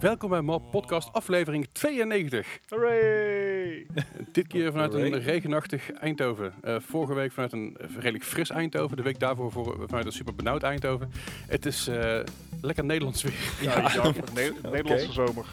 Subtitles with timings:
[0.00, 2.58] Welkom bij Map Podcast aflevering 92.
[2.68, 3.86] Hooray!
[4.32, 6.54] Dit keer vanuit een regenachtig Eindhoven.
[6.62, 8.96] Eh, vorige week vanuit een redelijk fris Eindhoven.
[8.96, 11.10] De week daarvoor voor, vanuit een super benauwd Eindhoven.
[11.46, 12.20] Het is eh,
[12.60, 13.32] lekker Nederlands weer.
[13.60, 14.12] Ja, ja.
[14.34, 15.46] Ne Nederlandse zomer.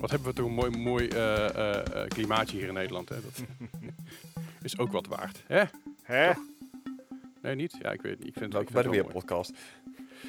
[0.00, 3.08] Wat hebben we toch een mooi, mooi eh, klimaatje hier in Nederland.
[3.08, 3.16] Hè?
[3.20, 3.42] Dat
[4.62, 5.42] is ook wat waard.
[5.46, 5.62] Hè?
[6.02, 6.32] Hè?
[7.42, 7.76] Nee, niet?
[7.82, 8.28] Ja, ik weet het niet.
[8.28, 9.52] Ik vind, Welkom ik bij de vind het wel Weerpodcast.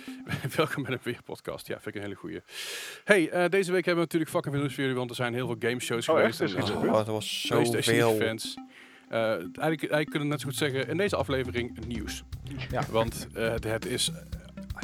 [0.56, 1.68] Welkom bij de Weerpodcast.
[1.68, 2.42] Ja, vind ik een hele goeie.
[3.04, 4.98] Hey, eh, deze week hebben we natuurlijk fucking veel nieuws voor jullie.
[5.00, 6.42] Want er zijn heel veel gameshows Oh, geweest.
[6.42, 6.58] echt?
[6.58, 6.78] Is en?
[6.78, 8.16] Oh, dat was PlayStation zoveel.
[8.22, 8.56] events.
[9.10, 12.24] Eh, eigenlijk, eigenlijk kunnen we net zo goed zeggen, in deze aflevering nieuws.
[12.72, 12.84] Ja.
[12.90, 14.12] Want eh, het, het is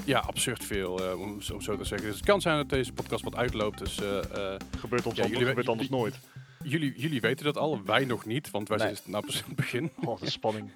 [0.06, 2.08] ja, absurd veel, eh, om, zo- om zo te zeggen.
[2.08, 3.78] Dus het kan zijn dat deze podcast wat uitloopt.
[3.80, 4.18] Dus eh,
[4.54, 6.20] eh, Gebeurt ons Ja, anders, jullie- gebeurt anders nooit.
[6.64, 8.52] jullie, jullie weten dat al, wij nog niet.
[8.52, 8.88] Want wij Nee.
[8.96, 9.92] zijn nou pas in het begin.
[10.04, 10.70] Oh, de spanning.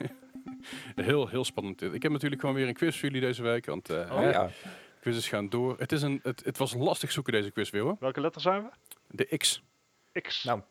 [0.96, 1.82] Heel, heel spannend.
[1.82, 3.66] Ik heb natuurlijk gewoon weer een quiz voor jullie deze week.
[3.66, 4.50] Want eh Oh, ja.
[5.02, 5.76] quizzes gaan door.
[5.80, 7.98] Het, is een, het, het was lastig zoeken deze quiz weer hoor.
[8.00, 8.70] Welke letter zijn we?
[9.08, 9.64] De X.
[10.22, 10.44] X.
[10.44, 10.62] Nou,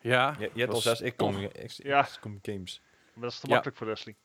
[0.00, 2.00] Ja, je, je hebt al zes ik kom, ik, Ja.
[2.02, 2.80] ik kom games.
[3.14, 3.52] Maar dat is te Ja.
[3.52, 4.16] makkelijk voor Leslie.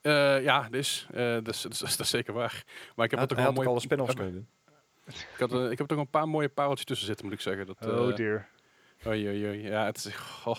[0.00, 2.64] eh, ja, dus, eh, dus, dus, dat is zeker waar.
[2.96, 4.48] Maar ik heb er Hij toch had wel ook mooi alle spin-offs kunnen doen.
[5.06, 7.66] Ik, had, ik heb toch een paar mooie pareltjes tussen zitten, moet ik zeggen.
[7.66, 8.48] Dat, eh, Oh dear.
[9.06, 9.62] oei, oei, oei.
[9.62, 10.14] Ja, het is...
[10.14, 10.58] goh.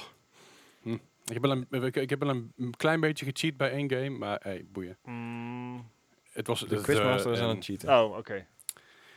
[1.30, 1.35] Hm.
[1.35, 4.09] Ik, heb wel een, ik, ik heb wel een klein beetje gecheat bij één game,
[4.09, 4.97] maar hey, boeien.
[5.03, 5.89] Mm,
[6.31, 7.89] Het was De het, quizmaster eh, is aan het cheaten.
[7.89, 8.47] oh, oké.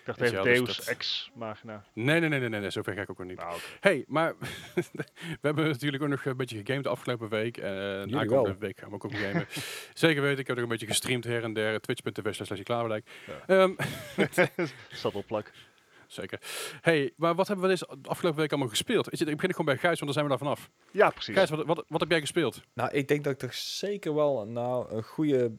[0.03, 1.85] Ik dacht even dus Deus Ex Magina.
[1.95, 3.39] Nee, nee, nee, nee, nee, nee, zover ga ik ook nog niet.
[3.39, 3.59] Nou.
[3.81, 4.35] Hey, maar
[4.75, 7.57] we hebben natuurlijk ook nog een beetje gegamed de afgelopen week.
[7.57, 9.47] En uh, aankomende week gaan we ook op gamen.
[9.95, 11.81] Zeker weten, ik heb ook een beetje gestreamd her en der.
[11.81, 13.09] Twitch.tv slash Klaverlijk.
[13.47, 13.47] Ja.
[13.47, 13.73] Ehm,
[14.91, 15.51] Staat op plak.
[16.13, 16.41] Zeker.
[16.81, 19.13] Hey, maar wat hebben we deze afgelopen week allemaal gespeeld?
[19.13, 20.71] Is het, ik begin gewoon bij Gijs, want dan zijn we daar vanaf.
[20.91, 21.35] Ja, precies.
[21.35, 22.61] Gijs, wat, wat, wat heb jij gespeeld?
[22.75, 25.53] Nou, ik denk dat ik toch zeker wel nou, een goede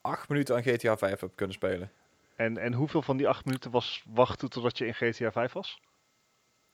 [0.00, 1.90] acht minuten aan GTA 5 heb kunnen spelen.
[2.36, 5.80] En, en hoeveel van die acht minuten was wachten totdat je in GTA 5 was?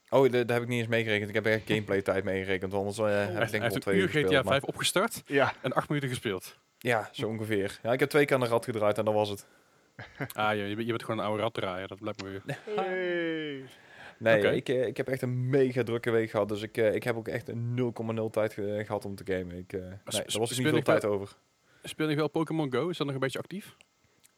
[0.08, 1.28] Oh, daar heb ik niet eens meegerekend.
[1.28, 2.74] Ik heb echt gameplay tijd meegerekend.
[2.74, 4.26] Anders eh, heb ik denk ik wel twee een uur gespeeld.
[4.32, 5.52] GTA maar- 5 opgestart Ja.
[5.60, 6.58] en acht minuten gespeeld.
[6.78, 7.78] Ja, zo ongeveer.
[7.82, 9.46] Ja, ik heb twee keer aan de rad gedraaid en dat was het.
[10.32, 12.42] Ah, je, je bent gewoon een oude rat draaien, dat blijkt me weer.
[12.76, 13.64] Hey.
[14.18, 16.48] Nee, ik, eh, ik heb echt een mega drukke week gehad.
[16.48, 19.56] Dus ik, eh, ik heb ook echt een 0,0 tijd ge- gehad om te gamen.
[19.56, 19.90] Ik, eh nee,
[20.26, 21.36] daar was niet veel wel- tijd over.
[21.82, 22.88] Speel je wel Pokémon Go?
[22.88, 23.76] Is dat nog een beetje actief?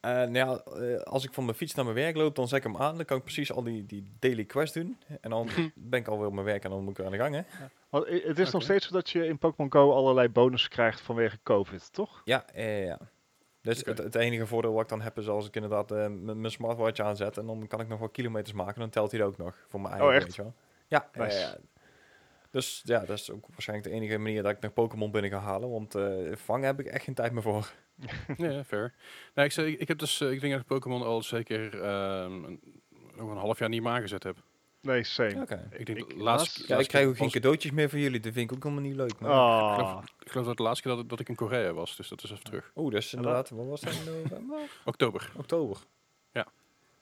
[0.01, 2.59] Eh, nou ja, eh, als ik van mijn fiets naar mijn werk loop, dan zet
[2.59, 2.97] ik hem aan.
[2.97, 4.99] Dan kan ik precies al die, die daily quests doen.
[5.21, 7.19] En dan ben ik alweer op mijn werk en dan moet ik weer aan de
[7.19, 7.43] gang, hè?
[7.89, 11.01] Want i- het is nog steeds zo dat je in Pokémon Go allerlei bonussen krijgt
[11.01, 12.21] vanwege COVID, toch?
[12.25, 12.99] Ja, eh, ja.
[13.63, 16.51] Dus het, het enige voordeel wat ik dan heb is als ik inderdaad m- mijn
[16.51, 18.81] smartwatch aanzet en dan kan ik nog wat kilometers maken.
[18.81, 20.25] Dan telt hij dat ook nog voor mijn eigen, Oh, echt?
[20.25, 20.55] weet je wel.
[20.87, 21.39] Ja, Nice.
[21.39, 21.57] ja.
[22.51, 25.39] Dus ja, dat is ook waarschijnlijk de enige manier dat ik nog Pokémon binnen ga
[25.39, 25.71] halen.
[25.71, 27.73] Want eh, vangen heb ik echt geen tijd meer voor.
[28.37, 28.95] Ja, fair.
[29.35, 32.45] Nee, ik, zei, ik heb dus, eh, ik denk dat ik Pokémon al zeker ehm,
[32.45, 32.61] een,
[33.17, 34.37] nog een half jaar niet meer aangezet heb.
[34.83, 35.41] Nee, same.
[35.41, 35.69] Oké.
[35.71, 36.19] Ik denk Ik- laatst,
[36.57, 38.21] laatst- Ja, ik krijg ook geen cadeautjes meer van jullie.
[38.21, 39.19] Dat vind ik ook helemaal niet leuk.
[39.21, 39.31] Maar...
[39.31, 39.75] Ik Ah.
[39.75, 42.23] geloof, ik geloof dat de laatste keer dat, dat ik in Korea was, dus dat
[42.25, 42.71] is even terug.
[42.77, 43.95] Oeh, dus inderdaad, wat was dat?
[44.07, 44.59] November?
[44.85, 45.31] Oktober.
[45.37, 45.77] Oktober.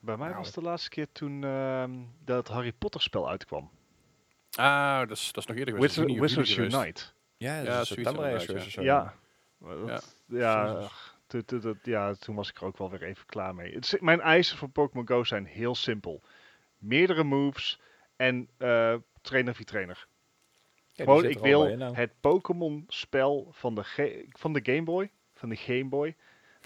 [0.02, 0.38] Bij mij Nou.
[0.38, 1.90] was de laatste keer toen ehm,
[2.24, 3.70] dat Harry Potter spel uitkwam.
[4.56, 5.96] Ah, dat is, dat is nog eerder geweest.
[5.96, 6.74] Dat is Wizards geweest.
[6.76, 7.02] Unite.
[7.36, 8.82] Ja, Ja, dat is zoiets september zo.
[8.82, 9.14] Ja.
[9.58, 10.88] Dat- Ja,
[11.26, 13.70] tu- dat- ja, toen was ik er ook wel weer even klaar mee.
[13.72, 16.22] Is- mijn eisen voor Pokémon Go zijn heel simpel.
[16.80, 17.80] Meerdere moves
[18.16, 20.06] en eh, trainer via trainer.
[20.92, 21.94] Ja, Gewoon, ik wil nou.
[21.94, 26.16] het Pokémon spel van de, van de Game Boy, van de Game Boy,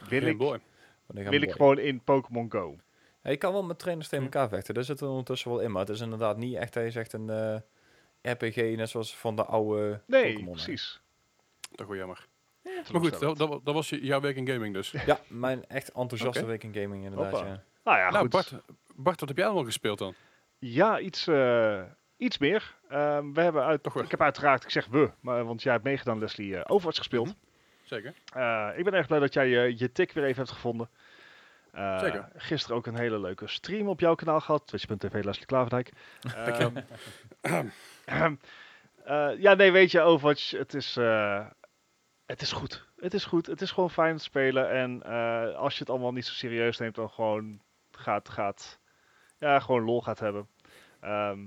[0.08, 0.60] wil, Game ik, Boy.
[1.06, 2.76] Wil ik gewoon in Pokémon Go.
[3.22, 4.74] Ja, je kan wel met trainers tegen elkaar vechten.
[4.74, 5.70] Daar zit er ondertussen wel in.
[5.72, 9.44] Maar het is inderdaad niet echt, hij zegt een eh, RPG net zoals van de
[9.44, 10.50] oude Nee, hè.
[10.50, 11.00] precies.
[11.74, 12.26] Toch wel jammer.
[12.62, 14.91] Maar goed, dat, dat, wa- dat was je, jouw week in gaming dus.
[15.06, 17.38] Ja, mijn echt enthousiaste week in gaming inderdaad.
[17.38, 17.62] Ja.
[17.84, 18.30] Nou ja, nou, goed.
[18.30, 18.54] Bart,
[18.97, 20.15] Bart, wat heb jij allemaal gespeeld dan?
[20.59, 21.82] Ja, iets, eh,
[22.16, 22.75] iets meer.
[22.88, 25.84] Ehm, we hebben uit, Toch ik heb uiteraard, ik zeg we, maar, want jij hebt
[25.84, 27.27] meegedaan Leslie, eh Overwatch gespeeld.
[27.27, 27.37] Mhm.
[27.83, 28.15] Zeker.
[28.34, 30.89] Eh, ik ben erg blij dat jij je, je tik weer even hebt gevonden.
[31.72, 32.28] Zeker.
[32.36, 34.66] Gisteren ook een hele leuke stream op jouw kanaal gehad.
[34.66, 35.92] Twitch.tv Leslie Klaverdijk.
[36.34, 36.77] Ehm,
[37.41, 38.34] ehm,
[39.04, 40.95] eh, ja, nee, weet je, Overwatch, het is,
[42.27, 42.86] het is goed.
[42.97, 43.47] Het is goed.
[43.47, 44.71] Het is gewoon fijn te spelen.
[44.71, 45.03] En
[45.57, 47.60] als je het allemaal niet zo serieus neemt, dan gewoon
[47.91, 48.78] gaat, gaat
[49.48, 50.48] ja, gewoon lol gaat hebben.
[51.00, 51.38] Ehm,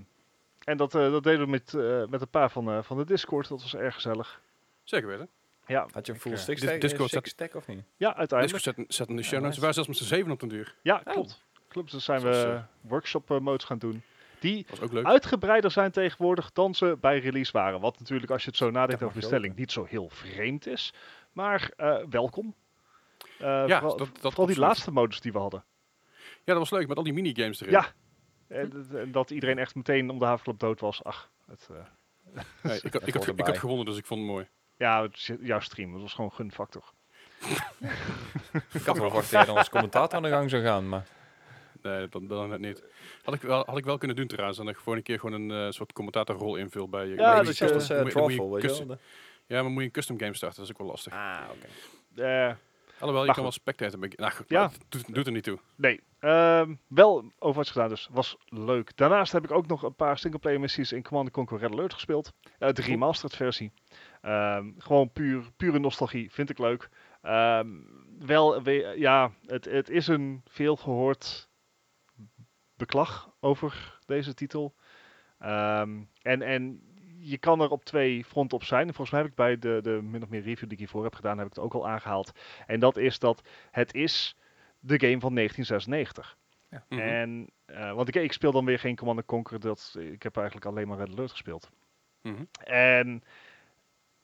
[0.63, 3.05] en dat, eh, dat deden we met, eh, met een paar van, eh, van de
[3.05, 3.47] Discord.
[3.47, 4.41] Dat was erg gezellig.
[4.83, 5.29] Zeker weten.
[5.67, 7.83] Ja, Had je een Ik, full stack, Discord stack of niet?
[7.97, 8.63] ja uiteindelijk.
[8.63, 9.53] Discord zet, zet in de show notes.
[9.55, 10.75] We waren zelfs met z'n zeven op den duur.
[10.81, 11.13] Ja, Oh.
[11.13, 11.41] klopt.
[11.67, 14.01] Klopt, dus zijn we workshop modes gaan doen.
[14.39, 15.05] Die was ook leuk.
[15.05, 17.79] uitgebreider zijn tegenwoordig dan ze bij release waren.
[17.79, 20.93] Wat natuurlijk, als je het zo nadenkt over de stelling, niet zo heel vreemd is.
[21.31, 22.53] Maar eh, welkom.
[23.39, 25.63] Eh, Ja, vooral dat- dat vooral die laatste modus die we hadden.
[26.47, 27.73] Ja, dat was leuk met al die minigames erin.
[27.73, 27.87] Ja,
[28.47, 31.03] En, en dat iedereen echt meteen om de havenklap dood was.
[31.03, 31.75] Ach, het, eh,
[32.63, 34.47] Nee, ik, had, ik, had, ik gewonnen, dus ik vond het mooi.
[34.77, 35.91] ja, het jouw stream.
[35.91, 36.83] Dat was gewoon gunfactor.
[38.73, 41.07] Ik had wel verwacht dat dan als commentator aan de gang zou gaan, maar...
[41.81, 42.83] Nee, dan, dan net niet.
[43.23, 44.59] Had ik, wel, had ik wel kunnen doen trouwens.
[44.59, 47.15] En dan gewoon een keer gewoon een eh, soort commentatorrol invul bij je.
[47.15, 47.73] Ja, Maar dat is eh, je
[48.59, 48.97] custom- wel.
[49.45, 50.57] Ja, maar moet je een custom game starten.
[50.57, 51.13] Dat is ook wel lastig.
[51.13, 51.67] Ah, oké.
[52.23, 52.55] Eh,
[52.99, 53.99] Alhoewel, je maar kan wel spectator...
[53.99, 54.63] be- Nou goed, Ja.
[54.69, 55.59] het doet, doet er niet toe.
[55.75, 58.07] nee, Ehm, wel Overwatch gedaan dus.
[58.11, 58.97] Was leuk.
[58.97, 62.33] Daarnaast heb ik ook nog een paar singleplayer missies in Command Conquer Red Alert gespeeld.
[62.59, 63.71] Eh, de remastered versie.
[64.21, 66.31] Ehm, gewoon puur, pure nostalgie.
[66.31, 66.89] Vind ik leuk.
[67.21, 67.67] Ehm,
[68.19, 71.49] wel, we- ja, het, het is een veel gehoord
[72.75, 74.75] beklag over deze titel.
[75.37, 76.81] En, en
[77.29, 78.87] je kan er op twee fronten op zijn.
[78.87, 81.03] En volgens mij heb ik bij de, de min of meer review die ik hiervoor
[81.03, 82.31] heb gedaan, heb ik het ook al aangehaald.
[82.67, 83.41] En dat is dat
[83.71, 84.35] het is
[84.79, 86.37] de game van 1996.
[86.89, 86.99] Mhm.
[87.01, 89.59] En, eh, want ik, ik speel dan weer geen Command Conquer.
[89.59, 91.69] Dat, ik heb eigenlijk alleen maar Red Alert gespeeld.
[92.21, 92.43] Mhm.
[92.63, 93.23] En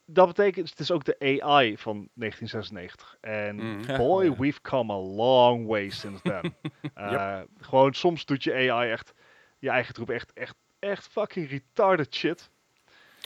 [0.06, 3.18] dat betekent, het is ook de AI van 1996.
[3.22, 3.98] En Mhm.
[3.98, 4.36] boy, Ja.
[4.36, 6.56] we've come a long way since then.
[6.94, 9.14] Eh, Gewoon soms doet je AI echt,
[9.60, 12.50] je eigen troep echt, echt, echt fucking retarded shit.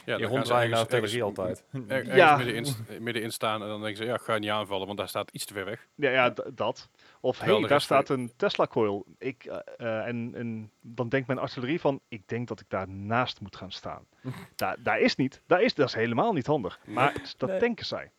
[0.08, 1.64] Ja, Je dan hond naar de ergens- televisie altijd.
[1.72, 2.38] er- ergens Ja.
[2.38, 4.98] middenin, st- middenin staan en dan denken ze, ja, ik ga je niet aanvallen, want
[4.98, 5.88] daar staat iets te ver weg.
[5.96, 6.90] Ja, ja dat.
[7.22, 9.06] Of hey, de daar staat een Tesla coil.
[9.18, 12.90] Ik, eh, eh, en, en dan denkt mijn artillerie van, ik denk dat ik daar
[12.90, 14.06] naast moet gaan staan.
[14.56, 15.42] daar, daar is niet.
[15.48, 16.80] Daar is, dat is helemaal niet handig.
[16.86, 17.60] Maar dat Nee.
[17.60, 18.12] denken zij.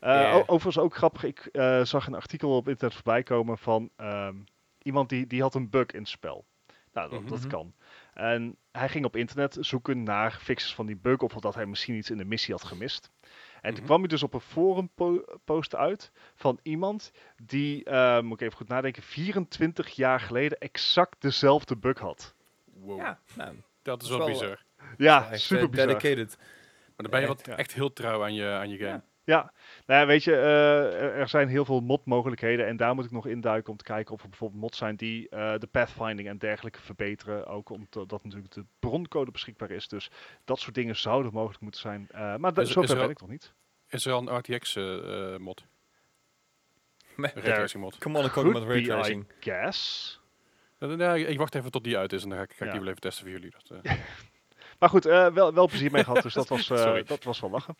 [0.00, 4.34] Eh, Overigens ook grappig, ik eh, zag een artikel op internet voorbij komen van ehm,
[4.82, 6.44] iemand die, die had een bug in het spel.
[6.92, 7.48] Nou, dat, dat Mhm.
[7.48, 7.74] kan.
[8.14, 11.94] En hij ging op internet zoeken naar fixes van die bug of dat hij misschien
[11.94, 13.10] iets in de missie had gemist.
[13.60, 13.84] En toen Mhm.
[13.84, 17.12] kwam hij dus op een forum po- post uit van iemand
[17.42, 22.34] die, eh, moet ik even goed nadenken, 24 jaar geleden exact dezelfde bug had.
[22.64, 24.64] Wow, Ja, nou, dat is dat wel is wel, bizar.
[24.96, 25.86] Ja, echt, super eh, bizar.
[25.86, 26.36] dedicated.
[26.38, 27.56] Maar dan ben je wat ja.
[27.56, 28.90] echt heel trouw aan je, aan je game.
[28.90, 29.02] Ja.
[29.24, 29.52] Ja,
[29.90, 33.26] nou ja, weet je, eh, er, zijn heel veel mod-mogelijkheden en daar moet ik nog
[33.26, 36.80] induiken om te kijken of er bijvoorbeeld mods zijn die eh, de pathfinding en dergelijke
[36.80, 37.46] verbeteren.
[37.46, 39.88] Ook omdat natuurlijk de broncode beschikbaar is.
[39.88, 40.10] Dus
[40.44, 42.08] dat soort dingen zouden mogelijk moeten zijn.
[42.10, 43.52] Eh, maar Is- is zover ben al- ik nog niet.
[43.88, 44.74] Is er al een RTX
[45.38, 45.64] mod?
[47.16, 47.98] Met- Een raytracing mod?
[47.98, 49.24] Come on, met raytracing.
[49.24, 50.20] I guess.
[50.78, 52.70] Nee, ik wacht even tot die uit is en dan ga ik, ga ik Ja.
[52.70, 53.50] die wel even testen voor jullie.
[53.50, 53.92] Dat, eh,
[54.78, 57.02] Maar goed, eh, wel, wel plezier mee gehad, dus dat was, eh, Sorry.
[57.02, 57.76] dat was wel lachen.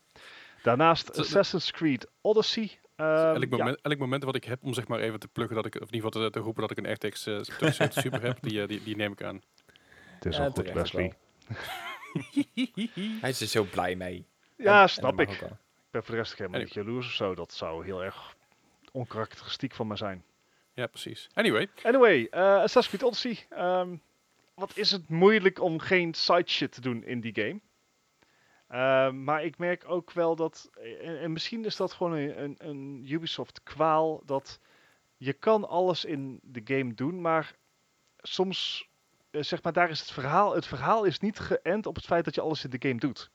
[0.63, 2.79] Daarnaast Assassin's Creed Odyssey.
[2.97, 5.57] Ehm, elk, ja, moment, elk moment wat ik heb om zeg maar even te pluggen
[5.57, 8.03] dat ik, of in ieder geval te, te roepen dat ik een RTX eh, 2070
[8.03, 9.43] Super heb, die, eh, die, die neem ik aan.
[10.15, 11.13] het is Ja, al goed, Wesley.
[13.21, 14.27] Hij is er zo blij mee.
[14.57, 15.31] Ja, En- snap ik.
[15.31, 15.39] Ik
[15.91, 17.35] ben voor de rest helemaal niet jaloers of zo.
[17.35, 18.37] Dat zou heel erg
[18.93, 20.25] onkarakteristiek van me zijn.
[20.75, 21.29] Ja, precies.
[21.35, 23.47] Anyway, Anyway, eh Assassin's Creed Odyssey.
[23.51, 23.97] Ehm,
[24.55, 27.61] wat is het moeilijk om geen side shit te doen in die game.
[28.71, 30.71] Ehm, maar ik merk ook wel dat,
[31.01, 34.61] en, en misschien is dat gewoon een, een, een Ubisoft kwaal, dat
[35.17, 37.57] je kan alles in de game doen, maar
[38.19, 38.89] soms,
[39.31, 42.25] eh, zeg maar, daar is het verhaal, het verhaal is niet geënt op het feit
[42.25, 43.31] dat je alles in de game doet.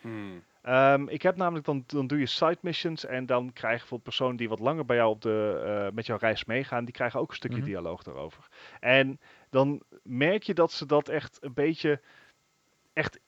[0.00, 4.02] hmm, Ehm, ik heb namelijk dan, dan doe je side missions en dan krijgen bijvoorbeeld
[4.02, 7.20] personen die wat langer bij jou op de, eh, met jouw reis meegaan, die krijgen
[7.20, 7.70] ook een stukje Mhm.
[7.70, 8.48] dialoog daarover.
[8.80, 12.00] En dan merk je dat ze dat echt een beetje
[12.92, 13.20] echt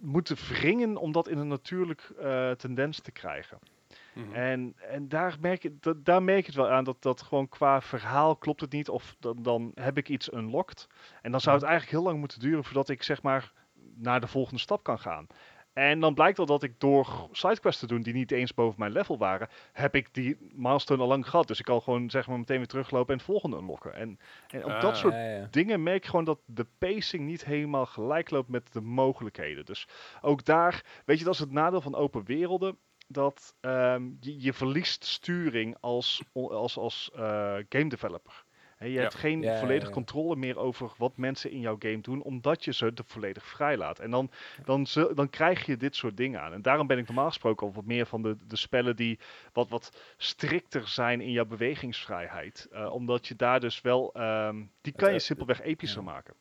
[0.00, 3.58] moeten wringen om dat in een natuurlijk eh, tendens te krijgen.
[4.14, 4.32] mhm.
[4.34, 7.48] En, en daar, merk je, dat, daar merk je het wel aan dat dat gewoon
[7.48, 8.88] qua verhaal klopt het niet.
[8.88, 10.88] Of dan, dan heb ik iets unlocked.
[11.22, 13.52] En dan zou het eigenlijk heel lang moeten duren voordat ik zeg maar
[13.94, 15.26] naar de volgende stap kan gaan.
[15.72, 18.92] En dan blijkt al dat ik door sidequests te doen die niet eens boven mijn
[18.92, 21.46] level waren, heb ik die milestone al lang gehad.
[21.46, 23.94] Dus ik kan gewoon zeg maar meteen weer teruglopen en het volgende unlocken.
[23.94, 24.80] En, en op Ah.
[24.80, 25.48] dat soort Ja, ja.
[25.50, 29.64] dingen merk je gewoon dat de pacing niet helemaal gelijk loopt met de mogelijkheden.
[29.64, 29.88] Dus
[30.20, 32.78] ook daar, weet je, dat is het nadeel van open werelden.
[33.08, 38.41] Dat ehm, je, je verliest sturing als, als, als eh, game developer.
[38.82, 39.00] Hè, je Ja.
[39.00, 39.92] hebt geen Ja, volledige ja.
[39.92, 43.76] controle meer over wat mensen in jouw game doen, omdat je ze er volledig vrij
[43.76, 43.98] laat.
[43.98, 44.30] En dan,
[44.64, 46.52] dan, dan krijg je dit soort dingen aan.
[46.52, 49.18] En daarom ben ik normaal gesproken al wat meer van de, de spellen die
[49.52, 52.68] wat, wat strikter zijn in jouw bewegingsvrijheid.
[52.72, 56.10] Eh, omdat je daar dus wel, ehm, die kan je eh, simpelweg epischer ja.
[56.10, 56.34] maken.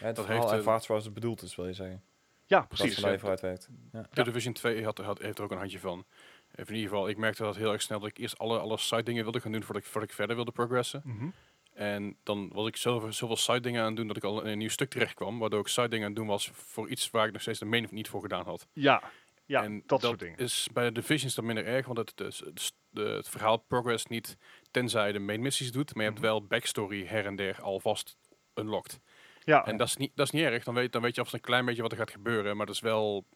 [0.00, 2.02] Ja, het Dat heeft, en eh, vaart zoals het bedoeld is, wil je zeggen.
[2.44, 2.94] Ja, Dat precies.
[3.00, 3.68] vooruit werkt.
[3.92, 4.06] Ja.
[4.12, 6.04] The Division 2 had, had, heeft er ook een handje van.
[6.50, 8.78] Even in ieder geval, ik merkte dat heel erg snel dat ik eerst alle, alle
[8.78, 11.02] side dingen wilde gaan doen voordat ik, voordat ik verder wilde progressen.
[11.04, 11.28] Mhm.
[11.76, 14.50] En dan was ik zoveel, zoveel side dingen aan het doen dat ik al in
[14.50, 15.38] een nieuw stuk terecht kwam.
[15.38, 17.64] Waardoor ik side dingen aan het doen was voor iets waar ik nog steeds de
[17.64, 18.66] main niet voor gedaan had.
[18.72, 19.02] Ja,
[19.46, 20.38] ja en dat, soort dingen.
[20.38, 24.06] is bij de Divisions dan minder erg, want het, het, het, de- het verhaal progress
[24.06, 24.36] niet
[24.70, 25.94] tenzij je de main missies doet.
[25.94, 26.30] Maar je hebt Mhm.
[26.30, 28.16] wel backstory her en der alvast
[28.54, 29.00] unlocked.
[29.44, 30.64] Ja, En dat is, niet, dat is niet erg.
[30.64, 32.56] Dan weet, dan weet je alvast een klein beetje wat er gaat gebeuren.
[32.56, 33.26] Maar dat is wel...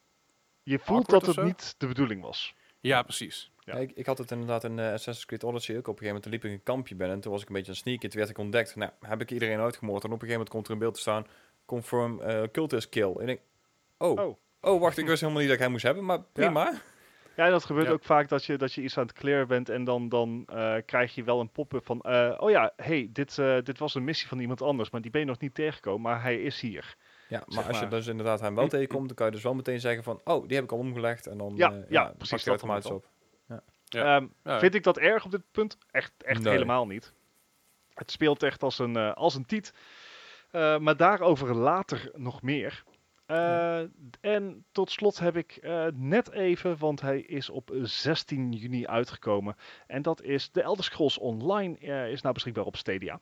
[0.62, 1.42] je voelt dat het zo?
[1.44, 2.54] niet de bedoeling was.
[2.80, 3.50] Ja, precies.
[3.70, 3.76] Ja.
[3.76, 5.88] Ja, ik, ik had het inderdaad in eh, Assassin's Creed Odyssey ook.
[5.88, 7.16] Op een gegeven moment liep ik een kampje binnen.
[7.16, 8.08] En toen was ik een beetje een sneaker.
[8.08, 8.76] Toen werd ik ontdekt.
[8.76, 10.04] Nou, heb ik iedereen uitgemoord.
[10.04, 11.26] En op een gegeven moment komt er een beeld te staan.
[11.64, 13.12] Confirm eh cultist kill.
[13.12, 13.40] En ik denk,
[13.98, 14.36] oh, Oh.
[14.60, 14.80] oh.
[14.80, 14.98] wacht.
[14.98, 16.04] Ik wist helemaal niet dat ik hem moest hebben.
[16.04, 16.72] Maar prima.
[17.36, 17.92] Ja, dat gebeurt Ja.
[17.92, 20.74] ook vaak dat je, dat je iets aan het clearen bent en dan, dan eh,
[20.86, 22.04] krijg je wel een pop-up van,
[22.40, 23.34] oh ja, hey, dit,
[23.64, 26.22] dit was een missie van iemand anders, maar die ben je nog niet tegengekomen, maar
[26.22, 26.96] hij is hier.
[27.28, 29.54] Ja, maar Zeg als je dus inderdaad hem wel tegenkomt, dan kan je dus wel
[29.54, 31.26] meteen zeggen van, oh, die heb ik al omgelegd.
[31.26, 33.06] En dan, Ja, ja, dan precies dat automatisch op.
[33.94, 34.16] Ja.
[34.16, 34.58] Ehm, Ja.
[34.58, 35.78] Vind ik dat erg op dit punt?
[35.90, 36.52] Echt, echt Nee.
[36.52, 37.12] helemaal niet.
[37.94, 39.74] Het speelt echt als een, eh, als een tiet.
[40.50, 42.82] Eh, maar daarover later nog meer.
[43.26, 43.82] Eh,
[44.20, 49.56] En tot slot heb ik eh, net even, want hij is op 16 juni uitgekomen.
[49.86, 53.20] En dat is de Elder Scrolls Online eh, is nou beschikbaar op Stadia.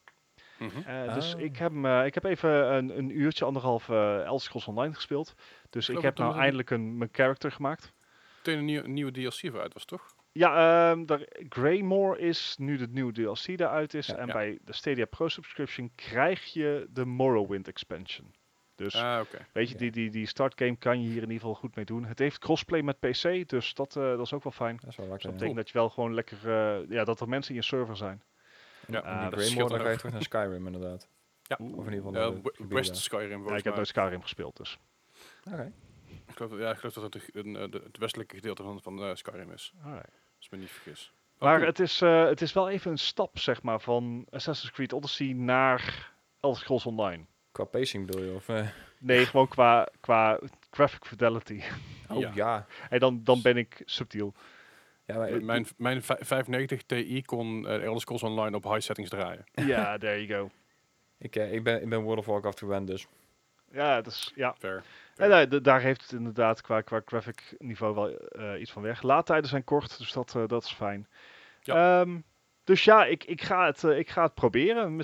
[0.58, 0.78] Mhm.
[0.86, 1.40] Eh, Dus Ah.
[1.40, 5.34] ik heb, eh, ik heb even een, een uurtje, anderhalf eh Elder Scrolls Online gespeeld.
[5.70, 7.92] Dus ik heb nou eindelijk een, mijn character gemaakt.
[8.36, 10.14] Meteen een nieuwe, nieuwe DLC voor uit was, toch?
[10.32, 14.06] Ja, ehm daar, Greymore is nu de nieuwe DLC eruit is.
[14.06, 14.16] Ja.
[14.16, 14.32] en Ja.
[14.32, 18.34] bij de Stadia Pro subscription krijg je de Morrowind expansion.
[18.74, 19.20] Dus Ah,
[19.52, 19.78] weet je, ja.
[19.80, 22.04] die, die, die startgame kan je hier in ieder geval goed mee doen.
[22.04, 24.76] Het heeft crossplay met PC, dus dat, eh, dat is ook wel fijn.
[24.80, 25.30] Dat is wel Dus lekker.
[25.30, 25.46] dat ja.
[25.46, 28.22] betekent dat je wel gewoon lekker, eh, ja, dat er mensen in je server zijn.
[28.86, 31.08] Ja, En Ah, die dat Greymore, dan ga je terug naar Skyrim inderdaad.
[31.42, 31.56] Ja.
[31.60, 32.96] Of in ieder geval de West.
[32.96, 34.78] Skyrim, Ja, ik heb nooit Skyrim gespeeld, dus.
[35.52, 35.72] Oké.
[36.28, 38.82] Ik geloof, dat- ja, ik geloof dat het een, een, de- het westelijke gedeelte van,
[38.82, 39.72] van eh, Skyrim is.
[39.84, 40.10] Alright.
[40.36, 41.12] Als ik me niet vergis.
[41.38, 41.66] Oh, Maar cool.
[41.68, 45.26] het, is, eh, het is wel even een stap, zeg maar, van Assassin's Creed Odyssey
[45.32, 47.24] naar Elder Scrolls Online.
[47.52, 48.32] Qua pacing bedoel je?
[48.34, 48.68] Of, eh,
[48.98, 50.38] Nee, gewoon qua, qua
[50.70, 51.62] graphic fidelity.
[52.08, 52.30] oh Ja.
[52.34, 52.66] ja.
[52.90, 54.34] En dan, dan ben ik subtiel.
[55.04, 59.10] Ja, maar, mijn, mijn vij- 590 Ti kon eh Elder Scrolls Online op high settings
[59.10, 59.44] draaien.
[59.66, 60.50] Ja, there you go.
[61.18, 63.06] ik, eh, ik, ben, ik ben World of Warcraft gewend, dus.
[63.72, 64.54] Ja, dus, ja.
[64.58, 64.82] Fair.
[65.48, 69.02] D- daar heeft het inderdaad qua, qua graphic niveau wel eh, iets van weg.
[69.02, 71.08] Laadtijden zijn kort, dus dat, eh, dat is fijn.
[71.62, 72.18] Ehm,
[72.64, 75.00] dus ja, ik, ik, ga het, eh, ik ga het proberen.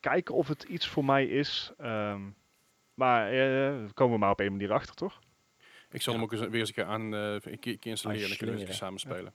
[0.00, 1.72] Kijken of het iets voor mij is.
[1.78, 2.20] Ehm,
[2.94, 3.32] maar eh,
[3.86, 5.18] we komen maar op één manier achter, toch?
[5.90, 6.18] Ik zal Ja.
[6.18, 8.36] hem ook eens, weer eens een keer aan eh, een een keer installeren en dan
[8.38, 9.34] kunnen we eens samen spelen.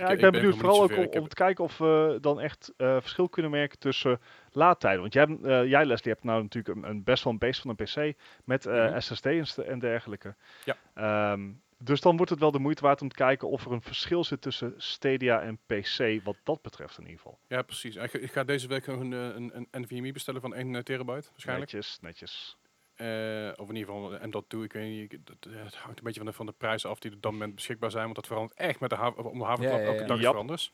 [0.00, 2.72] Ja, Ik- ben ben benieuwd vooral ook om, om te kijken of we dan echt
[2.76, 4.20] eh, verschil kunnen merken tussen
[4.52, 5.00] laadtijden.
[5.00, 7.60] Want jij, hebt, eh, jij Leslie, hebt nou natuurlijk een, een best wel een beest
[7.60, 7.76] van een
[8.12, 9.00] PC met eh, Mhm.
[9.00, 9.26] SSD
[9.58, 10.34] en, dergelijke.
[10.64, 10.76] Ja.
[10.94, 13.82] Ehm, dus dan wordt het wel de moeite waard om te kijken of er een
[13.82, 17.38] verschil zit tussen Stadia en PC, wat dat betreft in ieder geval.
[17.46, 17.96] Ja, precies.
[17.96, 21.72] Ik ga, deze week nog een, een, een NVMe bestellen van 1 terabyte, waarschijnlijk.
[21.72, 22.56] Netjes, netjes.
[23.00, 25.12] Eh, of in ieder geval een M.2, ik weet niet.
[25.12, 27.22] ik- dat, eh, het hangt een beetje van de, van de prijzen af die op
[27.22, 28.04] dat moment beschikbaar zijn.
[28.04, 29.78] Want dat verandert echt met de haven, om de havenklap.
[29.78, 29.96] Ja, ja, ja.
[29.96, 30.72] Elke dag is het anders.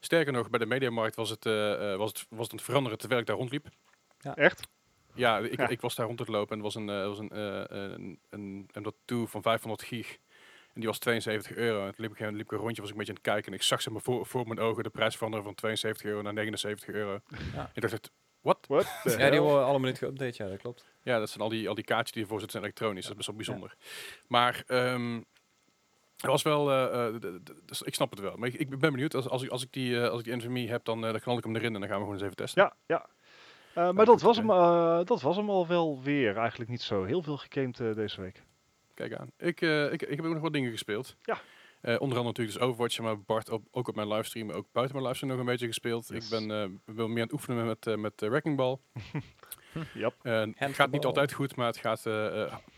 [0.00, 2.66] Sterker nog, bij de Mediamarkt was het, eh, eh, was, het, was het aan het
[2.66, 3.66] veranderen terwijl ik daar rondliep.
[4.34, 4.68] Echt?
[5.14, 5.68] Ja, ik, Ja.
[5.68, 8.18] ik was daar rond te lopen en er was een, eh, was een, eh, een,
[8.30, 10.12] een M.2 van 500 gig.
[10.72, 11.86] En die was 72 euro.
[11.86, 13.52] En toen liep ik, liep ik een rondje, was ik een beetje aan het kijken.
[13.52, 16.22] En ik zag ze maar voor, voor mijn ogen de prijs veranderen van 72 euro
[16.22, 17.20] naar 79 euro.
[17.54, 17.70] Ja.
[17.74, 18.10] Ik dacht,
[18.66, 19.30] What the Ja, hell?
[19.30, 20.84] die worden alle minuten geüpdate, ja, dat klopt.
[21.02, 23.02] Ja, dat zijn al die, al die kaartjes die ervoor zitten zijn elektronisch.
[23.06, 23.76] Dat is best wel bijzonder.
[24.26, 25.20] Maar ehm
[26.16, 27.14] het was wel, eh, eh,
[27.64, 28.36] dus ik snap het wel.
[28.36, 29.14] Maar ik, ik ben benieuwd.
[29.14, 31.20] Als, als, ik, als, ik die, eh, als ik die NVMe heb, dan, eh, dan
[31.20, 32.62] knal ik hem erin en dan gaan we gewoon eens even testen.
[32.62, 33.06] Ja, ja.
[33.76, 36.36] Eh, maar dat was, hem, eh, dat was hem al wel weer.
[36.36, 38.42] Eigenlijk niet zo heel veel gegamed deze week.
[38.94, 39.30] Kijk aan.
[39.38, 41.16] Ik, eh, ik, ik heb ook nog wat dingen gespeeld.
[41.22, 41.38] Ja.
[41.86, 44.94] Eh, onder andere natuurlijk dus Overwatch, maar Bart op, ook op mijn livestream, ook buiten
[44.96, 46.08] mijn livestream nog een beetje gespeeld.
[46.08, 46.24] Yes.
[46.24, 48.76] Ik ben eh, wel meer aan het oefenen met, eh met Wrecking Ball.
[49.94, 50.14] Yep.
[50.22, 52.02] Eh, het gaat niet altijd goed, maar het gaat,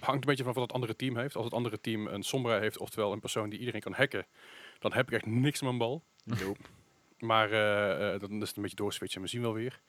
[0.01, 1.37] hangt een beetje van wat het andere team heeft.
[1.37, 4.27] Als het andere team een Sombra heeft, oftewel een persoon die iedereen kan hacken,
[4.79, 6.03] dan heb ik echt niks aan mijn bal.
[7.19, 9.81] Maar eh, eh, dan is het een beetje doorswitchen en we zien wel weer.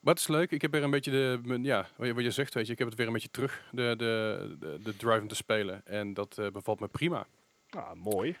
[0.00, 0.50] Maar het is leuk.
[0.50, 2.72] Ik heb weer een beetje de, mijn- ja, wat je, wat je zegt, weet je,
[2.72, 5.86] ik heb het weer een beetje terug, de, de, de, de drive om te spelen.
[5.86, 7.26] En dat eh, bevalt me prima.
[7.70, 8.36] Ah, mooi.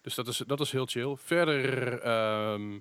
[0.00, 1.16] Dus dat is, dat is heel chill.
[1.16, 2.78] Verder ehm,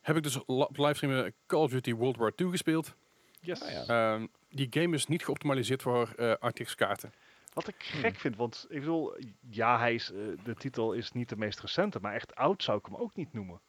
[0.00, 2.94] heb ik dus op livestream Call of Duty World War II gespeeld.
[3.40, 3.62] Yes.
[3.62, 3.86] Ah, ja.
[4.14, 7.12] Ehm, die game is niet geoptimaliseerd voor eh RTX kaarten.
[7.52, 9.16] Wat ik gek vind, want ik bedoel,
[9.50, 12.78] ja, hij is, eh, de titel is niet de meest recente, maar echt oud zou
[12.78, 13.60] ik hem ook niet noemen.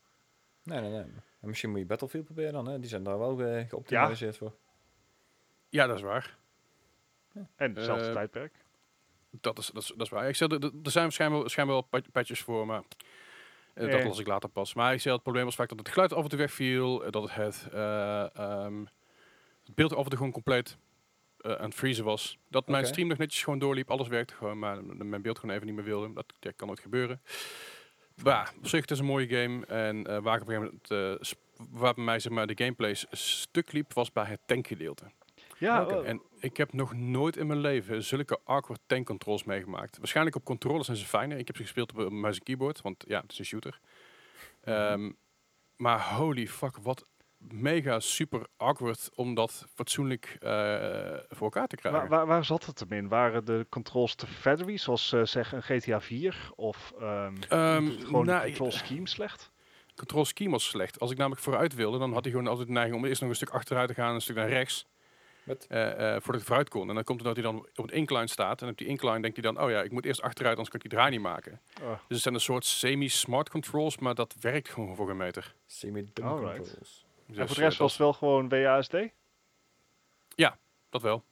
[0.63, 1.01] Nee, nee, nee.
[1.41, 2.79] En misschien moet je Battlefield proberen dan, hè.
[2.79, 4.55] Die zijn daar wel eh, geoptimaliseerd voor.
[5.69, 6.37] Ja, dat is waar.
[7.55, 8.53] En hetzelfde Eh, tijdperk.
[9.41, 10.27] Dat is, dat is, dat is waar.
[10.29, 12.83] Ik zeg, er, er zijn waarschijnlijk wel, schijnbaar wel pat- patches voor, maar
[13.73, 14.73] eh, dat las ik later pas.
[14.73, 17.11] Maar ik zei, het probleem was vaak dat het geluid af en toe wegviel, eh,
[17.11, 18.79] dat het, eh, ehm,
[19.65, 20.77] het beeld af en toe gewoon compleet
[21.41, 22.37] aan het freezen was.
[22.49, 25.67] Dat mijn stream nog netjes gewoon doorliep, alles werkte gewoon, maar mijn beeld gewoon even
[25.67, 26.13] niet meer wilde.
[26.13, 27.21] Dat, dat kan nooit gebeuren.
[28.23, 29.65] Maar op zich het is een mooie game.
[29.65, 31.35] En eh, waar ik op een gegeven moment,
[31.71, 35.05] waar bij mij zeg maar, de gameplay stuk liep, was bij het tankgedeelte.
[35.57, 39.97] Ja, eh, En ik heb nog nooit in mijn leven zulke awkward tank controls meegemaakt.
[39.97, 41.37] Waarschijnlijk op controllers zijn ze fijner.
[41.37, 43.79] Ik heb ze gespeeld op een muis en keyboard, want ja, het is een shooter.
[44.63, 45.11] Ehm,
[45.75, 47.05] maar holy fuck, wat
[47.37, 50.49] mega super awkward om dat fatsoenlijk eh,
[51.29, 52.01] voor elkaar te krijgen.
[52.01, 53.07] waar, waar, waar zat het hem in?
[53.07, 56.49] Waren de controls te feathery, zoals eh, zeg een GTA 4?
[56.55, 59.51] Of ehm, Ehm, gewoon nou, de control scheme slecht?
[59.95, 60.99] control scheme was slecht.
[60.99, 63.29] Als ik namelijk vooruit wilde, dan had hij gewoon altijd de neiging om eerst nog
[63.29, 64.85] een stuk achteruit te gaan en een stuk naar rechts.
[65.47, 65.65] Wat?
[65.69, 66.89] eh, eh, voordat ik vooruit kon.
[66.89, 68.61] En dan komt het dat hij dan op een incline staat.
[68.61, 70.79] En op die incline denkt hij dan, oh ja, ik moet eerst achteruit, anders kan
[70.83, 71.61] ik die draai niet maken.
[71.81, 75.55] Oh, Dus het zijn een soort semi-smart controls, maar dat werkt gewoon voor een meter.
[75.65, 76.57] Semi-dumb Alright.
[76.57, 77.05] controls.
[77.27, 78.95] Dus, en voor de eh, rest was het wel gewoon WASD?
[80.89, 81.23] dat wel.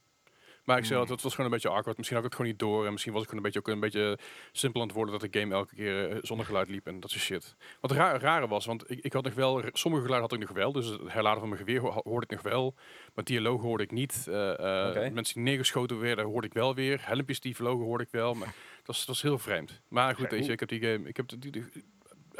[0.66, 1.98] Maar ik zei dat het was gewoon een beetje awkward.
[1.98, 2.86] Misschien had ik het gewoon niet door.
[2.86, 4.18] En misschien was ik gewoon een beetje, ook een beetje
[4.52, 7.10] simpel aan het worden dat de game elke keer eh, zonder geluid liep en dat
[7.10, 7.56] soort shit.
[7.82, 10.48] Wat het ra rare was, want ik, ik had nog wel, sommige geluiden had ik
[10.48, 10.72] nog wel.
[10.72, 12.76] Dus het herladen van mijn geweer ho- hoorde ik nog wel.
[13.14, 14.24] Maar dialoog hoorde ik niet.
[14.28, 15.10] Oké.
[15.14, 17.00] Mensen die neergeschoten werden hoorde ik wel weer.
[17.08, 18.34] Helmpjes die vlogen hoorde ik wel.
[18.34, 19.82] Maar dat was, dat was heel vreemd.
[19.88, 21.64] Maar goed, weet je, ik heb die game, ik heb die, die,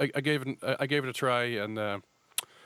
[0.02, 1.96] I, I gave it, I gave it a try en eh,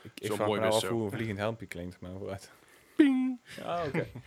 [0.03, 2.51] Ik, ik vraag mooi me nou af hoe een vliegend helmpje klinkt, maar vooruit.
[2.95, 3.39] ping.
[3.63, 4.07] Ah, oké.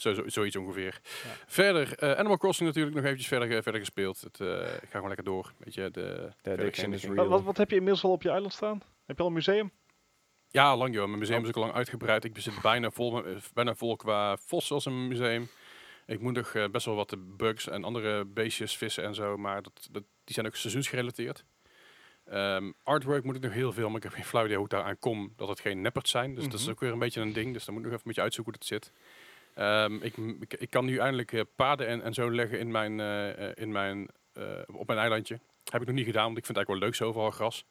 [0.00, 1.00] Zo, zo, zoiets ongeveer.
[1.02, 1.30] Ja.
[1.46, 4.20] Verder, eh, Animal Crossing natuurlijk nog eventjes verder, eh, verder gespeeld.
[4.20, 5.52] Het, eh, ik ga gewoon lekker door.
[5.58, 7.28] Weet je, de, verder addiction is real.
[7.28, 8.82] Wat, wat, heb je inmiddels al op je eiland staan?
[9.06, 9.70] Heb je al een museum?
[10.48, 11.06] Ja, lang joh.
[11.06, 12.24] Mijn museum is ook al lang uitgebreid.
[12.24, 15.48] Ik zit bijna vol, eh, bijna vol qua fossils in mijn museum.
[16.06, 19.36] Ik moet nog eh, best wel wat de bugs en andere beestjes vissen en zo.
[19.36, 21.44] Maar dat, dat, die zijn ook seizoensgerelateerd.
[22.24, 24.70] Ehm, artwork moet ik nog heel veel, maar ik heb geen flauw idee hoe ik
[24.70, 25.32] daar aan kom.
[25.36, 26.34] Dat het geen neppert zijn.
[26.34, 26.70] Dus dat is Mhm.
[26.70, 27.52] ook weer een beetje een ding.
[27.52, 28.92] Dus dan moet ik nog even een beetje uitzoeken hoe dat zit.
[29.60, 33.00] Ehm, ik, ik, ik kan nu eindelijk eh, paden en, en zo leggen in mijn,
[33.00, 35.40] eh, eh, in mijn, eh, op mijn eilandje.
[35.64, 37.64] Heb ik nog niet gedaan, want ik vind het eigenlijk wel leuk zo overal gras.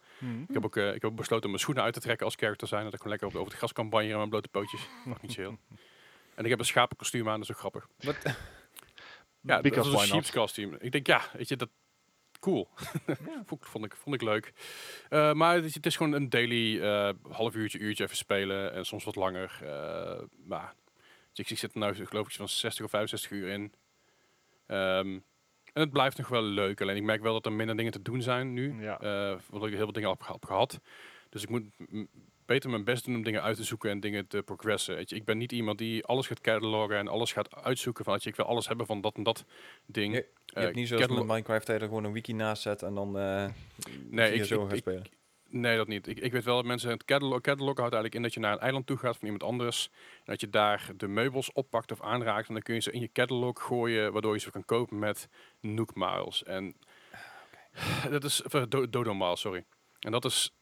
[0.47, 2.35] Ik heb ook eh, ik heb ook besloten om mijn schoenen uit te trekken als
[2.35, 2.83] character zijn.
[2.83, 4.89] Dat ik gewoon lekker op, over het gras kan banjeren met mijn blote pootjes.
[5.05, 5.57] Nog niet zo heel.
[6.35, 7.87] En ik heb een schapenkostuum aan, dat is ook grappig.
[7.99, 8.15] Wat?
[9.41, 10.25] Ja, Because dat is een not?
[10.25, 10.77] sheep's costume.
[10.79, 11.69] Ik denk, ja, weet je, dat
[12.39, 12.69] cool.
[13.45, 14.53] vond, vond, ik, vond ik leuk.
[15.09, 18.73] Eh, maar het is, het is gewoon een daily eh, half uurtje, uurtje even spelen.
[18.73, 19.59] En soms wat langer.
[19.63, 20.73] Eh, maar
[21.39, 23.73] ik, ik zit er nou geloof ik van 60 of 65 uur in.
[24.65, 25.19] Ehm,
[25.73, 26.81] en het blijft nog wel leuk.
[26.81, 28.81] Alleen ik merk wel dat er minder dingen te doen zijn nu.
[28.81, 28.99] Ja.
[28.99, 30.79] Eh, want ik heel veel dingen al heb, heb gehad.
[31.29, 31.63] Dus ik moet
[32.45, 34.95] beter mijn best doen om dingen uit te zoeken en dingen te progressen.
[34.95, 38.13] Weet je, ik ben niet iemand die alles gaat cataloggen en alles gaat uitzoeken van,
[38.13, 39.45] weet je, ik wil alles hebben van dat en dat
[39.85, 40.13] ding.
[40.13, 42.61] Je- Je Eh, hebt niet zoals met Minecraft dat je er gewoon een wiki naast
[42.61, 43.49] zet en dan eh
[44.09, 45.05] Nee, ik- zo ik- gaat ik- spelen.
[45.51, 46.07] Nee, dat niet.
[46.07, 48.59] Ik, ik weet wel dat mensen het catalog, houdt eigenlijk in dat je naar een
[48.59, 49.89] eiland toe gaat van iemand anders.
[50.17, 52.47] En dat je daar de meubels oppakt of aanraakt.
[52.47, 55.27] En dan kun je ze in je catalog gooien, waardoor je ze kan kopen met
[55.59, 56.43] Nook Miles.
[56.43, 56.75] En
[58.09, 59.63] dat is, of, Do- Dodo Miles, sorry.
[59.99, 60.53] En dat is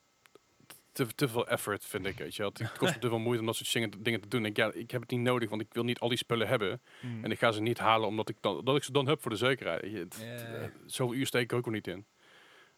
[0.91, 2.17] te, te veel effort, vind ik.
[2.17, 2.43] Weet je.
[2.43, 4.45] Het kost me te veel moeite om dat soort dingen, dingen te doen.
[4.45, 6.81] Ik, ja, ik heb het niet nodig, want ik wil niet al die spullen hebben.
[7.01, 7.23] Mm.
[7.23, 9.31] En ik ga ze niet halen omdat ik, dan, dat ik ze dan heb voor
[9.31, 9.83] de zekerheid.
[10.19, 10.25] Ja.
[10.25, 12.05] eh, Zoveel uur steek ik er ook nog niet in.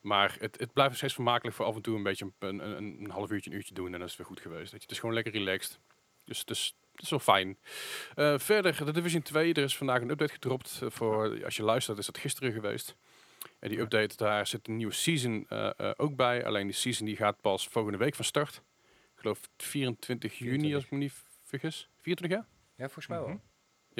[0.02, 3.10] Maar het, het blijft steeds vermakelijk voor af en toe een beetje een, een, een,
[3.10, 3.86] half uurtje, een uurtje doen.
[3.86, 4.72] En dan is het weer goed geweest.
[4.72, 5.80] Het is gewoon lekker relaxed.
[6.26, 7.58] Dus het is, het is wel fijn.
[8.16, 9.54] Eh, verder, de Division 2.
[9.54, 10.80] Er is vandaag een update gedropt.
[10.84, 12.96] eh, voor, als je luistert, is dat gisteren geweest.
[13.60, 16.46] En die update, daar zit een nieuwe season eh, ook bij.
[16.46, 18.62] Alleen die season die gaat pas volgende week van start.
[19.14, 21.90] Ik geloof 24 juni, als ik me niet vergis.
[22.02, 22.48] 24 jaar?
[22.76, 23.28] Ja, volgens mij wel.
[23.28, 23.38] Mhm.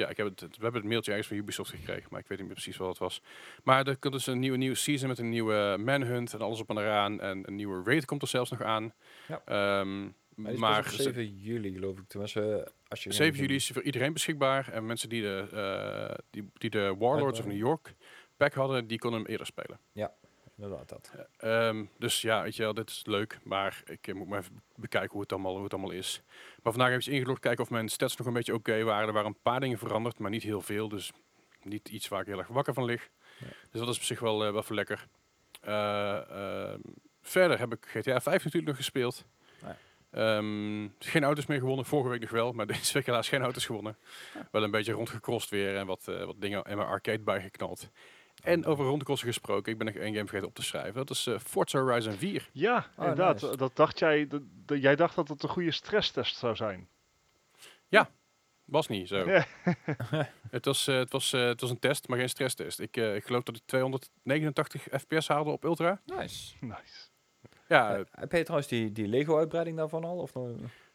[0.00, 2.38] Ja, ik heb het, we hebben het mailtje ergens van Ubisoft gekregen, maar ik weet
[2.38, 3.22] niet meer precies wat het was.
[3.64, 6.70] Maar er komt dus een nieuwe, nieuwe season met een nieuwe manhunt en alles op
[6.70, 7.20] en eraan.
[7.20, 8.92] En een nieuwe raid komt er zelfs nog aan.
[9.28, 9.42] Ja.
[9.44, 12.04] Ehm, Maar, die is maar pas op 7 juli geloof ik.
[12.08, 14.72] Tenminste, als je 7 juli is voor iedereen beschikbaar.
[14.72, 17.94] En mensen die de, eh, die, die de Warlords of New York
[18.36, 19.78] pack hadden, die konden hem eerder spelen.
[20.60, 21.12] Inderdaad, dat.
[21.36, 24.62] Ehm, dus ja, weet je wel, dit is leuk, maar ik eh, moet maar even
[24.74, 26.22] bekijken hoe het allemaal, hoe het allemaal is.
[26.62, 29.06] Maar vandaag even ingelogd, kijken of mijn stats nog een beetje oké waren.
[29.06, 30.88] Er waren een paar dingen veranderd, maar niet heel veel.
[30.88, 31.12] Dus
[31.62, 33.10] niet iets waar ik heel erg wakker van lig.
[33.38, 33.46] Ja.
[33.70, 35.06] Dus dat is op zich wel, eh, wel voor lekker.
[35.60, 36.80] Eh, ehm,
[37.22, 39.24] verder heb ik GTA 5 natuurlijk nog gespeeld.
[39.62, 39.76] Ja.
[40.10, 43.66] Ehm, geen auto's meer gewonnen, vorige week nog wel, maar deze week helaas geen auto's
[43.66, 43.96] gewonnen.
[44.50, 47.90] Wel een beetje rondgecrossed weer en wat, wat dingen in mijn arcade bijgeknald.
[48.42, 50.94] En over rondcrossen gesproken, ik ben nog één game vergeten op te schrijven.
[50.94, 52.48] Dat is eh, Forza Horizon 4.
[52.52, 53.42] Ja, Oh, inderdaad.
[53.42, 53.56] nice.
[53.56, 56.88] Dat dacht jij, dat, dat- jij dacht dat het een goede stresstest zou zijn.
[58.70, 59.30] Was niet zo.
[59.30, 59.46] Ja.
[60.50, 62.80] het, was, eh, het, was, eh, het was een test, maar geen stresstest.
[62.80, 66.00] Ik, eh, ik geloof dat ik 289 fps haalde op Ultra.
[66.04, 66.54] Nice.
[66.60, 67.08] Nice.
[67.68, 70.16] Ja, heb je trouwens die, die Lego-uitbreiding daarvan al?
[70.18, 70.46] Of nog?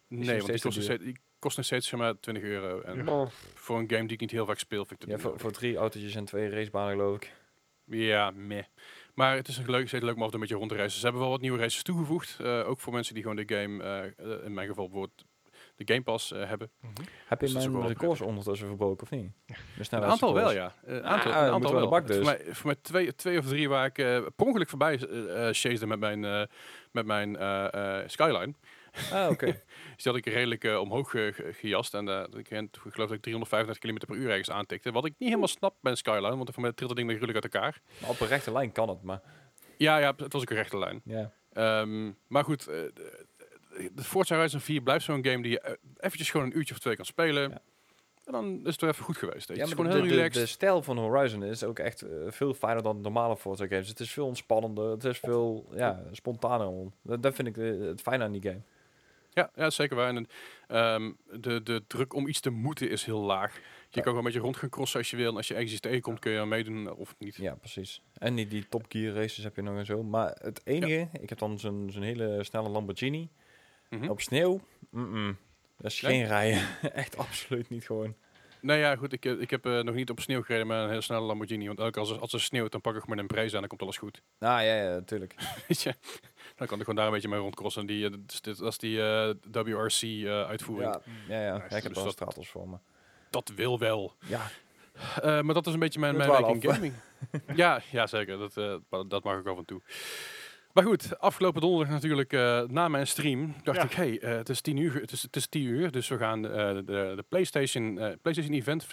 [0.08, 2.81] nee, want die kost, steeds, die kost nog steeds zeg maar, 20 euro.
[2.81, 3.27] En Ja.
[3.53, 5.39] voor een game die ik niet heel vaak speel, vind ik dat Ja, niet voor,
[5.39, 7.31] voor drie autootjes en twee racebanen geloof ik.
[7.84, 8.63] Ja, meh.
[9.13, 10.75] Maar het is een leuk, steeds leuk om af en toe een beetje rond te
[10.75, 10.97] reizen.
[10.99, 12.38] Ze hebben wel wat nieuwe races toegevoegd.
[12.39, 15.25] eh, ook voor mensen die gewoon de game, eh, eh, in mijn geval bijvoorbeeld
[15.75, 16.71] de Game Pass eh, hebben.
[17.25, 19.31] Heb je Dus dat mijn records ondertussen verbroken of niet?
[19.45, 20.73] De Een aantal wel, ja.
[20.84, 22.15] Een aantal, Ah, een aantal wel bak dus.
[22.15, 24.05] Voor, mij, voor mij twee, twee of drie waar ik eh
[24.36, 24.97] per ongeluk voorbij
[25.51, 26.41] chasede met mijn, eh,
[26.91, 28.53] met mijn eh, eh, Skyline.
[29.13, 29.45] Ah, oké.
[29.95, 31.93] Dus die had ik redelijk eh, omhoog ge- ge- gejast.
[31.93, 34.91] En eh, ik, geloof dat ik 335 km per uur ergens aantikte.
[34.91, 36.36] Wat ik niet helemaal snap bij een Skyline.
[36.36, 37.81] Want voor mij trilt dat ding gruwelijk uit elkaar.
[38.01, 39.21] Maar op een rechte lijn kan het, maar
[39.77, 41.01] Ja, ja, het was ook een rechte lijn.
[41.05, 41.31] ja.
[41.53, 42.75] Ehm, maar goed, eh,
[43.93, 46.79] de, Forza Horizon 4 blijft zo'n game die je eh, eventjes gewoon een uurtje of
[46.79, 47.49] twee kan spelen.
[47.49, 47.62] Ja.
[48.25, 49.47] En dan is het weer even goed geweest.
[49.47, 50.34] Ja, het is de, gewoon heel de, relaxed.
[50.41, 53.88] de stijl van Horizon is ook echt eh, veel fijner dan normale Forza games.
[53.88, 56.91] Het is veel ontspannender, het is veel ja, spontaner.
[57.01, 58.62] Dat, dat vind ik eh, het fijne aan die game.
[59.35, 60.15] Ja, ja, zeker waar.
[60.15, 60.27] En
[60.67, 63.55] ehm, de, de druk om iets te moeten is heel laag.
[63.55, 65.29] Je kan gewoon een beetje rond gaan crossen als je wil.
[65.29, 67.35] En als je ergens iets tegenkomt, kun je aan meedoen of niet.
[67.35, 68.01] Ja, precies.
[68.13, 70.03] En die, die Top Gear races heb je nog en zo.
[70.03, 73.29] Maar het enige, ik heb dan zo'n zo'n hele snelle Lamborghini.
[73.89, 74.09] Mhm.
[74.09, 74.61] Op sneeuw,
[75.77, 76.11] dat is Nee?
[76.17, 76.61] geen rijden.
[76.93, 78.15] echt absoluut niet gewoon.
[78.65, 79.13] Nou ja, goed.
[79.13, 81.67] Ik, heb- ik heb eh, nog niet op sneeuw gereden met een heel snelle Lamborghini.
[81.67, 83.82] Want elke als, als er sneeuwt, dan pak ik gewoon een Preza en dan komt
[83.82, 84.21] alles goed.
[84.39, 85.36] Ah, ja, ja, natuurlijk.
[86.56, 87.86] Dan kan ik gewoon daar een beetje mee rondcrossen.
[87.86, 90.95] Die, eh, dat is, dit- dat is die eh, WRC-uitvoering.
[91.28, 91.63] Ja, ja, ja.
[91.63, 92.78] Ik heb Dus wel stratos voor me.
[93.30, 94.13] Dat wil wel.
[94.28, 94.41] Ja,
[95.21, 96.93] Eh, maar dat is een beetje mijn, mijn in gaming.
[97.56, 98.38] ja, ja, zeker.
[98.38, 98.75] Dat, eh,
[99.08, 99.82] dat mag ik af en toe.
[100.75, 103.83] Maar goed, afgelopen donderdag natuurlijk eh, na mijn stream dacht Ja.
[103.83, 106.17] ik, hey, eh, het is tien uur, het is, het is tien uur, dus we
[106.17, 106.83] gaan eh, de,
[107.15, 108.89] de PlayStation, PlayStation Event,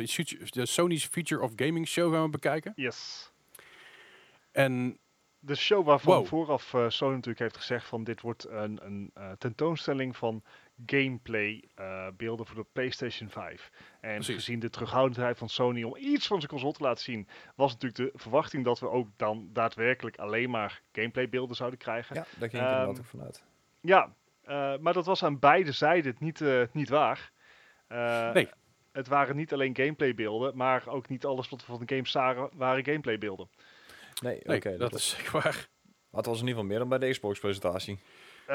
[0.53, 2.73] de Sony's Future of Gaming Show gaan we bekijken.
[2.77, 3.31] Yes.
[4.53, 4.99] En
[5.39, 6.27] De show waarvan Wow.
[6.27, 10.43] vooraf Sony natuurlijk heeft gezegd van dit wordt een, een tentoonstelling van
[10.87, 13.71] gameplay eh, beelden voor de PlayStation 5.
[14.01, 14.35] En Precies.
[14.35, 18.13] gezien de terughoudendheid van Sony om iets van zijn console te laten zien, was natuurlijk
[18.15, 22.17] de verwachting dat we ook dan daadwerkelijk alleen maar gameplay beelden zouden krijgen.
[22.17, 23.45] ja daar ging ik Ehm, inderdaad ook vanuit.
[23.81, 27.33] Ja, eh, maar dat was aan beide zijden niet, eh, niet waar.
[27.87, 28.49] Eh, Nee.
[28.93, 32.51] Het waren niet alleen gameplaybeelden, maar ook niet alles wat we van de game zagen
[32.55, 33.49] waren gameplaybeelden.
[34.23, 34.71] Nee, nee, oké.
[34.71, 35.69] dat, dat is zeker waar.
[36.11, 37.99] Maar het was in ieder geval meer dan bij de Xbox-presentatie.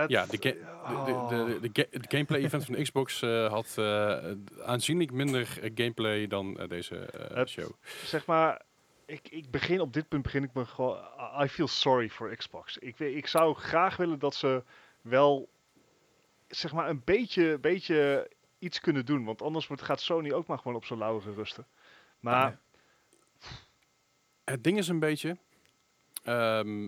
[0.08, 4.32] Ja, de, ga- de, de, de, de, gameplay event van de Xbox eh, had eh,
[4.66, 7.10] aanzienlijk minder eh, gameplay dan deze
[7.48, 7.72] show.
[8.04, 8.62] zeg maar,
[9.06, 10.98] ik, ik begin op dit punt begin ik me gewoon.
[11.44, 12.78] I feel sorry for Xbox.
[12.78, 14.64] Ik, weet- ik zou graag willen dat ze
[15.02, 15.50] wel,
[16.48, 19.26] zeg maar, een beetje, beetje iets kunnen doen.
[19.26, 21.66] Want anders wordt, gaat Sony ook maar gewoon op zijn lauweren rusten.
[22.20, 22.60] Maar Ja.
[24.44, 25.38] Het ding is een beetje.
[26.24, 26.88] ehm,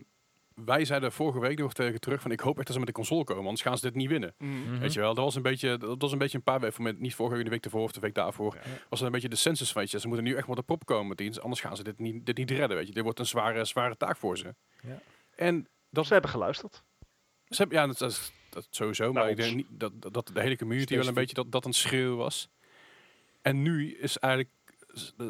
[0.66, 2.94] wij zeiden vorige week nog tegen terug van ik hoop echt dat ze met de
[2.94, 4.34] console komen, anders gaan ze dit niet winnen.
[4.38, 4.80] mm, Mhm.
[4.80, 7.16] Weet je wel, dat was een beetje, dat was een beetje een paar weken, niet
[7.16, 8.62] vorige week, de week ervoor of de week daarvoor, Ja.
[8.90, 10.00] was dat een beetje de census weet je.
[10.00, 12.26] Ze moeten nu echt wel de prop komen met iets, anders gaan ze dit niet,
[12.26, 12.94] dit niet redden, weet je.
[12.94, 14.56] Dit wordt een zware, zware taak voor ze.
[14.82, 15.02] Ja.
[15.36, 16.84] En dat, ze hebben geluisterd.
[17.48, 20.42] ze hebben, ja, dat, dat, sowieso, maar Nou, ik denk niet dat, dat, dat de
[20.42, 22.50] hele community wel een beetje dat, dat een schreeuw was.
[23.42, 24.54] En nu is eigenlijk,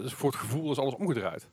[0.05, 1.49] voor het gevoel is alles omgedraaid.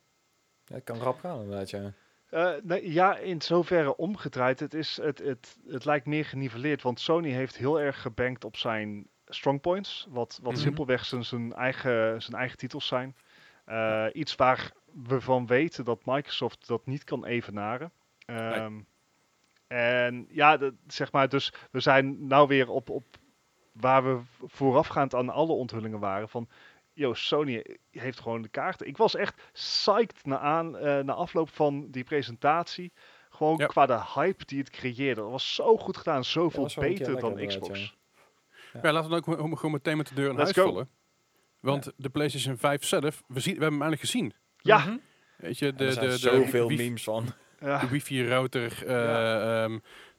[0.65, 1.93] Ja, het kan rap gaan inderdaad, ja.
[2.37, 4.61] Eh, nee, ja, in zoverre omgedraaid.
[4.61, 8.57] Het, is, het, het, het lijkt meer geniveleerd, want Sony heeft heel erg gebankt op
[8.57, 10.61] zijn strongpoints, wat, wat Mhm.
[10.62, 13.16] simpelweg zijn, zijn, eigen, zijn eigen titels zijn.
[13.64, 14.72] Eh, iets waar
[15.07, 17.92] we van weten dat Microsoft dat niet kan evenaren.
[18.27, 18.81] Ehm,
[19.66, 23.05] En ja, zeg maar, dus we zijn nou weer op, op
[23.72, 26.49] waar we voorafgaand aan alle onthullingen waren van...
[26.97, 28.87] Yo, Sony heeft gewoon de kaarten.
[28.87, 32.93] Ik was echt psyched na, aan, eh, na afloop van die presentatie.
[33.31, 33.67] Gewoon Ja.
[33.67, 35.21] qua de hype die het creëerde.
[35.21, 36.25] Dat was zo goed gedaan.
[36.25, 37.95] Zoveel keer beter dan Xbox.
[38.73, 38.81] ja.
[38.83, 40.73] Ja, laten we dan ook gewoon- meteen met de deur in Let's huis go.
[40.73, 40.89] vallen.
[41.61, 44.33] Want de PlayStation 5 zelf, we, zien, we hebben hem eigenlijk gezien.
[44.59, 44.99] Ja.
[45.37, 47.27] Weet je, De, de, er zijn de, de, zoveel wifi- memes van.
[47.61, 47.79] ja.
[47.79, 49.69] de wifi-router, eh, Ja.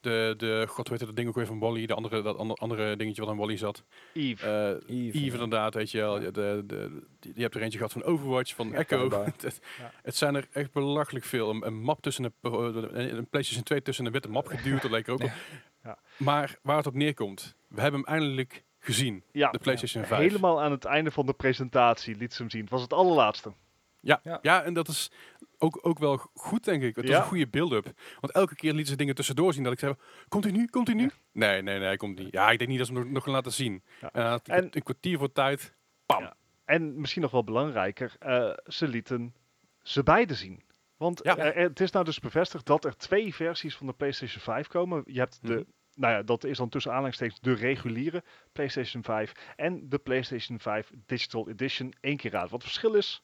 [0.10, 2.60] De, de, god weet het, dat ding ook weer van Wally, de andere, dat andere,
[2.60, 3.84] andere dingetje wat aan Wally zat.
[4.14, 4.80] Eve.
[4.90, 6.22] Eh Eve, inderdaad, weet je wel.
[6.22, 6.32] Ja.
[6.32, 9.10] De, de, die, je hebt er eentje gehad van Overwatch, van Ja, Echo.
[9.24, 9.92] het, Ja.
[10.04, 11.50] het zijn er echt belachelijk veel.
[11.50, 15.08] Een, een map tussen een, een PlayStation 2 tussen een witte map geduwd, dat leek
[15.08, 15.32] er ook op.
[15.84, 15.90] Ja.
[15.90, 15.98] Ja.
[16.18, 20.22] Maar waar het op neerkomt, we hebben hem eindelijk gezien, ja, de PlayStation 5.
[20.22, 22.62] helemaal aan het einde van de presentatie liet ze hem zien.
[22.62, 23.54] Het was het allerlaatste.
[24.00, 24.40] Ja, Ja.
[24.42, 24.64] ja.
[24.64, 25.12] en dat is
[25.58, 26.96] ook, ook wel goed, denk ik.
[26.96, 27.22] Het was Ja.
[27.22, 27.86] een goede build-up.
[28.20, 29.94] Want elke keer lieten ze dingen tussendoor zien dat ik zei,
[30.28, 31.12] komt hij nu, komt hij nu?
[31.32, 32.32] Nee, nee, nee, hij komt niet.
[32.32, 33.84] Ja, ik denk niet dat ze hem nog, nog gaan laten zien.
[34.02, 34.12] Ja.
[34.12, 36.34] En, een, En- een kwartier voor tijd, pam.
[36.66, 39.36] En misschien nog wel belangrijker, eh, ze lieten
[39.82, 40.64] ze beide zien.
[40.98, 41.38] Want Ja.
[41.38, 45.04] eh, het is nou dus bevestigd dat er twee versies van de PlayStation 5 komen.
[45.06, 45.64] Je hebt de, Mhm.
[45.96, 50.92] nou ja, dat is dan tussen aanhalingstekens de reguliere PlayStation 5 en de PlayStation 5
[51.06, 52.50] Digital Edition één keer raad.
[52.50, 53.24] Wat het verschil is,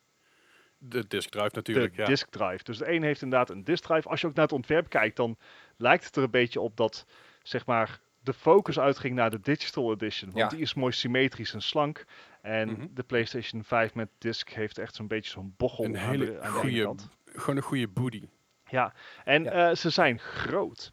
[0.86, 2.08] De disk drive natuurlijk, de ja.
[2.08, 2.64] disk drive.
[2.64, 4.10] Dus de een heeft inderdaad een disk drive.
[4.10, 5.38] Als je ook naar het ontwerp kijkt, dan
[5.78, 7.06] lijkt het er een beetje op dat,
[7.44, 10.32] zeg maar, de focus uitging naar de Digital Edition.
[10.32, 10.58] Want Ja.
[10.58, 12.06] die is mooi symmetrisch en slank.
[12.42, 12.88] En Mhm.
[12.94, 16.32] de PlayStation 5 met disc heeft echt zo'n beetje zo'n bochel Een aan, hele de,
[16.32, 17.10] aan de ene goede, kant.
[17.26, 18.28] gewoon een goede booty.
[18.70, 18.94] Ja,
[19.24, 19.70] en Ja.
[19.70, 20.92] eh, ze zijn groot.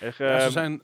[0.00, 0.82] Er, Ja, ze ehm, zijn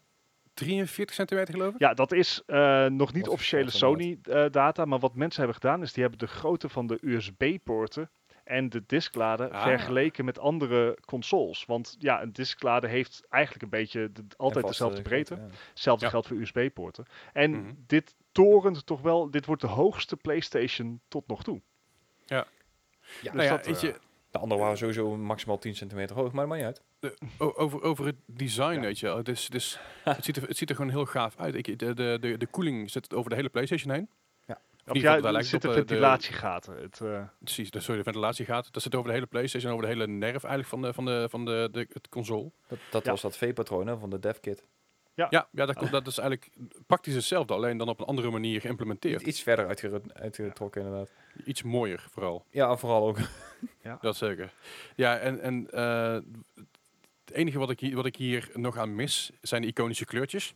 [0.54, 1.80] 43 centimeter geloof ik.
[1.80, 6.02] Ja, dat is eh, nog niet officiële Sony-data, maar wat mensen hebben gedaan is die
[6.02, 8.11] hebben de grootte van de USB-poorten
[8.44, 9.62] en de disklader Ah.
[9.62, 11.64] vergeleken met andere consoles.
[11.66, 15.35] Want ja, een disklader heeft eigenlijk een beetje de- altijd dezelfde vaste breedte.
[15.35, 15.48] ja.
[15.68, 16.11] Hetzelfde Ja.
[16.11, 17.04] geldt voor USB-poorten.
[17.33, 17.72] En Mhm.
[17.87, 21.61] dit torent toch wel, dit wordt de hoogste PlayStation tot nog toe.
[22.26, 22.46] Ja,
[23.22, 23.98] Dus nou ja, dat, weet eh, je,
[24.30, 27.22] De andere waren sowieso maximaal 10 centimeter hoog, maar dat maakt niet uit.
[27.38, 28.80] over, over het design, Ja.
[28.80, 29.16] weet je wel.
[29.16, 31.54] Het, is, het, is, het, ziet er, het ziet er gewoon heel gaaf uit.
[31.54, 34.09] Ik, de, de, de, de koeling zit over de hele PlayStation heen.
[34.84, 34.90] Ja.
[34.90, 36.76] Of ieder ja, daar er lijkt zitten op, eh, de- ventilatiegaten.
[36.82, 38.72] Het, eh, Precies, de, sorry, de ventilatiegaten.
[38.72, 41.26] Dat zit over de hele PlayStation over de hele nerf eigenlijk van de, van de,
[41.30, 42.50] van de, de het console.
[42.68, 43.10] Dat, dat Ja.
[43.10, 44.64] was dat V-patroon van de devkit.
[45.14, 46.50] Ja, ja dat, komt- dat is eigenlijk
[46.86, 49.22] praktisch hetzelfde, alleen dan op een andere manier geïmplementeerd.
[49.22, 49.66] Iets verder
[50.14, 51.10] uitgetrokken inderdaad.
[51.44, 52.44] Iets mooier vooral.
[52.50, 53.18] Ja, vooral ook.
[54.00, 54.52] Dat zeker.
[54.96, 56.12] Ja, en, en eh,
[57.24, 60.54] het enige wat ik, hier, wat ik hier nog aan mis zijn de iconische kleurtjes.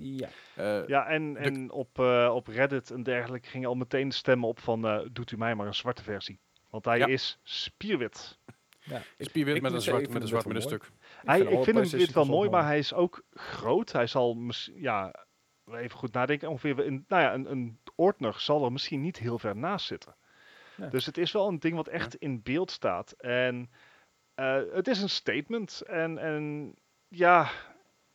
[0.00, 0.28] Ja.
[0.54, 4.48] Eh, ja, en, de- en op, eh, op Reddit en dergelijke gingen al meteen stemmen
[4.48, 6.40] op van eh, doet u mij maar een zwarte versie.
[6.70, 7.06] Want hij Ja.
[7.06, 8.38] is spierwit.
[8.80, 9.02] ja.
[9.18, 10.98] Spierwit ik met een zwart, met een ik zwart vind het middenstuk.
[11.24, 13.92] Hij, ik vind hem dit wel mooi, maar hij is ook groot.
[13.92, 14.36] Hij zal,
[14.74, 15.14] ja,
[15.72, 19.38] even goed nadenken, ongeveer in, nou ja, een, een ordner zal er misschien niet heel
[19.38, 20.16] ver naast zitten.
[20.90, 23.10] Dus het is wel een ding wat echt in beeld staat.
[23.12, 23.70] En
[24.34, 25.80] eh, het is een statement.
[25.80, 26.74] En, en
[27.08, 27.50] ja,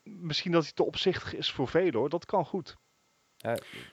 [0.04, 2.10] misschien dat hij te opzichtig is voor velen hoor.
[2.10, 2.76] Dat kan goed.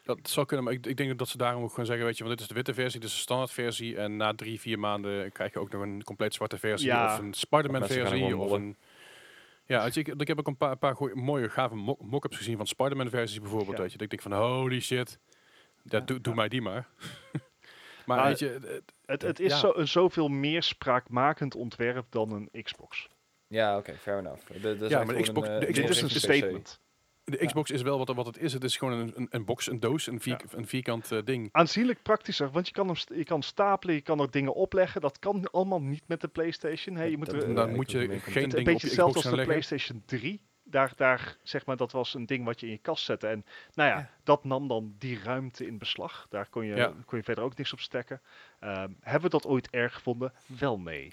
[0.02, 2.24] Dat zou kunnen, maar ik, ik denk dat ze daarom ook gewoon zeggen, weet je,
[2.24, 3.96] want dit is de witte versie, dit is de standaard versie.
[3.96, 6.88] En na drie, vier maanden krijg je ook nog een compleet zwarte versie.
[6.88, 7.12] Ja.
[7.12, 8.36] Of een Spider-Man gaan versie.
[8.36, 8.76] Of een...
[9.64, 12.36] Ja, weet je, ik, ik heb ook een paar, paar goeie- mooie, gave mo- mock-ups
[12.36, 13.76] gezien van Spider-Man versies bijvoorbeeld.
[13.76, 13.82] Ja.
[13.82, 15.18] Weet je, dat ik denk van, holy shit,
[15.82, 16.88] dat, doe, doe mij die maar.
[18.06, 19.58] maar Maar- weet je, eh, Het, het is Ja.
[19.58, 23.08] zo, een zoveel meer spraakmakend ontwerp dan een Xbox.
[23.50, 24.46] Ja, oké, fair enough.
[24.62, 26.18] De, de, Ja, maar de Xbox- de Dit Xbox is een is PC.
[26.22, 26.80] statement.
[27.24, 28.52] de Xbox is wel wat, wat het is.
[28.52, 31.48] Het is gewoon een, een, een box, een doos, een, vier, een vierkant eh, ding.
[31.52, 35.00] Aanzienlijk praktischer, want je kan, hem st- je kan stapelen, je kan er dingen opleggen.
[35.00, 36.96] Dat kan allemaal niet met de PlayStation.
[36.96, 38.80] Hey, je moet Dat- er, Dan moet je mee geen Het is een beetje op
[38.82, 39.46] hetzelfde als de leggen.
[39.46, 40.40] PlayStation 3.
[40.64, 43.26] Daar, daar, zeg maar, dat was een ding wat je in je kast zette.
[43.26, 44.10] En nou ja, Ja.
[44.24, 46.26] dat nam dan die ruimte in beslag.
[46.28, 46.92] Daar kon je, Ja.
[47.06, 48.20] kon je verder ook niks op stekken.
[48.60, 50.32] Ehm, hebben we dat ooit erg gevonden?
[50.46, 51.12] Wel nee.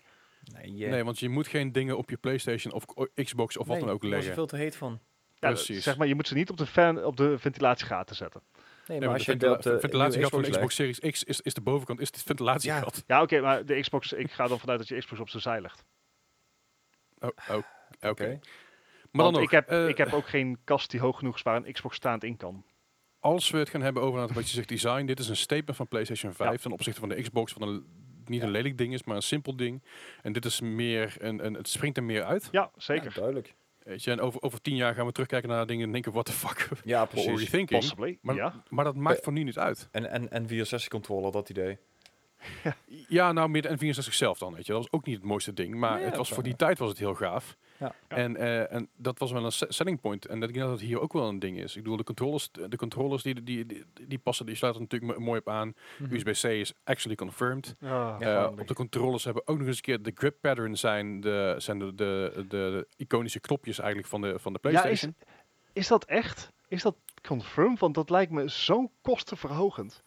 [0.54, 0.92] Nee, yeah.
[0.92, 4.02] Nee, want je moet geen dingen op je PlayStation of Xbox of wat dan ook
[4.02, 4.30] daar leggen.
[4.30, 5.00] er veel te heet van.
[5.40, 5.84] Ja, Precies.
[5.84, 8.42] zeg maar, je moet ze niet op de, fan, op de ventilatiegaten zetten.
[8.88, 11.42] Nee, Nee, maar als de je dat de ventilatiegat van de Xbox Series X is,
[11.42, 13.04] is de bovenkant, is het ventilatiegat.
[13.08, 15.62] Ja, oké, maar de Xbox, ik ga dan vanuit dat je Xbox op zijn zij
[15.62, 15.84] legt.
[17.20, 17.64] Oh, oh,
[18.10, 18.40] Oké.
[19.12, 21.42] Maar dan nog, ik, heb, eh, ik heb ook geen kast die hoog genoeg is
[21.42, 22.66] waar een Xbox staand in kan.
[23.20, 25.88] als we het gaan hebben over wat je zegt design, dit is een statement van
[25.88, 26.58] PlayStation 5 Ja.
[26.58, 27.86] ten opzichte van de Xbox, wat een,
[28.30, 29.84] niet een lelijk ding is, maar een simpel ding.
[30.22, 32.48] En dit is meer, een, een, het springt er meer uit.
[32.52, 33.06] Ja, zeker.
[33.08, 33.54] Ja, duidelijk.
[33.84, 36.26] Weet je, en over, over tien jaar gaan we terugkijken naar dingen en denken, what
[36.26, 37.50] the fuck, Ja, precies.
[37.50, 37.80] thinking?
[37.82, 38.64] Possibly, Maar, ja.
[38.70, 39.88] maar dat maakt Eh, voor nu niet uit.
[39.92, 41.78] En, en, en 64 controller, dat idee.
[43.08, 44.72] Ja, nou, meer de N64 zelf dan, weet je.
[44.72, 46.90] Dat was ook niet het mooiste ding, maar Ja, het was voor die tijd was
[46.90, 47.58] het heel gaaf.
[47.80, 47.94] Ja.
[48.08, 50.26] En, eh, en dat was wel een se- selling point.
[50.26, 51.76] En dat ik denk dat het hier ook wel een ding is.
[51.76, 55.26] Ik bedoel, de controllers, de controllers die, die, die, die passen, die sluiten natuurlijk mo-
[55.26, 55.74] mooi op aan.
[55.98, 56.14] Mhm.
[56.16, 57.76] USB-C is actually confirmed.
[57.80, 60.78] Ja, Eh, op de controllers hebben we ook nog eens een keer de grip pattern
[60.78, 64.70] zijn de, zijn de, de, de, de iconische knopjes eigenlijk van de, van de Ja,
[64.70, 65.16] PlayStation.
[65.20, 65.34] is,
[65.74, 66.52] is dat echt?
[66.68, 66.96] Is dat
[67.28, 67.80] confirmed?
[67.80, 70.02] Want dat lijkt me zo kostenverhogend.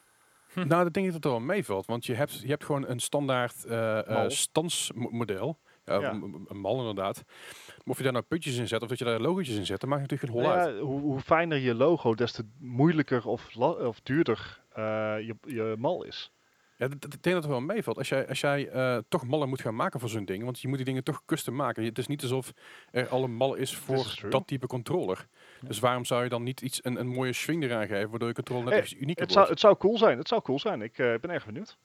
[0.55, 1.87] Nou, dat denk ik dat het wel meevalt.
[1.87, 4.31] Want je hebt, je hebt gewoon een standaard eh eh, Mal.
[4.31, 5.59] stansmodel.
[5.85, 6.11] Ja,
[6.47, 7.23] Een mal inderdaad.
[7.67, 9.81] Maar of je daar nou putjes in zet of dat je daar logootjes in zet,
[9.81, 10.81] dat maakt natuurlijk geen hol Nou uit.
[10.81, 14.83] hoe, hoe fijner je logo, des te moeilijker of, of duurder eh,
[15.19, 16.33] je, je mal is.
[16.77, 17.99] Ja, ik denk dat het wel meevalt.
[17.99, 20.69] Als jij, als jij eh, toch mallen moet gaan maken voor zo'n ding, want je
[20.69, 21.85] moet die dingen toch custom maken.
[21.85, 22.53] Het is niet alsof
[22.91, 25.27] er al een mal is voor dat type controller.
[25.61, 25.69] Ja.
[25.69, 28.35] Dus waarom zou je dan niet iets, een, een mooie swing eraan geven, waardoor je
[28.35, 29.33] controller net Eh, iets unieker Het wordt?
[29.33, 30.19] zou, het zou cool zijn.
[30.19, 30.83] Het zou cool zijn.
[30.83, 31.79] Ik eh, ben erg benieuwd.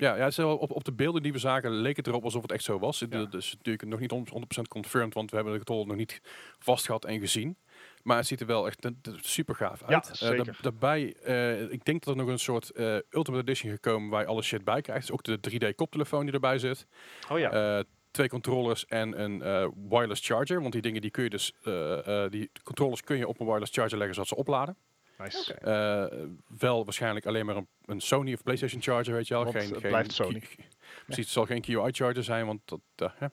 [0.00, 2.52] Ja, ja het op, op de beelden die we zagen leek het erop alsof het
[2.52, 3.00] echt zo was.
[3.00, 3.26] Het Ja.
[3.30, 6.20] is natuurlijk nog niet 100% confirmed, want we hebben de controle nog niet
[6.58, 7.56] vast gehad en gezien.
[8.02, 8.88] Maar het ziet er wel echt
[9.20, 10.08] super gaaf Ja, uit.
[10.08, 10.44] Eh, zeker.
[10.44, 14.20] da- daarbij, eh, ik denk dat er nog een soort eh, Ultimate Edition gekomen waar
[14.20, 15.06] je alle shit bij krijgt.
[15.06, 16.86] Dus ook de 3D koptelefoon die erbij zit.
[17.30, 17.50] Oh ja.
[17.78, 20.60] Eh, twee controllers en een eh, wireless charger.
[20.60, 23.46] Want die dingen die kun je dus, eh, eh, die controllers kun je op een
[23.46, 24.76] wireless charger leggen zodat ze opladen.
[25.18, 25.54] Nice.
[25.54, 26.24] Eh,
[26.58, 29.44] wel waarschijnlijk alleen maar een, een Sony of PlayStation charger, weet je wel.
[29.44, 30.42] Want geen, het geen blijft Sony.
[31.04, 33.26] Precies, het zal geen QI charger zijn, want dat, eh, hè,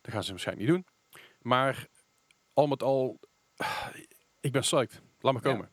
[0.00, 0.86] dat gaan ze waarschijnlijk niet doen.
[1.40, 1.86] Maar
[2.54, 3.18] al met al,
[4.40, 5.02] Ik ben psyched.
[5.20, 5.50] Laat me Ja.
[5.52, 5.68] komen.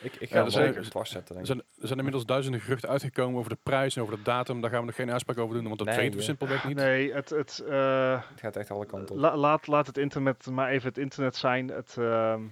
[0.00, 1.64] Ik, ik Ja, ga er hem zijn- zeker vastzetten, Er denk ik.
[1.64, 4.60] zijn, er zijn inmiddels duizenden geruchten uitgekomen over de prijs en over de datum.
[4.60, 6.24] Daar gaan we nog geen uitspraak over doen, want dat Nee, weten we ja.
[6.24, 6.76] simpelweg niet.
[6.76, 9.20] Nee, het, het, eh, Het gaat echt alle kanten op.
[9.20, 11.68] la- laat, laat het internet maar even het internet zijn.
[11.68, 12.42] Het, ehm,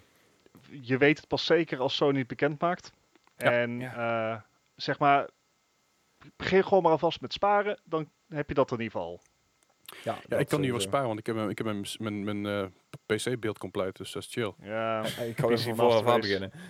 [0.81, 2.93] je weet het pas zeker als Sony het bekend maakt.
[3.37, 3.51] Ja.
[3.53, 4.33] en Ja.
[4.35, 4.41] eh,
[4.77, 5.29] zeg maar,
[6.37, 7.79] begin gewoon maar alvast met sparen.
[7.85, 9.21] Dan heb je dat in ieder geval.
[10.05, 12.47] ja, ik kan niet wel sparen, want ik heb, mijn- ik heb mijn, mijn, mijn
[12.47, 14.53] eh, PC-beeld compleet, dus dat is chill.
[14.63, 16.53] Ja, Ik kan even van vooraf aan beginnen.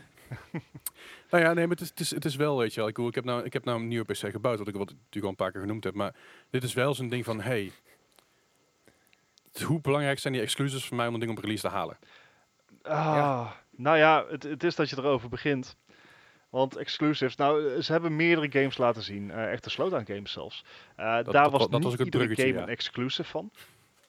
[1.30, 2.88] Nou ja, nee, maar het is, het is, het is wel, weet je wel.
[2.88, 4.96] Ik, ik, heb nou, ik heb nou een nieuwe PC gebouwd, wat ik wat ik
[4.96, 5.94] natuurlijk al een paar keer genoemd heb.
[5.94, 6.14] Maar
[6.50, 7.72] dit is wel zo'n ding van, hey,
[9.64, 11.98] hoe belangrijk zijn die exclusives voor mij om een ding op release te halen?
[12.82, 15.76] Ah, Nou ja, het, het is dat je erover begint.
[16.50, 19.30] Want exclusives, nou, ze hebben meerdere games laten zien.
[19.30, 20.64] eh echte slowdown games zelfs.
[20.96, 22.62] Eh, daar dat was wa- dat niet was het iedere game ja.
[22.62, 23.50] een exclusive van.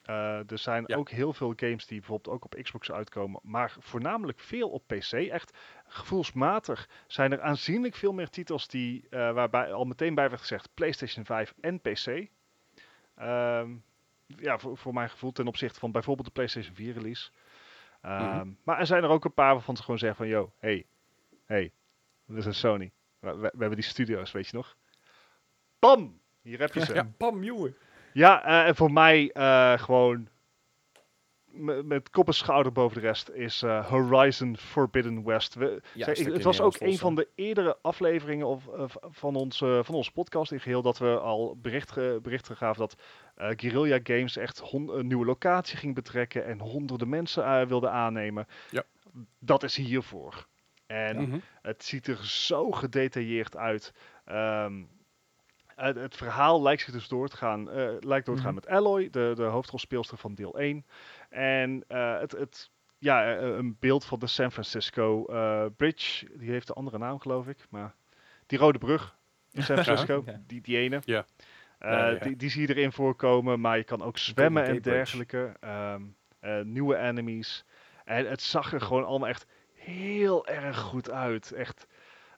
[0.04, 0.96] Eh, er zijn Ja.
[0.96, 5.12] ook heel veel games die bijvoorbeeld ook op Xbox uitkomen, maar voornamelijk veel op PC.
[5.12, 10.70] Echt gevoelsmatig zijn er aanzienlijk veel meer titels die, waarbij al meteen bij werd gezegd
[10.74, 12.28] PlayStation 5 en PC.
[13.16, 13.72] Ehm,
[14.26, 17.30] ja, voor, voor mijn gevoel ten opzichte van bijvoorbeeld de PlayStation 4 release.
[18.04, 18.50] Ehm, Mhm.
[18.64, 20.86] Maar er zijn er ook een paar waarvan ze gewoon zeggen van, yo, hey,
[21.46, 21.72] hey,
[22.26, 22.92] we zijn Sony.
[23.20, 24.76] We, we- we hebben die studio's, weet je nog?
[25.80, 26.20] Bam!
[26.42, 26.94] Hier heb je ze.
[26.94, 27.08] Ja.
[27.18, 27.76] Bam, jongen.
[28.14, 30.28] Ja, eh, en voor mij eh, gewoon
[31.54, 35.54] met, kop en schouder boven de rest is eh, Horizon Forbidden West.
[35.54, 39.96] We, Ja, het was ook een van de eerdere afleveringen of, eh, van, onze, van
[39.96, 42.96] onze podcast in geheel dat we al bericht, berichten gaven dat
[43.36, 47.90] eh, Guerrilla Games echt hon- een nieuwe locatie ging betrekken en honderden mensen eh, wilde
[47.90, 48.48] aannemen.
[48.70, 48.84] Ja.
[49.40, 50.48] Dat is hiervoor.
[50.86, 51.38] En Mhm.
[51.62, 53.94] het ziet er zo gedetailleerd uit.
[54.26, 54.84] Ehm,
[55.76, 58.64] het, het verhaal lijkt zich dus door te gaan, eh, lijkt door te gaan Mhm.
[58.66, 60.86] met Alloy, de, de hoofdrolspeelster van deel 1.
[61.34, 66.28] En eh, het, het, ja, eh, een beeld van de San Francisco eh, Bridge.
[66.38, 67.58] Die heeft een andere naam, geloof ik.
[67.70, 67.96] Maar
[68.46, 69.18] die rode brug
[69.52, 70.42] in San Francisco, Ja.
[70.48, 71.02] die, die ene.
[71.06, 71.26] Ja.
[71.78, 72.20] Eh, Ja, ja.
[72.20, 75.54] Die, die zie je erin voorkomen, maar je kan ook zwemmen en dergelijke.
[75.60, 76.02] Ehm,
[76.40, 77.66] eh, nieuwe enemies.
[78.06, 81.52] En het zag er gewoon allemaal echt heel erg goed uit.
[81.52, 81.88] Echt.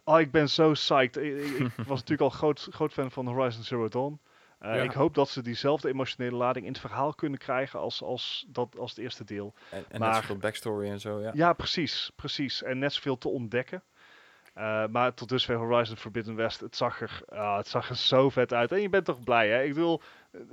[0.03, 1.17] Oh, ik ben zo psyched.
[1.17, 4.19] Ik, ik- ik was natuurlijk al groot, groot fan van Horizon Zero Dawn.
[4.59, 4.81] Eh, Ja.
[4.81, 8.77] Ik hoop dat ze diezelfde emotionele lading in het verhaal kunnen krijgen als, als, dat,
[8.77, 9.53] als het eerste deel.
[9.71, 11.31] En, en Maar- net zoveel backstory en zo, ja.
[11.33, 12.63] Ja, precies, precies.
[12.63, 13.83] En net zoveel te ontdekken.
[14.53, 18.29] Eh, maar tot dusver Horizon Forbidden West, het zag, er, ah, het zag er zo
[18.29, 18.71] vet uit.
[18.71, 19.63] En je bent toch blij, hè?
[19.63, 20.01] Ik bedoel,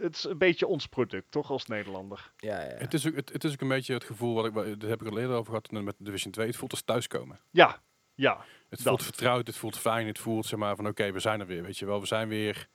[0.00, 2.32] het is een beetje ons product, toch, als Nederlander?
[2.36, 2.74] Ja, ja.
[2.76, 5.00] Het, is ook, het, het is ook een beetje het gevoel, wat ik, daar heb
[5.02, 6.46] ik er eerder over gehad met Division 2.
[6.46, 7.40] Het voelt als thuiskomen.
[7.50, 7.80] Ja,
[8.14, 8.36] ja,
[8.68, 8.88] Het Dat.
[8.88, 11.62] voelt vertrouwd, het voelt fijn, het voelt zeg maar van oké, we zijn er weer,
[11.62, 12.00] weet je wel.
[12.00, 12.68] We zijn weer...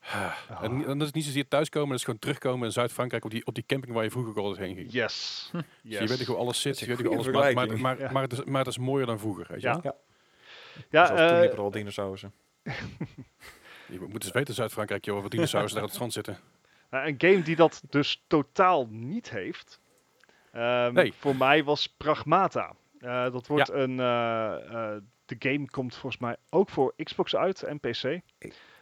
[0.10, 0.62] Ah.
[0.62, 3.54] En, dat is niet zozeer thuiskomen, dat is gewoon terugkomen in Zuid-Frankrijk op die, op
[3.54, 4.92] die camping waar je vroeger altijd heen ging.
[4.92, 5.48] yes.
[5.52, 5.98] Dus yes.
[6.00, 8.10] je weet niet hoe alles zit, je weet hoe alles maar, maar, maar, Ja.
[8.10, 9.80] maar, het is, maar het is mooier dan vroeger, weet je Ja.
[9.82, 10.00] wel.
[10.90, 12.32] Ja, Zoals toen eh, liepen er al dinosaurussen.
[13.86, 16.38] Je moet eens weten, Zuid-Frankrijk, joh, wat dinosaurussen daar op het strand zitten.
[16.90, 19.80] nou, een game die dat dus totaal niet heeft,
[20.52, 21.12] ehm, Nee.
[21.18, 22.72] voor mij was Pragmata.
[23.00, 24.00] Eh, dat wordt een...
[24.00, 24.54] eh,
[24.94, 28.20] eh, de game komt volgens mij ook voor Xbox uit en PC.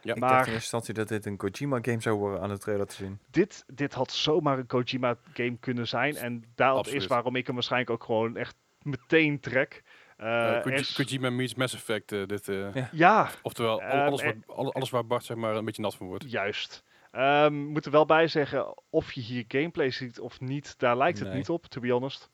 [0.09, 0.15] Ja.
[0.15, 2.87] Ik Maar- dacht in eerste instantie dat dit een Kojima-game zou worden aan de trailer
[2.87, 3.19] te zien.
[3.31, 6.17] dit, dit had zomaar een Kojima game kunnen zijn.
[6.17, 7.01] En dat Absoluut.
[7.03, 9.83] is waarom ik hem waarschijnlijk ook gewoon echt meteen trek.
[10.17, 12.89] Koji- is- Kojima meets Mass Effect, eh, dit, eh, Ja.
[12.93, 16.31] ja, oftewel Ehm, alles, alle- alles waar Bart zeg maar een beetje nat van wordt.
[16.31, 16.85] juist.
[17.11, 21.19] Ehm moet er wel bij zeggen, of je hier gameplay ziet of niet, daar lijkt
[21.19, 21.37] het Nee.
[21.37, 22.31] niet op, to be honest.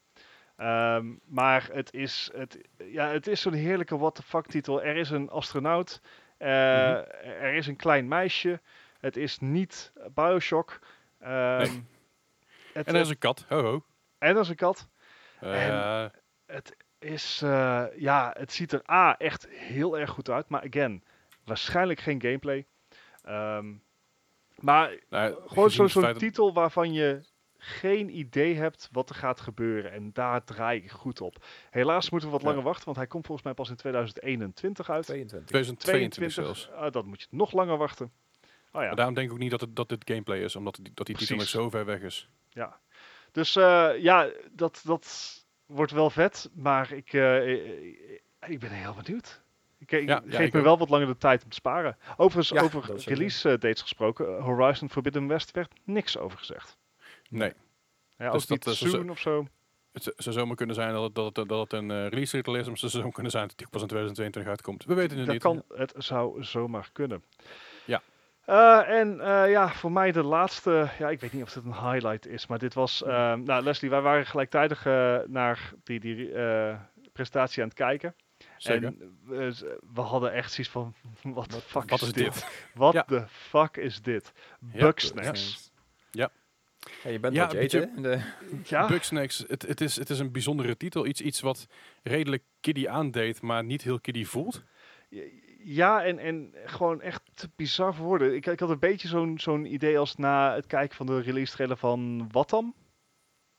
[0.56, 4.82] Ehm, maar het is, het, ja, het is zo'n heerlijke what the fuck titel.
[4.82, 6.00] Er is een astronaut,
[6.44, 8.60] eh, er is een klein meisje,
[9.00, 10.78] het is niet Bioshock.
[11.20, 11.84] Ehm, Nee.
[12.72, 13.84] het, En er is een kat, ho ho.
[14.18, 14.88] en er is een kat.
[15.40, 16.04] Eh,
[16.46, 21.04] Het is, eh, ja, het ziet er A echt heel erg goed uit, maar again,
[21.44, 22.66] waarschijnlijk geen gameplay.
[23.22, 23.72] Ehm,
[24.58, 27.20] maar nou, gewoon zo- zo'n titel waarvan je
[27.66, 29.92] geen idee hebt wat er gaat gebeuren.
[29.92, 31.44] En daar draai ik goed op.
[31.70, 32.48] Helaas moeten we wat Ja.
[32.50, 35.04] langer wachten, want hij komt volgens mij pas in 2021 uit.
[35.04, 35.48] 22.
[35.48, 36.70] 2022 zelfs.
[36.70, 38.12] Ah, dan moet je nog langer wachten.
[38.72, 38.86] Oh ja.
[38.86, 41.06] Maar daarom denk ik ook niet dat, het, dat dit gameplay is, omdat die, dat
[41.06, 42.28] die titel nog zo ver weg is.
[42.50, 42.80] Ja.
[43.32, 45.32] Dus eh, ja, dat, dat
[45.66, 49.42] wordt wel vet, maar ik, eh, ik, ik ben heel benieuwd.
[49.78, 50.64] Ik, ik Ja, ja, geef ik me ook.
[50.64, 51.96] wel wat langer de tijd om te sparen.
[52.16, 56.76] Overigens, Ja, over release eh, dates gesproken, eh, Horizon Forbidden West werd niks over gezegd.
[57.30, 57.52] Nee.
[58.18, 59.46] Ja, Dus dat is zo- soon of zo.
[59.92, 62.54] Het zou zomaar kunnen zijn dat het, dat het, dat het een eh, release titel
[62.56, 64.84] is, maar het zou kunnen zijn dat die pas in 2022 uitkomt.
[64.84, 65.42] We weten het Dat niet.
[65.42, 67.24] kan, het zou zomaar kunnen.
[67.84, 68.02] Ja.
[68.44, 71.90] Eh, en eh, ja, voor mij de laatste, ja, ik weet niet of dit een
[71.90, 76.32] highlight is, maar dit was, eh, nou Leslie, wij waren gelijktijdig eh, naar die, die
[76.32, 76.76] eh,
[77.12, 78.14] presentatie aan het kijken.
[78.56, 78.84] Zeker.
[78.84, 79.18] En
[79.94, 82.34] we, hadden echt zoiets van, wat de fuck Wat is is dit?
[82.34, 82.68] dit?
[82.74, 83.04] Wat Ja.
[83.06, 84.32] de fuck is dit?
[84.72, 85.72] Ja, Bugsnacks.
[87.02, 87.90] Ja, je bent Ja, wat je?
[87.96, 88.20] De-
[88.64, 88.88] Ja,
[89.48, 91.06] het, het, is, het is een bijzondere titel.
[91.06, 91.66] Iets, iets wat
[92.02, 94.62] redelijk kiddie aandeed, maar niet heel kiddie voelt.
[95.58, 98.34] ja en, en gewoon echt te bizar voor woorden.
[98.34, 101.52] Ik, ik had een beetje zo'n zo'n idee als na het kijken van de release
[101.52, 102.74] trailer van Watam.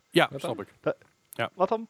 [0.09, 0.73] Ja, Wat snap ik.
[1.53, 1.87] Watam.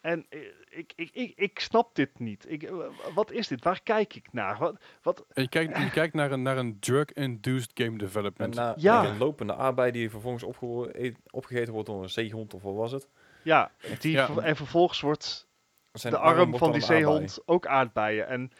[0.00, 0.40] En eh,
[0.74, 2.44] ik, ik, ik, ik snap dit niet.
[2.50, 2.74] Ik, eh,
[3.14, 3.64] wat is dit?
[3.64, 4.58] Waar kijk ik naar?
[4.58, 8.54] Wat, wat, En je kijkt, je kijkt naar een, naar een drug-induced game En development.
[8.54, 9.04] na Ja.
[9.04, 12.92] een lopende aardbei die vervolgens opge- e- opgegeten wordt door een zeehond of wat was
[12.92, 13.08] het?
[13.42, 13.70] ja,
[14.00, 14.28] die, Ja.
[14.36, 15.48] en vervolgens wordt
[15.92, 18.26] Zijn de arm wordt van die zeehond ook aardbeien.
[18.28, 18.52] En,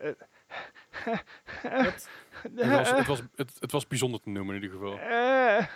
[0.00, 0.10] eh,
[1.62, 2.08] het,
[2.54, 4.98] was, het, was, het, het was bijzonder te noemen in ieder geval.
[4.98, 5.66] Eh,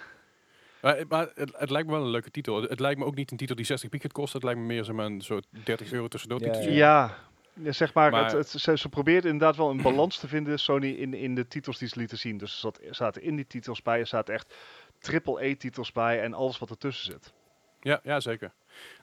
[0.82, 2.60] Maar, maar het, het lijkt me wel een leuke titel.
[2.60, 4.34] Het, het lijkt me ook niet een titel die 60 piek gaat kosten.
[4.34, 7.16] Het lijkt me meer zeg maar, een soort 30 euro tussendoor Ja, ja.
[7.62, 10.58] Ja, zeg maar, Maar- het, het, ze, ze probeerden inderdaad wel een balans te vinden,
[10.58, 12.38] Sony, in, in de titels die ze lieten zien.
[12.38, 14.54] Dus er zat, er zaten indie titels bij, er zaten echt
[14.98, 17.32] triple-A-titels bij en alles wat ertussen zit.
[17.80, 18.52] Ja, ja, zeker.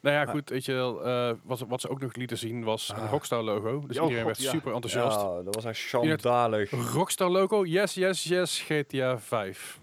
[0.02, 2.64] Nou ja, Maar- goed, weet je wel, eh, wat, wat ze ook nog lieten zien
[2.64, 3.10] was een Ah.
[3.12, 3.84] Rockstar logo.
[3.88, 4.50] Dus Oh, iedereen God, werd ja.
[4.52, 5.22] super enthousiast.
[5.22, 6.72] Ja, dat was echt Die schandalig.
[6.94, 9.80] Rockstar logo, yes, yes, yes, GTA 5.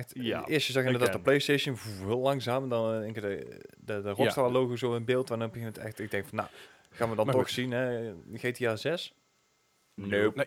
[0.00, 0.46] Echt, Ja.
[0.46, 1.20] Eerst je zag inderdaad de.
[1.20, 1.76] PlayStation
[2.06, 5.38] heel langzaam, dan in één keer de, de, de Rockstar logo zo in beeld, en
[5.38, 6.48] dan begint het echt, ik denk van, nou,
[6.90, 7.52] gaan we dan Maar toch goed.
[7.52, 8.12] zien, hè?
[8.34, 9.14] GTA 6?
[9.94, 10.32] Nope.
[10.36, 10.46] Nee,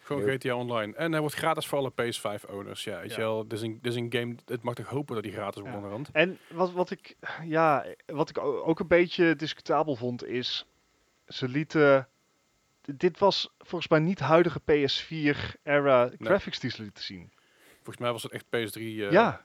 [0.00, 0.34] gewoon Nope.
[0.34, 0.94] GTA Online.
[0.96, 2.84] En hij wordt gratis voor alle PS5-owners.
[2.84, 3.14] Ja, weet Ja.
[3.16, 5.32] je wel, dit is, een, dit is een game, het mag toch hopen dat die
[5.32, 5.76] gratis wordt Ja.
[5.76, 6.08] onderhand.
[6.12, 10.66] En wat, wat, ik, ja, wat ik ook een beetje discutabel vond is,
[11.26, 12.08] ze lieten,
[12.96, 17.32] dit was volgens mij niet huidige PS4-era graphics die ze lieten zien.
[17.82, 19.44] Volgens mij was het echt PS3 eh ja,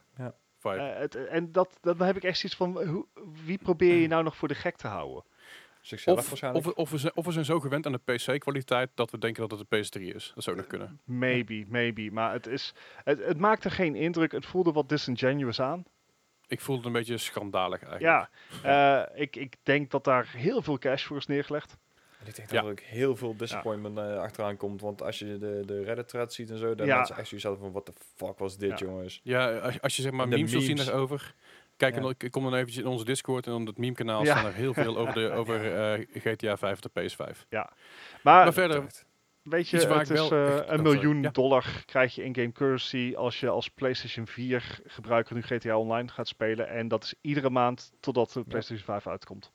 [0.58, 0.76] vibe.
[0.76, 3.06] eh, het, en dat, dan heb ik echt zoiets van, hoe,
[3.44, 5.24] wie probeer je nou nog voor de gek te houden?
[5.80, 6.66] Zichzelf of, waarschijnlijk.
[6.66, 9.48] of, of, we zijn, of we zijn zo gewend aan de PC-kwaliteit dat we denken
[9.48, 10.32] dat het een PS3 is.
[10.34, 11.00] Dat zou nog kunnen.
[11.04, 12.10] Maybe, maybe.
[12.12, 12.74] Maar het, is,
[13.04, 14.32] het, het maakte geen indruk.
[14.32, 15.84] Het voelde wat disingenuous aan.
[16.46, 18.28] Ik voelde het een beetje schandalig eigenlijk.
[18.62, 21.76] Ja, eh, ik, ik denk dat daar heel veel cash voor is neergelegd.
[22.20, 22.54] En ik denk Ja.
[22.54, 26.32] dat er ook heel veel disappointment eh, achteraan komt, want als je de, de Reddit-thread
[26.32, 26.96] ziet en zo, dan Ja.
[26.96, 28.86] mensen echt zoiets van, what the fuck was dit, Ja.
[28.86, 29.20] jongens?
[29.22, 31.34] Ja, als, als je zeg maar de memes wil zien daarover.
[31.76, 32.12] Kijk, Ja.
[32.18, 34.30] ik kom dan eventjes in onze Discord en op het meme-kanaal Ja.
[34.36, 37.46] staan er heel veel over, de, over eh, GTA 5 of de PS5.
[37.50, 37.72] Maar,
[38.22, 38.86] Maar verder,
[39.42, 40.80] weet je, het is wel eh, een sorry.
[40.82, 41.30] miljoen Ja.
[41.30, 46.28] dollar krijg je in-game currency als je als PlayStation 4 gebruiker nu GTA Online gaat
[46.28, 46.68] spelen.
[46.68, 49.52] En dat is iedere maand totdat de PlayStation 5 uitkomt.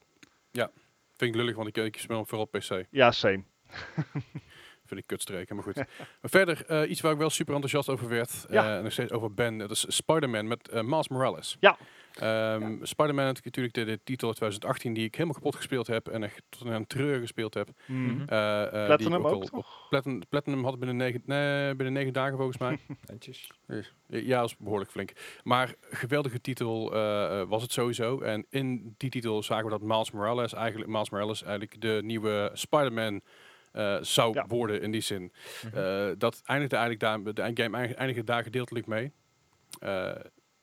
[1.23, 2.85] Vind ik lullig, want ik, ik speel hem vooral PC.
[2.91, 3.43] Ja, same.
[4.93, 5.75] Vind ik kutstreken, maar goed.
[6.21, 8.45] maar verder, eh, iets waar ik wel super enthousiast over werd.
[8.49, 8.65] Ja.
[8.69, 9.57] eh, en nog steeds over ben.
[9.57, 11.57] Dat is Spider-Man met eh Miles Morales.
[11.59, 11.77] Ja.
[12.13, 15.87] Ehm, Spider-Man had ik natuurlijk de, de titel uit 2018 die ik helemaal kapot gespeeld
[15.87, 16.07] heb.
[16.07, 17.69] En echt tot een treur gespeeld heb.
[17.87, 19.87] Eh, eh, die ik Platinum ook, al- toch?
[19.89, 22.79] Platinum, Platinum had binnen negen, nee, binnen negen dagen volgens mij.
[23.11, 23.51] Netjes.
[24.07, 25.11] ja, dat is behoorlijk flink.
[25.43, 26.89] Maar geweldige titel
[27.47, 28.19] was het sowieso.
[28.19, 32.49] En in die titel zagen we dat Miles Morales eigenlijk, Miles Morales eigenlijk de nieuwe
[32.53, 33.21] Spider-Man
[33.73, 34.45] eh, zou Ja.
[34.47, 35.31] worden in die zin.
[35.65, 35.77] Mhm.
[35.77, 39.11] Eh, dat eindigde eigenlijk daar, de game eindig- eindigde daar gedeeltelijk mee.
[39.79, 40.11] Eh,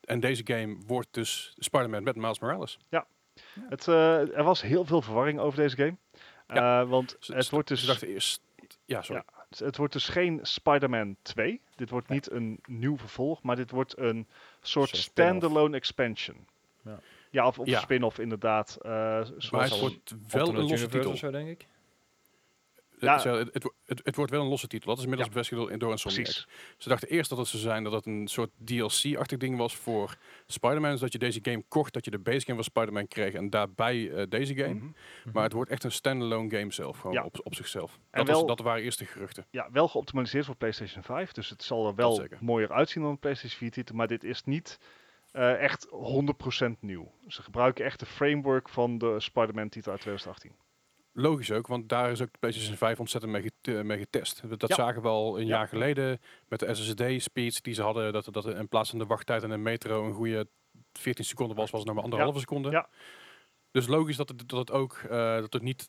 [0.05, 2.79] en deze game wordt dus Spider-Man met Miles Morales.
[3.69, 5.97] Het, eh, er was heel veel verwarring over deze game.
[6.49, 6.81] Ja.
[6.81, 8.43] Eh, want het wordt dus dachten eerst...
[8.85, 9.23] Ja, sorry.
[9.57, 11.61] Het wordt dus geen Spider-Man 2.
[11.75, 14.27] Dit wordt niet een nieuw vervolg, maar dit wordt een
[14.63, 16.47] soort standalone expansion.
[16.85, 16.99] Ja.
[17.31, 17.81] Ja, of, of Ja.
[17.81, 18.79] spin-off inderdaad.
[18.83, 21.17] eh, Maar zoals het wordt wel een losse titel.
[21.17, 21.67] zo, denk ik.
[23.01, 23.37] Ja.
[23.37, 23.53] Het,
[23.85, 24.89] het, het, wordt wel een losse titel.
[24.89, 25.35] Dat is inmiddels Ja.
[25.41, 26.27] bevestigd door- Insomniac.
[26.79, 30.17] Ze dachten eerst dat het zou zijn dat het een soort DLC-achtig ding was voor
[30.47, 30.91] Spider-Man.
[30.91, 33.51] Dus dat je deze game kocht, dat je de base game van Spider-Man kreeg en
[33.51, 34.75] daarbij eh, deze game.
[34.75, 34.87] Mhm.
[35.33, 37.25] Maar het wordt echt een standalone game zelf, gewoon Ja.
[37.25, 37.99] op, op zichzelf.
[38.11, 39.47] En Dat, was, dat waren eerst de geruchten.
[39.51, 41.33] Ja, wel geoptimaliseerd voor PlayStation 5.
[41.33, 43.95] Dus het zal er wel mooier uitzien dan een PlayStation 4 titel.
[43.95, 44.79] Maar dit is niet
[45.33, 47.13] eh, echt 100% nieuw.
[47.29, 50.53] Ze gebruiken echt de framework van de Spider-Man titel uit 2018.
[51.13, 54.43] Logisch ook, want daar is ook de PlayStation 5 ontzettend mee, get- mee getest.
[54.59, 54.75] Dat Ja.
[54.75, 55.57] zagen we al een Ja.
[55.57, 58.13] jaar geleden met de SSD-speeds die ze hadden.
[58.13, 60.49] Dat, dat in plaats van de wachttijd in een metro een goede
[60.93, 62.71] 14 seconden was, was het nog maar anderhalve seconde.
[62.71, 62.89] Ja.
[63.71, 65.89] Dus logisch dat het, dat het ook eh, dat het niet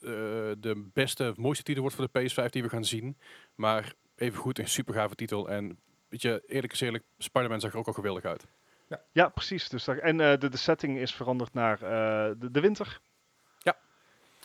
[0.00, 0.10] eh,
[0.58, 3.18] de beste, mooiste titel wordt voor de PS5 die we gaan zien.
[3.54, 5.48] Maar even goed een super gave titel.
[5.48, 8.46] En weet je, eerlijk is eerlijk, Spider-Man zag er ook al geweldig uit.
[9.12, 9.68] Ja, precies.
[9.68, 11.78] Dus daar, en eh, de, de setting is veranderd naar
[12.38, 13.00] de, de winter.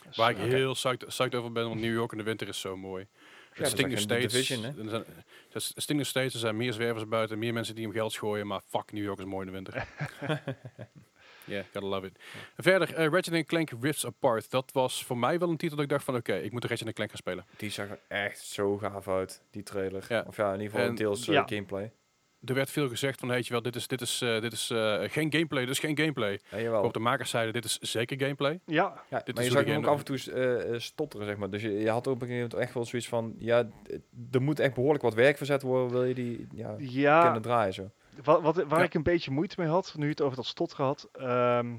[0.04, 0.10] Ja.
[0.14, 2.76] Waar ik heel psyched, psyched over ben, want New York in de winter is zo
[2.76, 3.06] mooi.
[3.50, 4.32] Het is stinkt nog een steeds.
[4.32, 4.82] Division, hè?
[4.82, 5.04] er zijn-
[5.52, 6.34] Het stinkt nog steeds.
[6.34, 8.46] Er zijn meer zwervers buiten, meer mensen die hem geld gooien.
[8.46, 9.86] Maar fuck, New York is mooi in de winter.
[11.46, 12.18] Yeah, gotta love it.
[12.56, 14.50] Verder, eh, Ratchet Clank Rifts Apart.
[14.50, 16.92] Dat was voor mij wel een titel dat ik dacht van, oké, ik moet Ratchet
[16.92, 17.44] Clank gaan spelen.
[17.56, 20.04] Die zag er echt zo gaaf uit, die trailer.
[20.08, 20.24] Ja.
[20.26, 21.42] Of ja, in ieder geval En- deels eh, Ja.
[21.46, 21.92] gameplay.
[22.46, 24.70] Er werd veel gezegd van, weet je wel, dit is, dit is, eh, dit is
[24.70, 26.40] eh, geen gameplay, dit is geen gameplay.
[26.50, 28.60] Ja, op de makers zeiden, dit is zeker gameplay.
[28.66, 31.36] Ja, Ja, Dit maar is je zag ook af en toe eh, eh, stotteren, zeg
[31.36, 31.50] maar.
[31.50, 33.34] Dus je, je had op een gegeven moment echt wel zoiets van...
[33.38, 33.68] Ja,
[34.32, 35.90] er moet echt behoorlijk wat werk verzet worden...
[35.90, 37.90] wil je die ja, ja kunnen draaien zo.
[38.24, 38.84] wat, wat, waar Ja.
[38.84, 41.08] ik een beetje moeite mee had, nu je het over dat stotteren had.
[41.12, 41.76] ehm,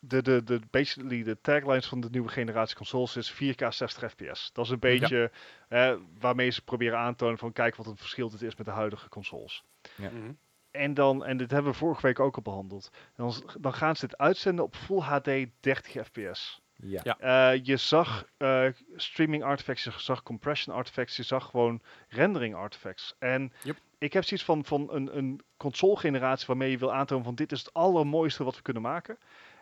[0.00, 4.50] de, de, de, basically de taglines van de nieuwe generatie consoles is 4K 60 fps.
[4.52, 5.30] Dat is een beetje
[5.68, 8.66] eh, waarmee ze proberen aan te tonen van kijk wat het verschil dit is met
[8.66, 9.64] de huidige consoles.
[9.96, 10.10] Ja.
[10.10, 10.32] Mhm.
[10.70, 14.06] En dan, en dit hebben we vorige week ook al behandeld, dan, dan gaan ze
[14.06, 15.24] dit uitzenden op Full HD
[15.60, 16.60] 30 fps.
[16.76, 17.00] Ja.
[17.04, 17.18] Ja.
[17.52, 18.66] Eh, je zag eh,
[18.96, 23.14] streaming artifacts, je zag compression artifacts, je zag gewoon rendering artifacts.
[23.18, 23.76] En Yep.
[23.98, 27.52] ik heb zoiets van, van een, een console generatie waarmee je wil aantonen van dit
[27.52, 29.18] is het allermooiste wat we kunnen maken.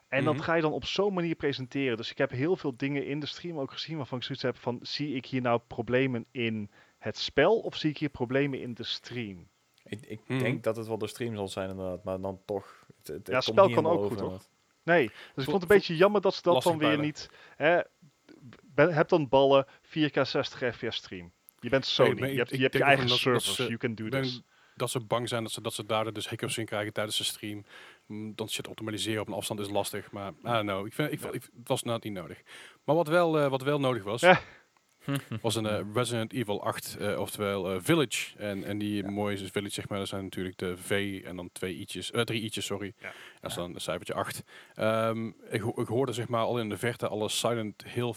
[0.09, 0.33] En Mhm.
[0.33, 1.97] dat ga je dan op zo'n manier presenteren.
[1.97, 4.57] Dus ik heb heel veel dingen in de stream ook gezien waarvan ik zoiets heb
[4.57, 8.75] van zie ik hier nou problemen in het spel of zie ik hier problemen in
[8.75, 9.49] de stream?
[9.85, 10.39] Ik, ik Mhm.
[10.39, 12.05] denk dat het wel de stream zal zijn inderdaad.
[12.05, 12.87] Maar dan toch...
[12.97, 14.49] Het, het, Ja, spel kan ook goed, inderdaad.
[14.83, 17.31] Nee, dus ik Vo- vond het een beetje jammer dat ze dat dan weer niet...
[17.57, 17.81] Hè,
[18.63, 21.33] ben, heb dan ballen 4K 60 fps stream.
[21.61, 23.77] Je bent Sony, ik- je hebt, je hebt je eigen dat- dat servers, ze- you
[23.77, 24.43] can do Ik denk this.
[24.77, 27.25] dat ze bang zijn dat ze, dat ze daar dus hiccups in krijgen tijdens de
[27.25, 27.65] stream.
[28.07, 30.11] Mm, Dan shit optimaliseren op een afstand is lastig.
[30.11, 30.87] Maar I don't know.
[30.87, 32.43] Ik vind, ik, het was nou niet nodig.
[32.85, 34.41] Maar wat wel, eh, wat wel nodig was, Ja.
[35.43, 38.39] was een eh, Resident Evil 8, eh, oftewel eh, Village.
[38.39, 39.11] En, en die Ja.
[39.11, 42.43] mooie Village, zeg maar, dat zijn natuurlijk de V en dan twee i'tjes, eh, drie
[42.43, 42.93] i'tjes, sorry.
[42.99, 43.13] Ja.
[43.41, 44.43] Dat is dan een cijfertje 8.
[44.75, 48.13] Ehm, ik, ho- ik hoorde zeg maar al in de verte alle Silent Hill,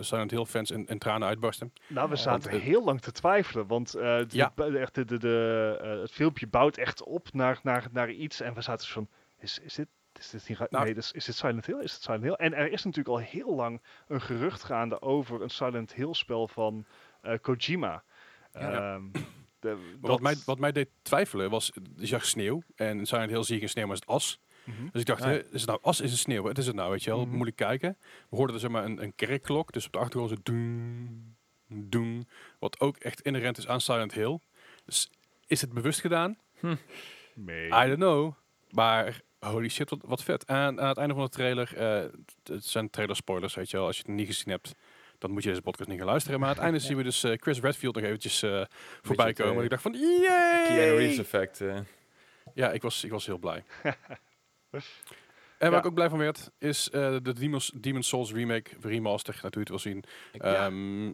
[0.00, 1.72] Silent Hill fans in, in tranen uitbarsten.
[1.86, 4.52] Nou, we zaten want, heel lang te twijfelen, want eh, de, Ja.
[4.54, 8.40] de- echt de, de, de, eh, het filmpje bouwt echt op naar, naar, naar iets
[8.40, 9.08] en we zaten zo van,
[9.40, 9.88] is, is dit...
[10.18, 11.80] Is dit, niet, Nou- nee, dus, is dit Silent Hill?
[11.82, 12.32] Is het Silent Hill?
[12.32, 16.48] En er is natuurlijk al heel lang een gerucht gaande over een Silent Hill spel
[16.48, 16.84] van
[17.22, 18.02] eh, Kojima.
[18.52, 18.94] Ja.
[18.94, 19.20] Ehm, de-
[19.60, 22.62] dat- Wat, mij, wat mij deed twijfelen was, je zag sneeuw.
[22.76, 24.40] En in Silent Hill zie je geen sneeuw, maar is het as.
[24.64, 24.82] Mhm.
[24.92, 25.28] Dus ik dacht, Ja.
[25.28, 26.42] hè, is het nou as, is het sneeuw?
[26.42, 27.20] Wat is het nou, weet je wel?
[27.20, 27.30] Mhm.
[27.30, 27.96] Moeilijk kijken.
[28.28, 31.36] We hoorden dus zeg maar een, een kerkklok, dus op de achtergrond zo doen,
[31.68, 32.28] doen.
[32.58, 34.38] Wat ook echt inherent is aan Silent Hill.
[34.84, 35.10] Dus
[35.46, 36.38] is het bewust gedaan?
[37.34, 37.66] Nee.
[37.66, 38.32] I don't know.
[38.70, 40.44] Maar holy shit, wat, wat vet.
[40.44, 42.04] En aan het einde van de trailer, eh,
[42.44, 43.86] het zijn trailer spoilers, weet je wel.
[43.86, 44.72] Als je het niet gezien hebt,
[45.18, 46.40] dan moet je deze podcast niet gaan luisteren.
[46.40, 48.62] Maar aan het einde zien we dus eh, Chris Redfield nog eventjes eh,
[49.02, 49.56] voorbij komen.
[49.56, 51.18] En ik dacht van, Keanu Reeves yay!
[51.18, 51.60] effect.
[51.60, 51.78] eh.
[52.54, 53.64] Ja, ik was, ik was heel blij.
[53.82, 53.92] en
[55.58, 55.70] Ja.
[55.70, 59.60] waar ik ook blij van werd, is de Demon's, Demon's Souls remake, remaster, dat u
[59.60, 60.04] het wil zien.
[60.32, 61.12] Ehm,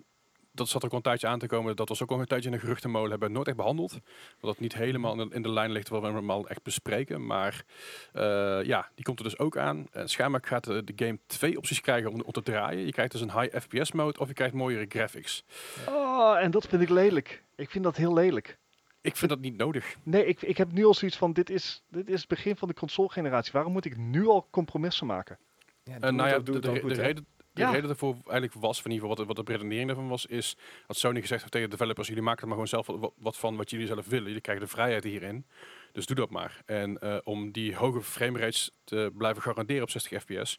[0.55, 1.76] Dat zat ook al een tijdje aan te komen.
[1.76, 3.11] Dat was ook al een tijdje in de geruchtenmolen.
[3.11, 3.92] Hebben we nooit echt behandeld.
[4.34, 7.26] Omdat het niet helemaal in de, in de lijn ligt waar we normaal echt bespreken.
[7.26, 7.64] Maar
[8.12, 9.86] eh, ja, die komt er dus ook aan.
[9.90, 12.84] En schijnbaar gaat de, de game twee opties krijgen om, om te draaien.
[12.86, 15.44] Je krijgt dus een high FPS mode of je krijgt mooiere graphics.
[15.88, 17.42] Oh, en dat vind ik lelijk.
[17.57, 18.59] Ik vind dat heel lelijk.
[19.00, 19.96] Ik vind dat niet nodig.
[20.03, 22.68] Nee, ik, ik heb nu al zoiets van, dit is, dit is het begin van
[22.68, 23.53] de console-generatie.
[23.53, 25.38] Waarom moet ik nu al compromissen maken?
[25.84, 27.70] Ja, Eh, nou ja, de, de, goed, de reden, de Ja.
[27.70, 30.26] reden daarvoor eigenlijk was, van in ieder geval wat, de- wat de redenering daarvan was,
[30.26, 33.12] is dat Sony gezegd heeft tegen de developers, jullie maken er maar gewoon zelf wat,
[33.16, 34.26] wat van wat jullie zelf willen.
[34.26, 35.46] Jullie krijgen de vrijheid hierin.
[35.92, 36.62] Dus doe dat maar.
[36.66, 40.59] En eh, om die hoge frame rates te blijven garanderen op 60 fps,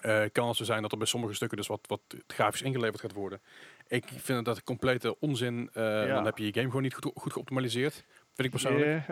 [0.00, 3.00] eh, kan het zo zijn dat er bij sommige stukken dus wat, wat grafisch ingeleverd
[3.00, 3.40] gaat worden.
[3.88, 5.70] Ik vind dat complete onzin.
[5.72, 6.14] eh, Ja.
[6.14, 7.94] Dan heb je je game gewoon niet goed, goed geoptimaliseerd.
[8.34, 9.06] Vind ik persoonlijk.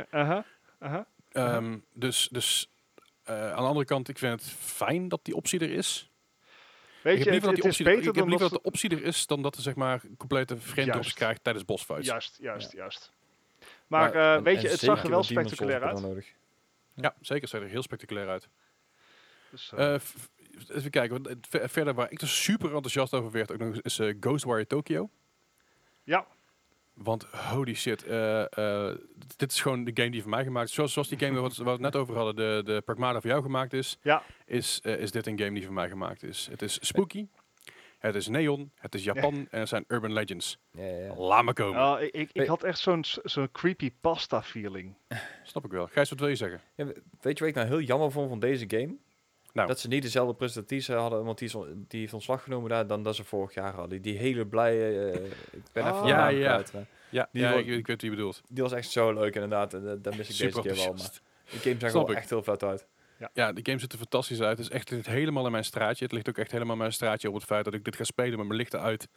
[1.33, 2.71] Ehm, dus dus
[3.25, 6.11] aan de andere kant, ik vind het fijn dat die optie er is.
[7.07, 8.29] Weet ik je, heb liever, het, dat, het die is optie, beter ik heb dan
[8.29, 11.45] liever dat dat de optie er is dan dat er zeg maar complete frame krijgt
[11.45, 12.07] tijdens bossfights.
[12.07, 13.13] Ja, Juist, juist, juist.
[13.87, 15.93] Maar eh, weet je, het zag er wel spectaculair uit.
[15.97, 16.33] dat nodig.
[16.95, 17.15] zeker.
[17.21, 18.49] Het ziet er heel spectaculair uit.
[19.51, 20.01] Dus, eh, Eh,
[20.69, 21.41] even kijken.
[21.51, 25.11] Verder waar ik dus super enthousiast over werd ook nog eens, is Ghostwire Tokyo.
[26.03, 26.27] ja,
[26.97, 28.97] Want holy shit, eh, eh,
[29.37, 30.75] dit is gewoon de game die voor mij gemaakt is.
[30.75, 33.31] Zoals, zoals die game wat, waar we het net over hadden, de, de Pragmata voor
[33.31, 34.23] jou gemaakt is, ja.
[34.47, 36.49] is, eh, is dit een game die voor mij gemaakt is.
[36.51, 37.27] Het is spooky,
[37.99, 40.59] het is neon, het is Japan en het zijn urban legends.
[40.71, 41.15] Ja, ja, ja.
[41.15, 41.81] Laat me komen.
[41.81, 44.95] Ja, ik, ik, had echt zo'n zo'n creepy pasta feeling.
[45.43, 45.87] Snap ik wel.
[45.87, 46.61] Gijs, wat wil je zeggen?
[47.21, 48.97] Weet je wat ik nou heel jammer vond van deze game?
[49.57, 49.69] Nou.
[49.69, 51.57] Dat ze niet dezelfde presentatie hadden, want die, is,
[51.89, 54.03] die heeft ontslag genomen daar dan dat ze vorig jaar hadden.
[54.03, 56.63] Die hele blije, eh, ik ben even de Ja, ja.
[56.73, 58.43] maar Ja, Die ja ik, ik weet wie je bedoelt.
[58.49, 59.75] Die was echt zo leuk inderdaad.
[59.75, 60.95] En dat, dat mis ik Super deze keer wel.
[60.95, 61.11] Maar
[61.51, 62.87] de game zag er echt heel vet uit.
[63.35, 64.59] Ja, de game ziet er fantastisch uit.
[64.59, 66.05] Het is echt het helemaal in mijn straatje.
[66.05, 68.05] Het ligt ook echt helemaal in mijn straatje op het feit dat ik dit ga
[68.05, 69.03] spelen met mijn lichten uit.
[69.03, 69.09] En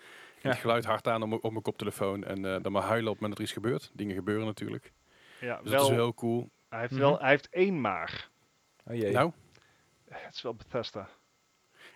[0.42, 0.50] Ja.
[0.50, 2.24] het geluid hard aan op, mijn- op mijn koptelefoon.
[2.24, 3.92] En eh, dan maar huilen op het moment dat er iets gebeurt.
[3.94, 4.92] Dingen gebeuren natuurlijk.
[5.40, 6.50] Ja, Dus wel, dat is heel cool.
[6.70, 7.02] hij heeft Mhm.
[7.02, 8.30] wel, hij heeft één maar.
[8.86, 9.12] Oh jee.
[9.12, 9.32] Nou,
[10.10, 11.10] Het is wel Bethesda.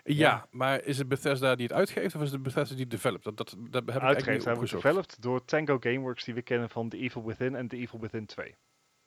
[0.04, 0.48] Ja, Ja.
[0.52, 3.24] maar is het Bethesda die het uitgeeft of is het Bethesda die het developt?
[3.24, 4.84] Dat, dat, dat heb ik niet hebben we opgezocht.
[4.84, 8.26] developed door Tango Gameworks, die we kennen van The Evil Within en The Evil Within
[8.26, 8.56] 2.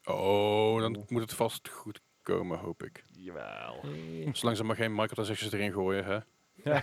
[0.04, 3.02] Oh, dan moet het vast goed komen, hoop ik.
[3.12, 3.84] Jawel.
[4.32, 6.18] Zolang ze maar geen microtransactions erin gooien, hè.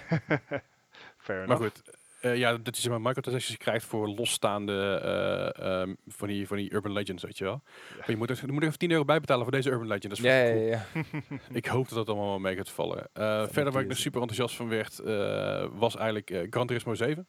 [1.17, 1.61] Fair Maar enough.
[1.63, 1.82] goed,
[2.24, 6.57] eh, ja, dat je zeg maar microtransactions krijgt voor losstaande eh, ehm, van, die, van
[6.57, 7.61] die Urban Legends, weet je wel.
[7.97, 9.88] Maar je moet er, je moet er even 10 euro bij betalen voor deze Urban
[9.88, 10.09] Legend.
[10.09, 11.03] Dat is Ja, fucking ja, cool.
[11.30, 11.38] ja.
[11.59, 13.09] Ik hoop dat dat allemaal wel mee gaat vallen.
[13.13, 16.93] Eh, verder waar ik nog is- super enthousiast van werd, eh, was eigenlijk Gran Turismo
[16.95, 17.28] 7.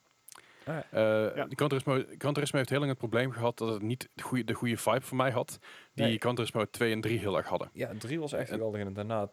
[0.67, 0.85] Ah, ja.
[1.35, 1.45] Eh.
[1.51, 4.45] Gran, Turismo, Gran Turismo heeft heel lang het probleem gehad dat het niet de goede,
[4.45, 5.59] de goede vibe voor mij had.
[5.95, 6.19] Die Nee.
[6.19, 7.71] Gran Turismo 2 en 3 heel erg hadden.
[7.73, 9.31] ja, drie was echt geweldig en daarna,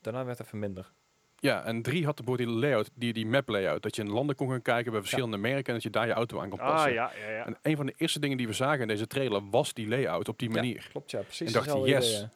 [0.00, 0.92] daarna werd het even minder.
[1.40, 3.82] Ja, en 3 had de die layout, die, die map layout.
[3.82, 6.12] Dat je in landen kon gaan kijken bij verschillende merken en dat je daar je
[6.12, 6.88] auto aan kon passen.
[6.88, 7.46] Ah, ja, ja, ja.
[7.46, 10.28] En een van de eerste dingen die we zagen in deze trailer was die layout
[10.28, 10.54] op die Ja.
[10.54, 10.86] manier.
[10.90, 11.46] Klopt, ja, precies.
[11.46, 12.08] En dacht, hetzelfde yes.
[12.08, 12.30] idee, ja.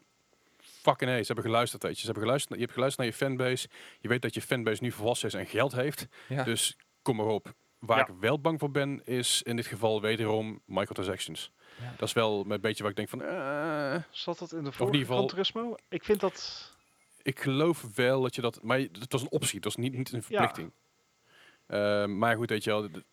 [0.60, 1.98] Fucking hey, ze hebben geluisterd, weet je.
[1.98, 3.68] Ze hebben geluisterd, je hebt geluisterd naar je fanbase.
[4.00, 6.06] Je weet dat je fanbase nu volwassen is en geld heeft.
[6.28, 6.42] Ja.
[6.44, 7.52] Dus kom maar op.
[7.78, 8.06] Waar Ja.
[8.06, 11.50] ik wel bang voor ben, is in dit geval wederom microtransactions.
[11.80, 11.94] Ja.
[11.96, 13.22] Dat is wel een beetje waar ik denk van...
[13.22, 15.74] eh, Zat dat in de in vorige Gran Turismo?
[15.88, 16.72] Ik vind dat...
[17.24, 18.62] ik geloof wel dat je dat...
[18.62, 20.72] Maar het was een optie, het was niet, niet een verplichting.
[21.66, 22.82] Eh, maar goed, weet je wel...
[22.90, 23.04] De,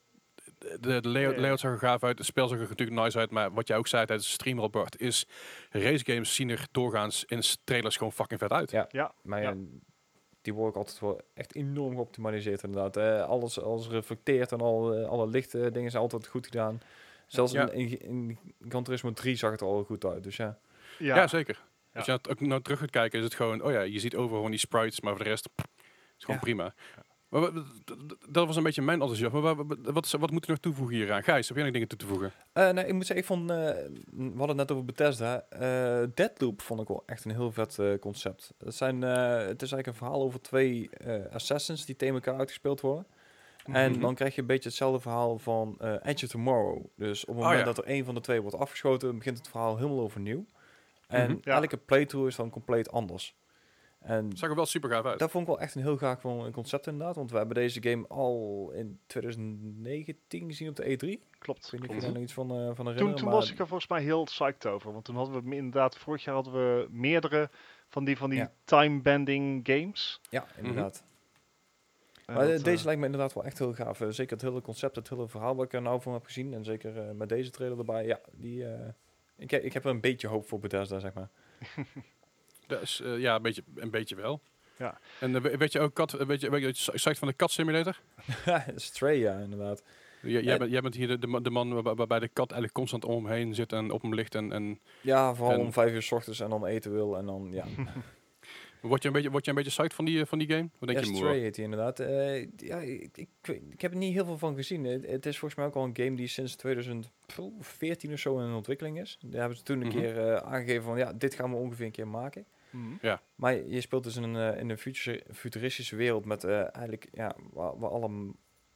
[0.80, 3.32] de, de, layout, zag er gaaf uit, het spel zag er natuurlijk nice uit.
[3.32, 5.28] Maar wat jij ook zei tijdens de stream, Robert, is...
[5.70, 8.72] Race games zien er doorgaans in trailers gewoon fucking vet uit.
[8.72, 8.86] Ja.
[8.91, 9.53] Ja, Maar Ja.
[10.41, 13.28] die worden ook altijd wel echt enorm geoptimaliseerd inderdaad.
[13.28, 16.82] Alles, alles reflecteert en al, eh, alle lichte dingen zijn altijd goed gedaan.
[17.28, 17.70] Zelfs Ja.
[17.70, 20.24] in, in, in Gran Turismo 3 zag het er al goed uit.
[20.24, 20.57] Dus ja,
[20.97, 21.28] Ja, ja.
[21.28, 21.62] zeker.
[21.93, 24.15] Als je het ook nou terug gaat kijken, is het gewoon, oh ja, je ziet
[24.15, 25.67] overal gewoon die sprites, maar voor de rest pff,
[26.17, 26.41] is gewoon Ja.
[26.41, 26.73] prima.
[27.29, 27.51] Maar
[28.29, 29.41] dat was een beetje mijn enthousiasme.
[29.41, 29.55] Maar
[29.93, 31.23] wat, wat, moet je nog toevoegen hieraan?
[31.23, 32.31] Gijs, heb jij nog dingen toe te voegen?
[32.53, 35.45] Eh, nee, ik moet zeggen, ik vond, eh, we hadden het net over Bethesda.
[35.49, 38.53] eh Deadloop vond ik wel echt een heel vet eh, concept.
[38.63, 42.37] Het, zijn, eh, het is eigenlijk een verhaal over twee eh, assassins die tegen elkaar
[42.37, 43.05] uitgespeeld worden.
[43.65, 43.99] En Mhm.
[44.01, 46.85] dan krijg je een beetje hetzelfde verhaal van eh Edge of Tomorrow.
[46.95, 47.73] Dus op het Oh, moment ja.
[47.73, 50.45] dat er een van de twee wordt afgeschoten, begint het verhaal helemaal overnieuw.
[51.12, 51.39] En Mhm.
[51.43, 51.55] Ja.
[51.55, 53.36] elke playthrough is dan compleet anders.
[53.99, 55.20] En Zag er wel super gaaf uit.
[55.20, 57.16] dat vond ik wel echt een heel gaaf van- concept inderdaad.
[57.16, 61.12] Want we hebben deze game al in 2019 gezien op de E3.
[61.12, 61.72] Ik weet Klopt.
[61.72, 62.01] niet of je Klopt.
[62.01, 62.97] daar nog iets van, eh van herinnert.
[62.97, 64.91] Toen, toen maar- was ik er volgens mij heel psyched over.
[64.93, 67.49] Want toen hadden we inderdaad, vorig jaar hadden we meerdere
[67.88, 68.51] van die, van die Ja.
[68.64, 70.22] time-bending games.
[70.30, 71.03] Ja, inderdaad.
[72.26, 74.01] En Maar dat, deze eh, lijkt me inderdaad wel echt heel gaaf.
[74.01, 76.53] Eh, zeker het hele concept, het hele verhaal wat ik er nou van heb gezien.
[76.53, 78.05] En zeker eh, met deze trailer erbij.
[78.05, 78.89] Ja, die, eh,
[79.41, 81.29] ik, ik heb er een beetje hoop voor Bethesda, zeg maar.
[82.67, 84.41] Dat is, eh, ja, een beetje, een beetje wel.
[84.77, 84.99] Ja.
[85.19, 87.35] En eh, we- weet je ook, kat, eh, weet je, weet je, psyched van de
[87.35, 87.99] Cat Simulator?
[88.75, 89.83] Stray, ja, inderdaad.
[90.21, 92.45] J- jij, bent, jij bent hier de, de, ma- de man waar- waarbij de kat
[92.51, 94.35] eigenlijk constant om hem heen zit en op hem ligt.
[94.35, 97.17] En, en Ja, vooral En- om vijf uur s ochtends en dan eten wil.
[97.17, 97.65] En dan, ja.
[98.82, 100.69] word je een beetje, word je een beetje psyched van die, eh, van die game?
[100.79, 101.99] Wat denk ja, je, heet hij inderdaad.
[101.99, 103.29] Eh, ja, ik, ik,
[103.69, 104.84] ik heb er niet heel veel van gezien.
[104.86, 108.53] Het, het is volgens mij ook al een game die sinds 2014 of zo in
[108.53, 109.17] ontwikkeling is.
[109.25, 109.97] Daar hebben ze toen een Mhm.
[109.97, 112.45] keer eh, aangegeven van, ja, dit gaan we ongeveer een keer maken.
[112.69, 113.15] mhm.
[113.36, 117.36] Maar je speelt dus in een, in een future- futuristische wereld met eh, eigenlijk, ja,
[117.53, 118.32] waar, waar alle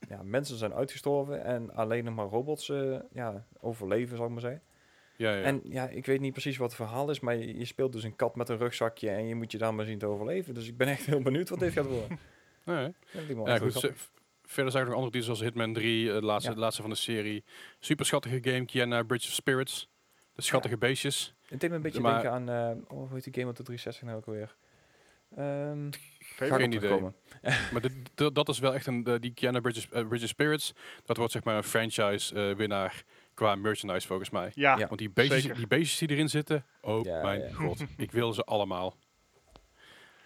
[0.10, 4.42] ja, mensen zijn uitgestorven en alleen nog maar robots eh, ja, overleven, zal ik maar
[4.42, 4.62] zeggen.
[5.18, 5.42] Ja, ja.
[5.44, 8.04] En ja, ik weet niet precies wat het verhaal is, maar je, je speelt dus
[8.04, 10.54] een kat met een rugzakje en je moet je daar maar zien te overleven.
[10.54, 12.20] Dus ik ben echt heel benieuwd wat dit gaat worden.
[12.64, 12.94] Nee.
[13.46, 13.74] Ja, goed.
[13.74, 13.94] ze-
[14.48, 16.56] Verder zijn er nog andere titels zoals Hitman 3, eh, de laatste, Ja.
[16.56, 17.44] de laatste van de serie.
[17.80, 19.90] Super schattige game, Kiana Bridge of Spirits.
[20.34, 21.36] De schattige beestjes.
[21.48, 23.56] Het deed me een beetje Maar- denken aan, eh, oh, hoe heet die game op
[23.56, 24.56] de 360 nou ook alweer?
[25.36, 25.90] Ehm
[26.20, 27.00] Geen idee.
[27.72, 30.74] maar dit- dat is wel echt een, die Kiana Bridge, eh, Bridge of Spirits.
[31.06, 33.04] Dat wordt zeg maar een franchise eh, winnaar
[33.36, 34.52] qua merchandise volgens mij.
[34.54, 34.88] Ja, Ja.
[34.88, 35.58] Want die beestjes, Zeker.
[35.58, 37.50] die beestjes die erin zitten, oh Ja, mijn ja.
[37.54, 38.96] god, ik wil ze allemaal.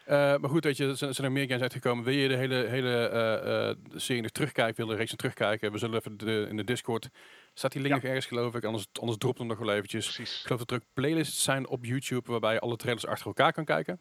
[0.05, 2.03] Eh, maar goed, weet je, er zijn, er zijn er meer games uitgekomen.
[2.03, 5.19] Wil je de hele, hele eh, eh, serie nog terugkijken, wil je de reeks nog
[5.19, 5.71] terugkijken?
[5.71, 7.09] We zullen even de, in de Discord,
[7.53, 7.99] staat die link Ja.
[7.99, 10.07] nog ergens geloof ik, anders, anders dropt hem nog wel eventjes.
[10.09, 10.41] Ik precies.
[10.41, 13.65] geloof dat er ook playlists zijn op YouTube waarbij je alle trailers achter elkaar kan
[13.65, 13.99] kijken.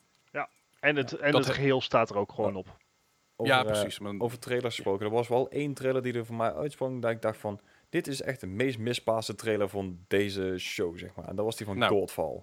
[0.80, 2.76] En het, en Dat het he- geheel staat er ook gewoon op.
[3.36, 3.98] Over, ja, eh, precies.
[3.98, 5.06] Maar, over trailers gesproken.
[5.06, 7.02] Er was wel één trailer die er voor mij uitsprong.
[7.02, 11.14] Dat ik dacht van, dit is echt de meest mispaste trailer van deze show, zeg
[11.14, 11.28] maar.
[11.28, 11.92] En dat was die van Nou.
[11.92, 12.42] Godfall.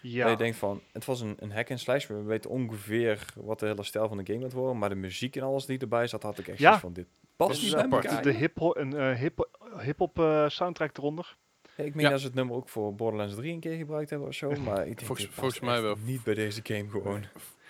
[0.00, 2.06] Ja, Dat je denkt van, het was een, een hack and slash.
[2.06, 4.78] We weten ongeveer wat de hele stijl van de game gaat worden.
[4.78, 6.64] Maar de muziek en alles die erbij zat, had ik echt Ja.
[6.64, 8.22] zoiets van, dit past niet bij apart.
[8.22, 9.48] de hip een eh, hip
[9.78, 11.36] hip-hop eh, soundtrack eronder.
[11.76, 12.10] Ja, ik meen Ja.
[12.10, 14.50] dat ze het nummer ook voor Borderlands 3 een keer gebruikt hebben of zo.
[14.50, 15.96] Maar ik denk, Volgens- mij wel.
[16.04, 17.24] niet bij deze game gewoon.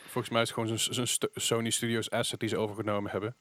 [0.06, 3.36] volgens mij is het gewoon zo'n Sony Studios asset die ze overgenomen hebben.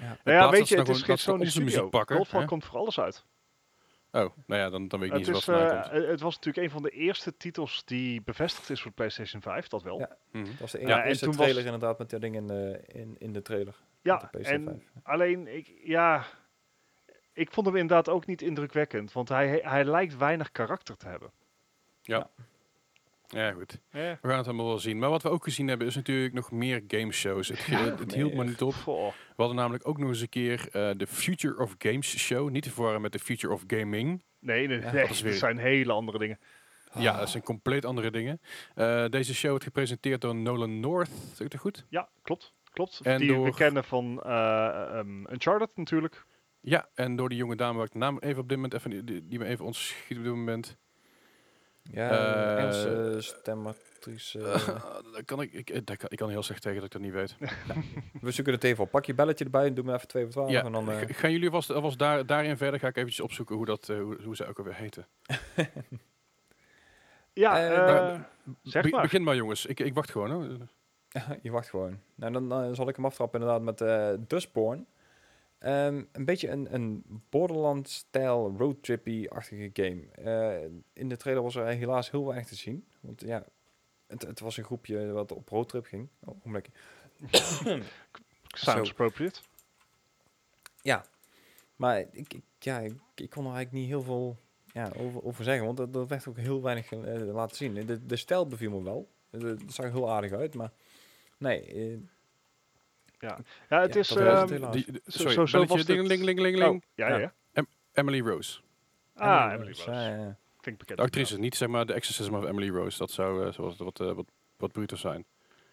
[0.00, 0.16] Ja.
[0.24, 1.88] Nou ja, dat weet je, het is gewoon- geen Sony Studio.
[1.88, 3.24] pakken, Godfall komt voor alles uit.
[4.12, 6.06] Oh, nou ja, dan, dan weet ik niet Het, is, wat eh, komt.
[6.06, 9.82] het was natuurlijk een van de eerste titels die bevestigd is voor PlayStation 5, dat
[9.82, 9.98] wel.
[9.98, 10.16] Ja.
[10.32, 10.42] Ja.
[10.42, 12.46] Dat was de Ja, ene en eerste toen was- trailer inderdaad met dat ding in
[12.46, 13.74] de, in, in de trailer.
[14.02, 14.40] de PS5.
[14.40, 16.24] en alleen, ik, ja,
[17.32, 21.30] ik vond hem inderdaad ook niet indrukwekkend, want hij, hij lijkt weinig karakter te hebben.
[22.02, 22.30] Ja,
[23.56, 23.80] goed.
[23.90, 24.18] Ja.
[24.22, 24.98] We gaan het allemaal wel zien.
[24.98, 27.48] Maar wat we ook gezien hebben, is natuurlijk nog meer gameshows.
[27.48, 28.74] Het, ge- het, het hield maar niet op.
[28.74, 29.06] Goh.
[29.08, 32.50] We hadden namelijk ook nog eens een keer eh, de Future of Games show.
[32.50, 34.22] Niet te verwarren met de Future of Gaming.
[34.40, 36.38] Nee, nee, Ja, nee, dat is weer- dat zijn hele andere dingen.
[36.94, 38.40] Ja, dat zijn compleet andere dingen.
[38.74, 41.10] Eh, deze show wordt gepresenteerd door Nolan North.
[41.34, 41.86] Zeg ik dat goed?
[41.88, 42.54] Ja, klopt.
[42.72, 43.00] Klopt.
[43.02, 46.24] En die we kennen van eh um, Uncharted natuurlijk.
[46.60, 49.06] Ja, en door die jonge dame waar ik de naam even op dit moment even,
[49.06, 50.76] die, die me even ontschiet op dit moment.
[51.92, 54.38] Ja, Eh, Engelse stemactrice.
[54.50, 54.66] eh.
[55.12, 57.12] dat kan ik, ik, dat kan, ik kan heel slecht tegen dat ik dat niet
[57.12, 57.36] weet.
[58.22, 58.90] we zoeken het even op.
[58.90, 60.50] Pak je belletje erbij en doe me even 2 voor 12.
[60.50, 62.80] Ja, en dan, eh, Gaan jullie alvast, alvast daar, daarin verder?
[62.80, 65.06] Ga ik eventjes opzoeken hoe, dat, eh, hoe, hoe ze ook alweer heten.
[67.32, 68.20] Ja, Eh, eh, nou,
[68.62, 69.02] zeg Be- maar.
[69.02, 70.30] Begin maar jongens, ik, ik wacht gewoon.
[70.30, 70.46] Hoor.
[71.42, 71.98] je wacht gewoon.
[72.14, 74.86] Nou, dan eh, zal ik hem aftrappen inderdaad met eh Dustborn.
[75.60, 80.06] Ehm, een beetje een, een Borderlands-stijl roadtrippy-achtige game.
[80.10, 82.86] Eh, in de trailer was er helaas heel weinig te zien.
[83.00, 83.44] Want ja,
[84.06, 86.08] het, het was een groepje wat op roadtrip ging.
[86.24, 86.54] Oh.
[88.46, 89.40] Sounds appropriate.
[90.82, 91.04] Ja,
[91.76, 94.36] maar ik, ik, ja, ik, ik kon er eigenlijk niet heel veel
[94.72, 97.74] ja, over, over zeggen, want er, er werd ook heel weinig eh, laten zien.
[97.86, 99.10] De, de stijl beviel me wel.
[99.30, 100.72] Het zag er heel aardig uit, maar
[101.38, 101.64] nee.
[101.64, 101.98] eh,
[103.20, 103.36] Ja,
[103.68, 104.08] het Ja, is...
[104.10, 104.46] het ehm.
[104.70, 107.32] Die, die- Zo- sorry, zo- zo was ding, ling, ling, ling, oh, ja, ja, Ja.
[107.52, 107.62] ja.
[107.92, 108.60] Emily Rose.
[109.14, 110.00] Ah, Emily Emily Rose, Rose.
[110.00, 110.36] ja, ja.
[110.60, 110.98] Klinkt bekend.
[110.98, 112.98] De actrice, niet zeg maar de exorcism of Emily Rose.
[112.98, 115.24] Dat zou eh, zoals wat, eh, wat, wat bruter zijn.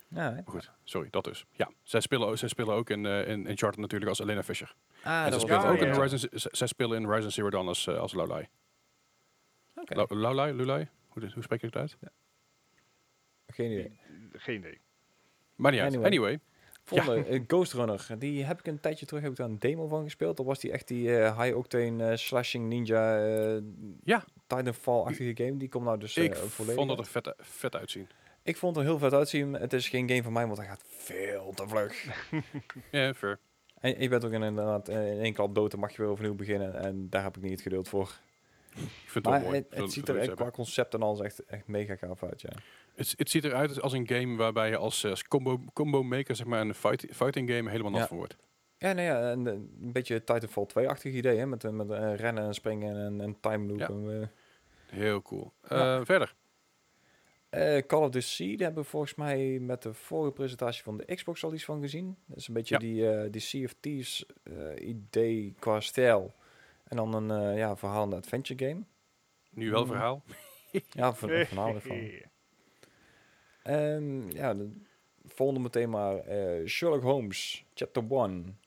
[0.07, 0.31] Ja, hè?
[0.33, 1.45] Maar goed, sorry, dat dus.
[1.51, 4.43] Ja, zij spelen, ook- zij spelen ook in, eh in, in Charter natuurlijk als Elena
[4.43, 4.75] Fisher.
[5.03, 5.93] Ah, en dat ze ja, ook ja, in ja.
[5.93, 8.47] Horizon, zij spelen in Horizon Zero Dawn als, als Lolai.
[9.75, 10.87] Oké, Lo- Lolai, Lulai?
[11.07, 11.97] Hoe, hoe spreek je het uit?
[13.47, 13.99] geen idee.
[14.33, 14.79] Geen idee.
[15.55, 15.89] Maar niet uit.
[15.95, 16.07] Anyway.
[16.11, 16.39] Anyway,
[16.87, 18.07] Volgende, eh, Ghost Runner.
[18.17, 20.37] Die heb ik een tijdje terug heb ik daar een demo van gespeeld.
[20.37, 23.61] Dat was die echt die eh, high-octane eh, slashing ninja eh
[24.03, 24.23] Ja.
[24.47, 25.57] Titanfall-achtige game.
[25.57, 26.75] Die komt nou dus ik volledig.
[26.75, 28.07] vond dat er vet, vet uitzien.
[28.43, 29.53] Ik vond het er heel vet uitzien.
[29.53, 32.05] Het is geen game van mij, want hij gaat veel te vlug.
[32.91, 33.39] Ja, fair.
[33.79, 36.75] En je bent ook inderdaad in één klap dood, dan mag je weer overnieuw beginnen.
[36.75, 38.19] En daar heb ik niet het geduld voor.
[38.75, 39.65] Ik vind het Maar wel mooi.
[39.69, 42.49] het, het ziet er echt qua concept en alles echt, echt mega gaaf uit, ja.
[42.97, 46.45] Het, het ziet eruit als een game waarbij je als, als combo, combo maker zeg
[46.45, 48.07] maar, een fight, fighting game helemaal nat Ja.
[48.07, 48.37] van wordt.
[48.77, 51.45] Ja, nee, ja, een, een beetje Titanfall 2-achtig idee, hè.
[51.45, 53.79] Met, eh, met eh, rennen en springen en, en time loop.
[53.79, 53.87] Ja.
[53.87, 54.27] En, eh,
[54.99, 55.53] Heel cool.
[55.69, 55.97] Ja.
[55.99, 56.35] Eh, Verder.
[57.49, 60.97] Eh, Call of the Sea, daar hebben we volgens mij met de vorige presentatie van
[60.97, 62.17] de Xbox al iets van gezien.
[62.25, 62.79] Dat is een beetje Ja.
[62.79, 66.33] die, eh die Sea of Thieves eh, idee qua stijl.
[66.83, 68.83] En dan een eh, ja, verhalende adventure game.
[69.49, 69.87] Nu wel Mm.
[69.87, 70.23] verhaal.
[70.89, 71.97] Ja, van, voornamelijk van.
[73.67, 74.69] Ehm, ja, de
[75.25, 78.59] volgende meteen maar eh, Sherlock Holmes, Chapter 1.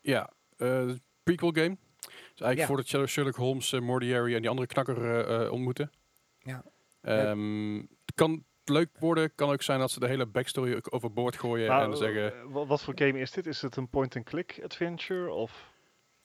[0.00, 0.90] Ja, eh,
[1.22, 1.76] prequel game.
[2.00, 2.66] Dus eigenlijk Ja.
[2.66, 5.90] voordat Sherlock- Holmes, uh, Mordiary en die andere knakker eh, eh, ontmoeten.
[6.38, 6.62] Ja.
[7.00, 9.34] Ehm, Het kan leuk worden.
[9.34, 12.34] Kan ook zijn dat ze de hele backstory overboord gooien en zeggen...
[12.34, 13.46] eh, wa- wat voor game is dit?
[13.46, 15.32] Is het een point-and-click adventure?
[15.32, 15.70] Of?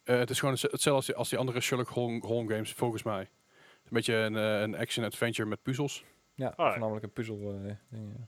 [0.04, 3.22] eh, het is gewoon hetzelfde als die, als die andere Sherlock Holmes, games, volgens mij.
[3.22, 6.04] Een beetje een, eh, een action-adventure met puzzels.
[6.36, 6.70] Ja, ja.
[6.72, 7.38] voornamelijk een puzzel.
[7.66, 8.28] eh, ding, ja.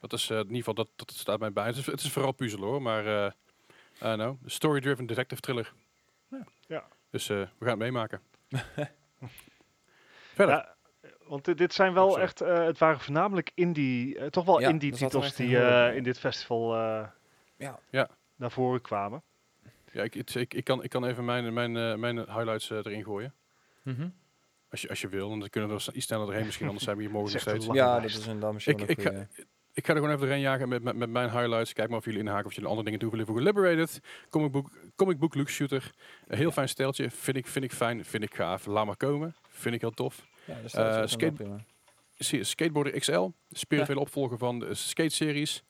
[0.00, 1.66] Dat is eh, in ieder geval, dat, dat staat mij bij.
[1.66, 3.06] Het is, het is vooral puzzelen hoor, maar...
[3.06, 3.30] eh
[3.94, 4.36] I don't know.
[4.50, 5.72] Story-driven detective thriller.
[6.28, 6.44] Ja.
[6.66, 6.84] Ja.
[7.10, 8.20] Dus eh, we gaan het meemaken.
[10.34, 10.54] Verder.
[10.54, 10.74] Ja,
[11.26, 14.68] want dit, dit zijn wel echt, eh, het waren voornamelijk indie, eh, toch wel Ja,
[14.68, 17.06] indie titels die eh, in dit festival eh,
[17.90, 18.08] Ja.
[18.36, 19.22] naar voren kwamen.
[19.92, 22.76] Ja, ik, het- ik, ik, kan, ik kan even mijn, mijn, eh, mijn highlights eh,
[22.78, 23.34] erin gooien.
[23.82, 24.08] Mhm.
[24.72, 25.32] Als je, als je wil.
[25.32, 27.40] En dan kunnen we er iets sneller doorheen misschien, anders zijn we hier morgen nog
[27.42, 27.66] steeds.
[27.66, 29.26] een Ja, dat is inderdaad misschien Ik- ik een ga-.
[29.74, 31.72] Ik ga er gewoon even doorheen jagen met, met, met mijn highlights.
[31.72, 33.44] Kijk maar of jullie inhaken of jullie andere dingen toe willen voegen.
[33.44, 34.00] Liberated,
[34.30, 35.90] comic book, comic book look shooter.
[36.26, 37.10] Een heel fijn steltje.
[37.10, 38.66] Vind ik, vind ik fijn, vind ik gaaf.
[38.66, 39.34] Laat maar komen.
[39.48, 40.26] Vind ik heel tof.
[40.44, 40.62] Ja, eh,
[40.96, 45.62] dat is skate- Skateboarder XL, spirituele opvolger van de skate-series.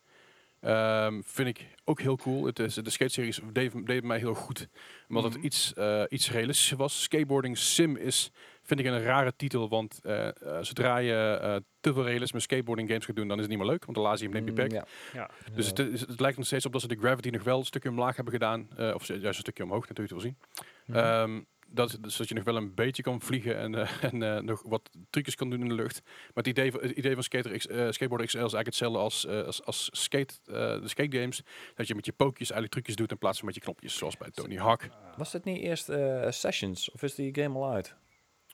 [0.60, 2.44] Ehm, vind ik ook heel cool.
[2.46, 4.68] Het is, de skate-series deed, deed mij heel goed.
[5.08, 5.32] Omdat Mhm.
[5.34, 7.02] het iets, eh, iets realistischer was.
[7.02, 8.30] Skateboarding sim is,
[8.62, 9.68] vind ik een rare titel.
[9.68, 13.42] Want eh, eh, zodra je eh, te veel realisme skateboarding games gaat doen, dan is
[13.42, 13.84] het niet meer leuk.
[13.84, 14.72] Want de laat je hem neemt je Mm, bek.
[14.72, 14.86] ja.
[15.12, 15.30] Ja.
[15.54, 17.88] Dus het, het lijkt nog steeds op dat ze de gravity nog wel een stukje
[17.88, 18.68] omlaag hebben gedaan.
[18.76, 20.36] eh, of juist een stukje omhoog natuurlijk te wel zien.
[20.96, 24.40] Ehm, dat, dus dat je nog wel een beetje kan vliegen en, eh, en eh,
[24.42, 26.00] nog wat trucjes kan doen in de lucht.
[26.04, 28.98] Maar het idee, van- het idee van Skater X, eh, Skateboard XL is eigenlijk hetzelfde
[28.98, 31.42] als, eh, als, als skate, eh, de skate games.
[31.74, 34.16] Dat je met je pookjes eigenlijk trucjes doet in plaats van met je knopjes, zoals
[34.16, 34.88] bij Tony Hawk.
[35.16, 36.90] Was dit niet eerst eh, Sessions?
[36.90, 37.94] Of is die game al uit?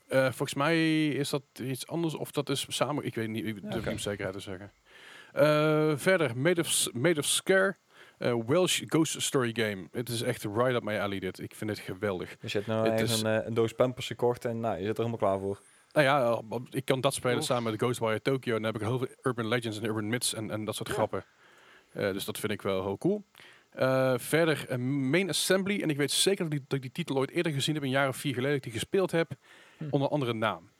[0.09, 3.05] Eh, volgens mij is dat iets anders of dat is samen.
[3.05, 3.91] Ik weet niet, ik durf oké.
[3.91, 4.73] niet zekerheid te zeggen.
[5.33, 7.77] Eh, verder, Made of, Made of Scare.
[8.19, 9.89] eh, Welsh Ghost Story Game.
[9.93, 11.39] Het is echt right up my alley dit.
[11.41, 12.37] Ik vind het geweldig.
[12.41, 15.29] Je zit nou is- een, een doos pampers gekocht en nou, je zit er helemaal
[15.29, 15.61] klaar voor.
[15.93, 18.57] Nou ja, ik kan dat spelen samen met Ghostwire Tokyo.
[18.57, 20.89] En dan heb ik heel veel Urban Legends en Urban Myths en, en dat soort
[20.89, 20.95] Ja.
[20.95, 21.25] grappen.
[21.93, 23.25] Eh, dus dat vind ik wel heel cool.
[23.71, 25.81] Eh, verder, Main Assembly.
[25.83, 27.91] En ik weet zeker dat, die, dat ik die titel ooit eerder gezien heb, een
[27.91, 29.31] jaar of vier geleden, dat ik die gespeeld heb,
[29.79, 29.85] Hm.
[29.91, 30.70] onder andere naam.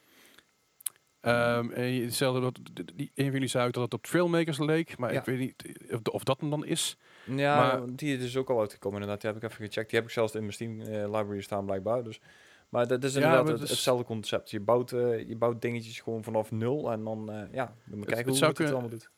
[1.21, 2.59] Ehm, en je- hetzelfde, dat,
[2.95, 5.19] die, een van jullie zei ook dat het op Trailmakers leek, maar Ja.
[5.21, 6.97] ik weet niet of, of dat hem dan is.
[7.25, 9.21] Ja, Maar- die is dus ook al uitgekomen inderdaad.
[9.23, 9.91] Die heb ik even gecheckt.
[9.91, 12.05] Die heb ik zelfs in mijn Steam eh, library staan blijkbaar.
[12.05, 12.21] Dus.
[12.69, 14.51] Maar dat is inderdaad het, is- hetzelfde concept.
[14.51, 18.09] Je bouwt, eh, je bouwt dingetjes gewoon vanaf nul en dan, eh, ja, dan het
[18.09, 19.11] kijken hoe het kunnen- allemaal doet.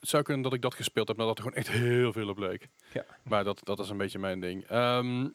[0.00, 2.28] Het zou kunnen dat ik dat gespeeld heb, maar dat er gewoon echt heel veel
[2.28, 2.68] op leek.
[2.92, 3.04] Ja.
[3.22, 4.64] Maar dat, dat is een beetje mijn ding.
[4.66, 5.28] Ehm,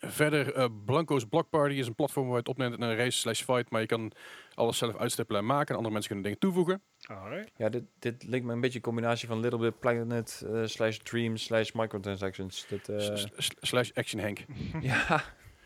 [0.00, 3.18] verder, eh, Blanco's Block Party is een platform waar je het opneemt in een race
[3.18, 3.70] slash fight.
[3.70, 4.12] Maar je kan
[4.54, 5.68] alles zelf uitstippelen en maken.
[5.68, 6.82] En andere mensen kunnen dingen toevoegen.
[7.06, 7.50] Alright.
[7.56, 10.96] Ja, dit, dit lijkt me een beetje een combinatie van Little Bit Planet eh, slash
[10.96, 12.66] Dream slash microtransactions.
[12.68, 14.38] Dit, eh, S- s- slash Action Hank.
[14.80, 15.22] ja,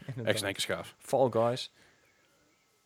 [0.06, 0.26] inderdaad.
[0.26, 0.94] Action Hank is gaaf.
[0.98, 1.72] Fall Guys.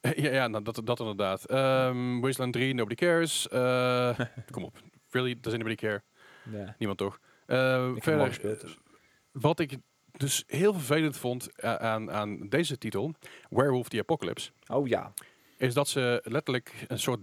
[0.16, 1.44] ja, ja nou, dat, dat inderdaad.
[1.46, 3.48] Ehm Wasteland 3, Nobody Cares.
[3.48, 4.18] Eh,
[4.50, 4.76] kom op.
[5.10, 5.38] Really?
[5.40, 6.02] Does anybody care?
[6.50, 7.18] Ja, Niemand toch?
[7.46, 8.60] Eh, ik heb hem al verder, gespeeld.
[8.60, 8.78] Dus.
[9.32, 9.76] wat ik
[10.18, 13.14] dus heel vervelend vond eh, aan, aan deze titel,
[13.50, 15.12] Werewolf the Apocalypse, Oh ja.
[15.56, 17.20] is dat ze letterlijk een soort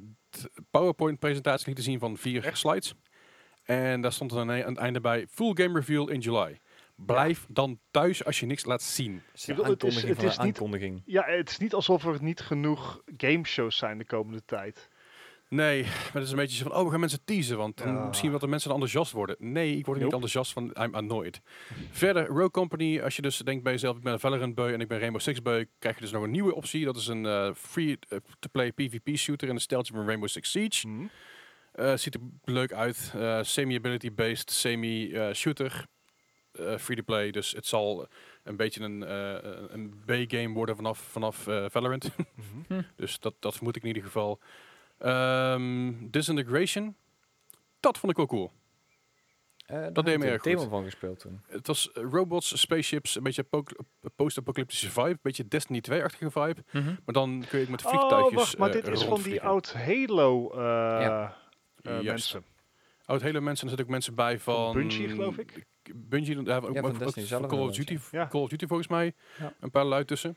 [0.71, 2.93] PowerPoint-presentatie lieten zien van vier slides.
[3.63, 6.59] En daar stond er dan aan het einde bij, full game reveal in July.
[6.95, 9.13] Blijf dan thuis als je niks laat zien.
[9.13, 11.01] Het is bedoel, het het niet- aankondiging.
[11.05, 14.89] Ja, het is niet alsof er niet genoeg gameshows zijn de komende tijd.
[15.49, 18.05] Nee, maar het is een beetje zo van, oh, we gaan mensen teasen, want Ja.
[18.07, 19.35] misschien wat de mensen dan enthousiast worden.
[19.39, 21.41] Nee, ik word er niet enthousiast van, I'm annoyed.
[21.91, 24.81] Verder, Rogue Company, als je dus denkt bij jezelf, ik ben een Valorant beu en
[24.81, 26.85] ik ben Rainbow Six beu, krijg je dus nog een nieuwe optie.
[26.85, 30.87] Dat is een eh, free-to-play PvP shooter in een steltje van Rainbow Six Siege.
[30.87, 31.05] Hm.
[31.71, 35.85] Eh, ziet er leuk uit, eh, semi-ability-based, semi-shooter.
[36.51, 38.07] eh, free-to-play, dus het zal
[38.43, 42.09] een beetje een, eh, een B-game worden vanaf, vanaf eh, Valorant.
[42.67, 42.81] Mhm.
[42.95, 44.39] Dus dat, dat vermoed ik in ieder geval.
[44.97, 46.95] Ehm Disintegration.
[47.79, 48.51] Dat vond ik wel cool.
[49.65, 50.69] Eh, daar deed heb me erg goed.
[50.69, 51.41] van gespeeld toen.
[51.47, 53.75] Het was robots, spaceships, een beetje apoc-
[54.15, 55.09] post-apocalyptische vibe.
[55.09, 56.63] Een beetje Destiny 2-achtige vibe.
[56.71, 59.73] Maar dan kun je met vliegtuigjes Oh, wacht, maar eh, dit is van die oud
[59.73, 60.57] Halo eh,
[61.01, 61.37] Ja.
[61.81, 62.43] eh, mensen.
[63.05, 63.63] Oud hele mensen.
[63.63, 64.55] Er zitten ook mensen bij van...
[64.55, 65.65] Van Bungie, geloof ik.
[65.95, 68.27] Bungie, ja, ook, van ook- Call of Duty, ja.
[68.27, 69.13] Call of Duty volgens mij.
[69.39, 69.53] Ja.
[69.59, 70.35] Een paar luid tussen.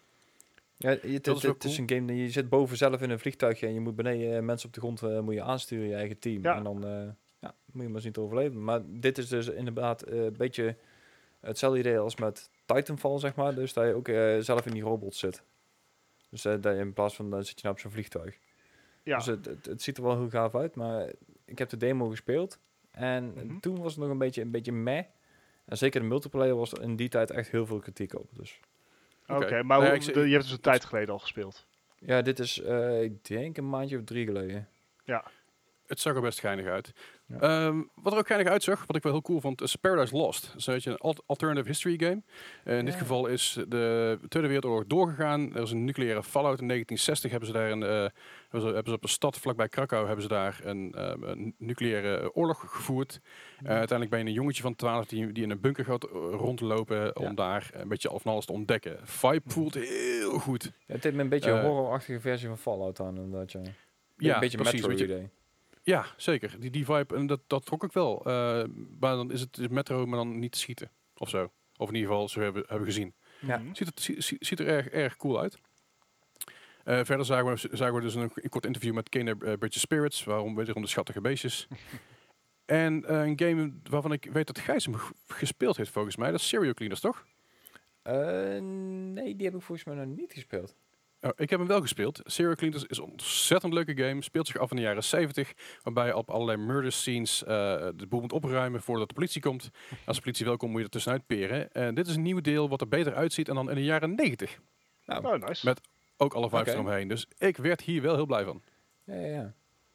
[0.78, 3.96] Ja, het, is een game, je zit boven zelf in een vliegtuigje en je moet
[3.96, 6.42] beneden eh, mensen op de grond eh, moet je aansturen, je eigen team.
[6.42, 6.56] Ja.
[6.56, 7.08] En dan eh,
[7.38, 8.64] ja, moet je maar zien te overleven.
[8.64, 10.76] Maar dit is dus inderdaad eh, een beetje
[11.40, 13.54] hetzelfde idee als met Titanfall, zeg maar.
[13.54, 14.08] Dus dat je ook
[14.44, 15.42] zelf in die robot zit.
[16.30, 18.38] Dus dat je in plaats van, dan zit je nou op zo'n vliegtuig.
[19.02, 19.16] Ja.
[19.16, 21.12] Dus het, het, het ziet er wel heel gaaf uit, maar
[21.44, 22.58] ik heb de demo gespeeld.
[22.90, 23.58] En Mhm.
[23.58, 25.04] toen was het nog een beetje, een beetje meh.
[25.64, 28.28] En zeker de multiplayer was er in die tijd echt heel veel kritiek op.
[28.32, 28.60] Dus
[29.28, 31.18] Oké, maar Nou ja, hoe- ik zie- de- je hebt dus een tijd geleden al
[31.18, 31.66] gespeeld.
[31.98, 34.68] ja, dit is, eh, ik denk een maandje of drie geleden.
[35.88, 36.92] Het zag er best geinig uit.
[37.26, 37.38] Ja.
[37.38, 40.46] Ehm, wat er ook geinig uitzag, wat ik wel heel cool vond, is Paradise Lost.
[40.46, 42.22] Dat is een beetje een al- alternative history game.
[42.64, 43.00] Eh, in dit Ja.
[43.00, 45.54] geval is de Tweede Wereldoorlog doorgegaan.
[45.54, 47.30] Er is een nucleaire fallout in 1960.
[47.30, 50.22] Hebben ze daar een, eh, hebben, ze, hebben ze op een stad vlakbij Krakau hebben
[50.22, 53.20] ze daar een, ehm, een nucleaire oorlog gevoerd.
[53.58, 57.16] Eh, uiteindelijk ben je een jongetje van 12 die, die in een bunker gaat rondlopen
[57.16, 58.98] om daar een beetje al van alles te ontdekken.
[59.02, 60.72] Vibe voelt heel goed.
[60.86, 63.52] Het heeft me een beetje een horrorachtige versie van Fallout aan, inderdaad.
[63.52, 64.34] Ja.
[64.34, 64.72] Een beetje precies.
[64.74, 65.04] metro weet je.
[65.04, 65.28] idee.
[65.88, 66.60] Ja, zeker.
[66.60, 68.18] Die, die vibe, en dat, dat trok ik wel.
[68.18, 68.64] Eh,
[69.00, 70.90] maar dan is het is metro, maar dan niet te schieten.
[71.16, 71.52] Of zo.
[71.76, 73.14] Of in ieder geval, zo hebben, hebben we gezien.
[73.40, 73.58] Ja.
[73.58, 73.74] Mhm.
[73.74, 75.58] Ziet, het, zie- zie- ziet er erg, erg cool uit.
[76.84, 79.78] Eh, verder zagen we, zagen we dus een, een kort interview met Kane uh, Bridge
[79.78, 80.24] Spirits.
[80.24, 81.68] Waarom wederom de schattige beestjes.
[82.64, 84.94] en eh, een game waarvan ik weet dat Gijs hem
[85.26, 86.30] gespeeld heeft volgens mij.
[86.30, 87.24] Dat is Serial Cleaners, toch?
[88.02, 88.14] Eh,
[89.12, 90.76] nee, die heb ik volgens mij nog niet gespeeld.
[91.20, 92.20] Oh, ik heb hem wel gespeeld.
[92.24, 94.22] Serial Cleaners is een ontzettend leuke game.
[94.22, 95.52] Speelt zich af in de jaren 70.
[95.82, 97.48] Waarbij je op allerlei murder scenes eh,
[97.96, 99.70] de boel moet opruimen voordat de politie komt.
[100.06, 101.72] Als de politie wel komt, moet je er tussenuit peren.
[101.72, 104.14] En dit is een nieuw deel wat er beter uitziet dan dan in de jaren
[104.14, 104.58] 90.
[105.04, 105.66] Nou, Oh, nice.
[105.66, 105.80] Met
[106.16, 106.70] ook alle Oké.
[106.70, 107.08] eromheen.
[107.08, 108.62] Dus ik werd hier wel heel blij van.
[109.04, 109.54] ja, ja, ja.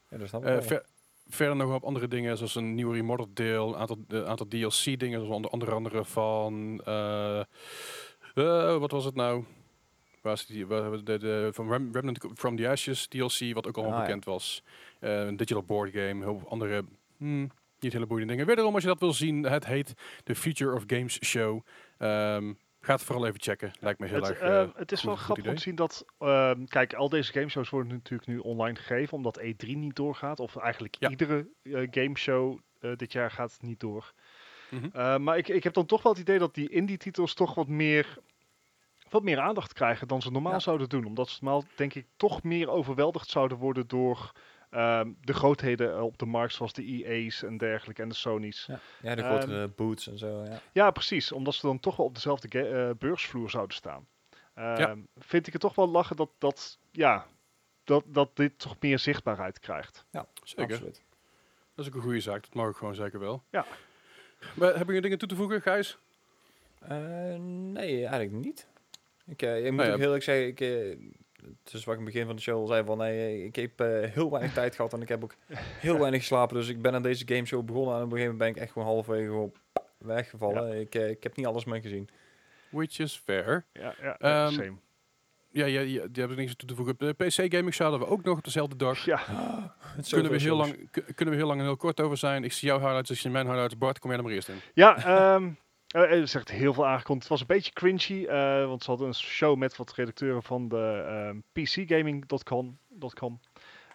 [0.09, 0.85] ja dat snap ik Eh, ver-
[1.27, 5.49] verder nog op andere dingen, zoals een nieuwe remodeled deel, een aantal, aantal DLC-dingen, zoals
[5.51, 6.81] onder, andere van.
[6.85, 9.43] eh, eh, wat was het nou?
[10.23, 10.65] Waar die?
[10.67, 13.99] waar- de, de, van Rem- Remnant from the Ashes DLC, wat ook al Ah, ja.
[13.99, 14.63] bekend was.
[14.99, 16.83] Eh, een digital board game, heel andere.
[17.17, 18.47] hmm, niet hele boeiende dingen.
[18.47, 19.93] Wederom, als je dat wil zien, het heet
[20.23, 21.65] de Future of Games Show.
[21.97, 22.53] Ehm,
[22.85, 23.71] Ga het vooral even checken.
[23.79, 24.39] Lijkt me heel Het, erg.
[24.39, 27.69] eh, eh, het is wel grappig om te zien dat, ehm, kijk, al deze gameshows
[27.69, 30.39] worden natuurlijk nu online gegeven, omdat E3 niet doorgaat.
[30.39, 31.09] Of eigenlijk Ja.
[31.09, 32.59] iedere eh, gameshow
[32.95, 34.13] dit jaar gaat niet door.
[34.69, 35.23] Mhm.
[35.23, 38.17] Maar ik, ik heb dan toch wel het idee dat die indie-titels toch wat meer,
[39.13, 40.59] wat meer aandacht krijgen dan ze normaal Ja.
[40.59, 41.05] zouden doen.
[41.05, 44.31] Omdat ze normaal, denk ik, toch meer overweldigd zouden worden door
[44.69, 48.65] ehm, de grootheden op de markt, zoals de EA's en dergelijke en de Sony's.
[48.65, 50.43] Ja, ja de Ehm, grotere boots en zo.
[50.43, 50.59] Ja.
[50.71, 51.31] Ja, precies.
[51.31, 54.07] Omdat ze dan toch wel op dezelfde eh, beursvloer zouden staan.
[54.53, 54.95] Ehm, Ja.
[55.17, 57.25] Vind ik het toch wel lachen dat, dat, ja,
[57.83, 60.05] dat, dat dit toch meer zichtbaarheid krijgt.
[60.43, 60.73] Zeker.
[60.73, 61.01] Absoluut.
[61.75, 62.41] Dat is ook een goede zaak.
[62.43, 63.43] Dat mag ik gewoon zeker wel.
[63.49, 63.65] Ja.
[64.55, 65.97] Maar, heb je dingen toe te voegen, Gijs?
[66.79, 66.97] Eh,
[67.39, 68.67] nee, eigenlijk niet.
[69.25, 69.93] Ik, eh, ik moet Nou ja.
[69.93, 70.69] ook heel erg zeggen, ik, eh,
[71.63, 73.55] het is wat ik in het begin van de show al zei, van nee, ik
[73.55, 75.35] heb eh, heel weinig tijd gehad en ik heb ook
[75.79, 76.55] heel weinig geslapen.
[76.55, 78.71] Dus ik ben aan deze gameshow begonnen en op een gegeven moment ben ik echt
[78.71, 79.53] gewoon halverwege gewoon
[79.97, 80.79] weggevallen.
[80.79, 82.09] Ik, eh, ik heb niet alles meer gezien.
[82.69, 83.65] Which is fair.
[83.73, 84.73] Ja, ja Ehm, same.
[85.51, 86.95] Ja, ja, ja die hebben niks toe te voegen.
[86.97, 89.05] De PC Gaming Show hadden we ook nog op dezelfde dag.
[89.05, 89.19] Ja,
[90.09, 92.43] Kunnen we, heel lang, ku- kunnen we heel lang en heel kort over zijn.
[92.43, 93.77] Ik zie jouw highlights, ik zie mijn highlights.
[93.77, 94.55] Bart, kom jij er maar eerst in.
[94.73, 95.49] ja ehm, eh,
[95.93, 97.29] er is echt heel veel aangekondigd.
[97.29, 100.67] Het was een beetje cringy, eh, want ze hadden een show met wat redacteuren van
[100.67, 102.77] de ehm, PCgaming.com.
[103.19, 103.39] .com.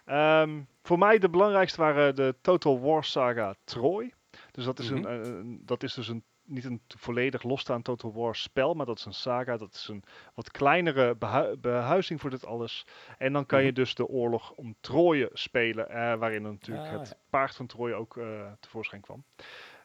[0.05, 4.13] Ehm, voor mij de belangrijkste waren de Total War Saga Troy.
[4.51, 5.05] Dus dat is, Mhm.
[5.05, 8.97] een, een- dat is dus een, niet een volledig losstaand Total War spel, maar dat
[8.97, 9.57] is een saga.
[9.57, 12.85] Dat is een wat kleinere behu- behuizing voor dit alles.
[13.17, 13.75] En dan kan je Mhm.
[13.75, 18.17] dus de oorlog om Troje spelen, eh, waarin natuurlijk Ah, het paard van Troje ook
[18.17, 19.23] eh, tevoorschijn kwam.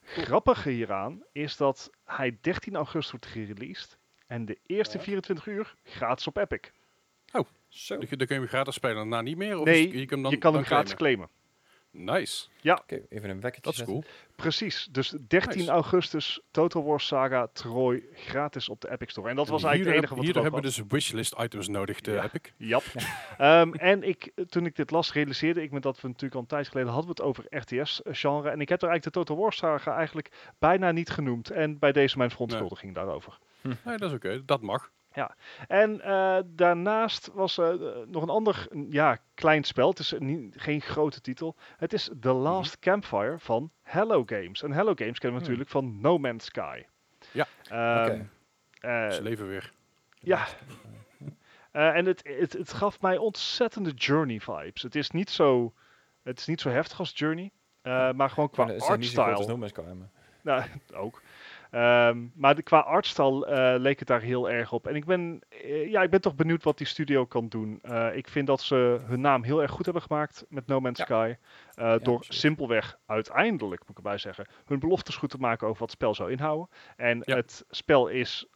[0.05, 3.98] Grappige hieraan is dat hij 13 augustus wordt gereleased.
[4.26, 5.02] En de eerste Ja.
[5.05, 6.70] 24 uur gratis op Epic.
[7.68, 7.96] Zo.
[7.98, 9.59] Dan kun dan kun je hem gratis spelen, daarna niet meer?
[9.59, 11.26] Of Nee, je kan, dan, je kan dan hem gratis claimen?
[11.26, 11.43] claimen.
[11.97, 13.95] Nice, Oké, even een wekkertje dat is zetten.
[14.01, 14.05] cool.
[14.36, 15.70] Precies, dus 13 Nice.
[15.70, 19.28] augustus Total War Saga Troy gratis op de Epic Store.
[19.28, 21.34] En dat was En eigenlijk het enige heb- wat Hier er hebben we dus wishlist
[21.38, 22.22] items nodig, de Ja.
[22.24, 22.53] Epic.
[22.57, 22.82] Jap.
[23.38, 26.47] Ehm, en ik, toen ik dit las, realiseerde ik me dat we natuurlijk al een
[26.47, 28.49] tijd geleden hadden we het over RTS-genre.
[28.51, 31.51] En ik heb er eigenlijk de Total War Saga eigenlijk bijna niet genoemd.
[31.51, 33.38] En bij deze mijn verontschuldiging daarover.
[33.62, 34.45] Nee, dat is oké.
[34.45, 34.90] Dat mag.
[35.69, 39.89] En eh, daarnaast was er eh, nog een ander ja, klein spel.
[39.89, 41.57] Het is niet, geen grote titel.
[41.77, 44.62] Het is The Last Campfire van Hello Games.
[44.62, 45.59] En Hello Games kennen we Hmm.
[45.59, 46.83] natuurlijk van No Man's Sky.
[47.33, 47.47] Ja.
[47.69, 49.73] Eh, Ze leven weer.
[50.19, 50.47] ja.
[51.73, 54.83] En het, het, het gaf mij ontzettende Journey vibes.
[54.83, 55.73] Het is niet zo,
[56.23, 57.51] het is niet zo heftig als Journey.
[58.12, 59.47] maar gewoon qua als artstyle.
[59.47, 60.11] No Man's Sky, maar-
[60.43, 60.62] Nou,
[61.05, 61.23] ook.
[61.75, 64.87] Ehm, maar de, qua artstyle eh, leek het daar heel erg op.
[64.87, 67.79] En ik ben, eh, ja, ik ben toch benieuwd wat die studio kan doen.
[67.83, 70.99] Eh, ik vind dat ze hun naam heel erg goed hebben gemaakt met No Man's
[70.99, 71.05] Ja.
[71.05, 71.35] Sky.
[71.75, 72.25] door absoluut.
[72.35, 76.14] simpelweg uiteindelijk, moet ik erbij zeggen, hun beloftes goed te maken over wat het spel
[76.14, 76.68] zou inhouden.
[76.97, 77.37] En Ja.
[77.37, 78.47] het spel is,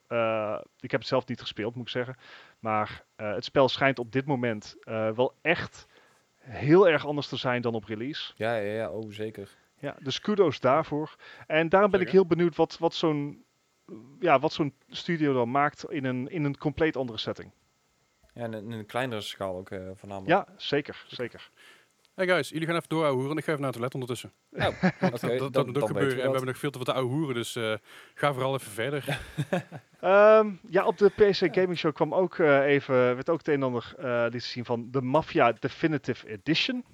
[0.81, 2.17] ik heb het zelf niet gespeeld, moet ik zeggen.
[2.59, 4.77] Maar het spel schijnt op dit moment
[5.15, 5.87] wel echt
[6.39, 8.33] heel erg anders te zijn dan op release.
[8.37, 9.49] Ja, ja, ja, oh zeker.
[9.81, 11.17] Ja, dus kudos daarvoor.
[11.47, 13.45] En daarom ben ik heel benieuwd wat, wat zo'n
[14.21, 17.51] ja, wat zo'n studio dan maakt in een, in een compleet andere setting.
[18.35, 20.31] Ja, en in een kleinere schaal ook eh, voornamelijk.
[20.49, 21.51] Ja, zeker, zeker.
[22.15, 23.37] Hey guys, jullie gaan even door ouwe hoeren.
[23.37, 24.33] Ik ga even naar het toilet ondertussen.
[24.51, 26.11] Nou, oké, dat, dat, dan- moet dan ook weten gebeuren.
[26.11, 27.75] En we hebben nog veel te wat ouwe hoeren, dus eh,
[28.15, 29.05] ga vooral even verder.
[30.01, 33.55] Ehm, ja, op de PC Gaming Show kwam ook eh, even, werd ook het een
[33.55, 36.85] en ander eh liet zien van de Mafia Definitive Edition.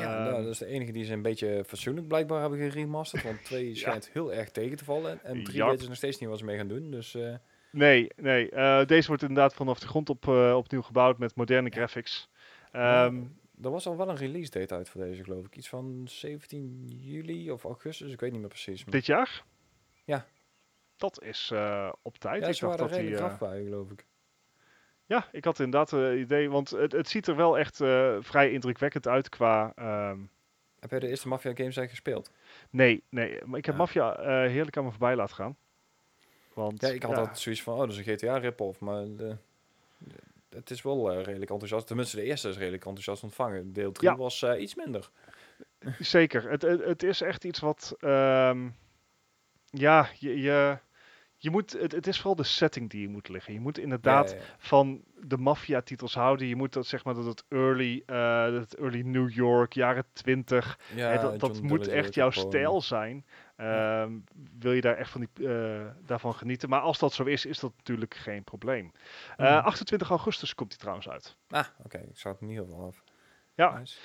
[0.00, 3.22] Ja, Ehm, nou, dat is de enige die ze een beetje fatsoenlijk blijkbaar hebben geremasterd.
[3.22, 5.24] Want twee schijnt heel erg tegen te vallen.
[5.24, 5.66] En drie Ja.
[5.66, 6.90] weten ze nog steeds niet wat ze mee gaan doen.
[6.90, 7.34] Dus eh,
[7.70, 8.50] Nee, nee.
[8.50, 12.28] eh, deze wordt inderdaad vanaf de grond op, eh, opnieuw gebouwd met moderne graphics.
[12.72, 13.22] Ehm,
[13.62, 15.56] er was al wel een release date uit voor deze, geloof ik.
[15.56, 18.84] Iets van 17 juli of augustus, ik weet niet meer precies.
[18.84, 19.44] Maar dit jaar?
[20.04, 20.26] Ja.
[20.96, 21.52] Dat is
[22.02, 22.42] op tijd.
[22.42, 22.78] ja, ik dacht
[23.40, 24.06] dat bij, geloof ik.
[25.12, 28.50] Ja, ik had inderdaad het idee, want het, het ziet er wel echt eh, vrij
[28.52, 29.72] indrukwekkend uit qua...
[29.76, 30.18] ehm,
[30.80, 32.30] Heb jij de eerste Mafia games eigenlijk gespeeld?
[32.70, 33.80] nee, nee, maar ik heb Ja.
[33.80, 35.56] Mafia eh, heerlijk aan me voorbij laten gaan.
[36.54, 38.80] Want, Ja, ik had altijd zoiets van, oh, dat is een GTA rip-off.
[38.80, 39.36] Maar de,
[39.98, 40.14] de-
[40.48, 41.86] het is wel eh, redelijk enthousiast.
[41.86, 43.72] Tenminste, de eerste is redelijk enthousiast ontvangen.
[43.72, 44.16] Deel 3 Ja.
[44.16, 45.10] was eh, iets minder.
[45.98, 47.94] Zeker, het, het, het is echt iets wat...
[47.98, 48.68] ehm,
[49.70, 50.78] ja, je, je,
[51.42, 53.52] je moet, het, het is vooral de setting die je moet liggen.
[53.52, 54.48] Je moet inderdaad Ja, ja, ja.
[54.58, 56.46] van de maffia-titels houden.
[56.46, 60.04] Je moet dat, zeg maar, dat het early, eh, dat het early New York, jaren
[60.12, 60.78] 20...
[60.94, 63.26] Ja, Hè, dat dat moet echt jouw stijl zijn.
[63.56, 64.12] Ehm,
[64.58, 66.68] wil je daar echt van die, eh, daarvan genieten?
[66.68, 68.92] Maar als dat zo is, is dat natuurlijk geen probleem.
[69.36, 69.66] Eh, Mhm.
[69.66, 71.36] 28 augustus komt die trouwens uit.
[71.48, 71.98] Ah, oké.
[71.98, 73.02] Ik zou het niet heel veel af.
[73.54, 73.78] Ja.
[73.78, 73.98] Nice.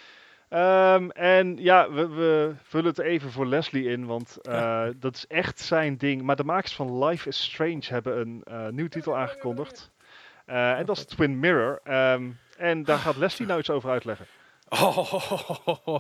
[0.50, 5.28] Ehm, en ja, we, we vullen het even voor Leslie in, want eh, dat is
[5.28, 6.22] echt zijn ding.
[6.22, 9.92] Maar de makers van Life is Strange hebben een uh, nieuwe titel aangekondigd.
[10.50, 11.82] Uh, en dat is Twin Mirror.
[11.90, 14.26] Um, en daar gaat Leslie nou iets over uitleggen.
[14.70, 16.00] Oh,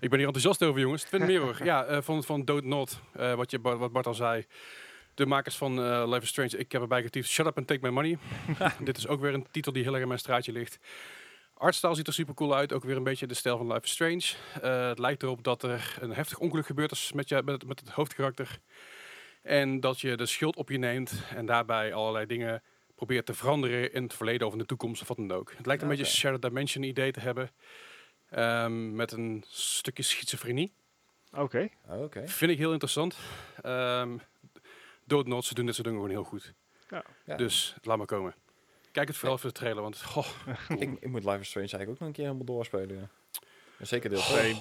[0.00, 1.02] ik ben hier enthousiast over, jongens.
[1.02, 4.44] Twin Mirror, ja, van, van Dood Not, wat, je, wat Bart al zei.
[5.14, 7.88] De makers van Life is Strange, ik heb erbij getypt Shut Up and Take My
[7.88, 8.18] Money.
[8.84, 10.78] Dit is ook weer een titel die heel erg in mijn straatje ligt.
[11.58, 12.72] Artstyle ziet er super cool uit.
[12.72, 14.24] Ook weer een beetje de stijl van Life is Strange.
[14.64, 17.80] Uh, het lijkt erop dat er een heftig ongeluk gebeurd is met, je, met, met
[17.80, 18.58] het hoofdkarakter.
[19.42, 22.62] En dat je de schuld op je neemt en daarbij allerlei dingen
[22.94, 25.52] probeert te veranderen in het verleden of in de toekomst of wat dan ook.
[25.56, 25.98] Het lijkt een okay.
[25.98, 27.50] beetje een shared dimension idee te hebben.
[28.30, 30.72] Um, met een stukje schizofrenie.
[31.32, 31.70] Oké.
[31.84, 32.04] Okay.
[32.04, 32.28] Okay.
[32.28, 33.16] Vind ik heel interessant.
[33.64, 34.20] Um,
[35.04, 36.54] Doodnot, ze doen dit soort dingen gewoon heel goed.
[36.90, 37.04] Ja.
[37.24, 37.36] Ja.
[37.36, 38.34] Dus laat maar komen.
[38.96, 40.26] Kijk het vooral voor de trailer, want goh,
[40.66, 40.80] cool.
[40.82, 42.96] ik, ik, moet Life is Strange eigenlijk ook nog een keer helemaal doorspelen.
[42.96, 43.08] Ja.
[43.78, 44.52] En zeker deel 2.
[44.52, 44.58] Oh.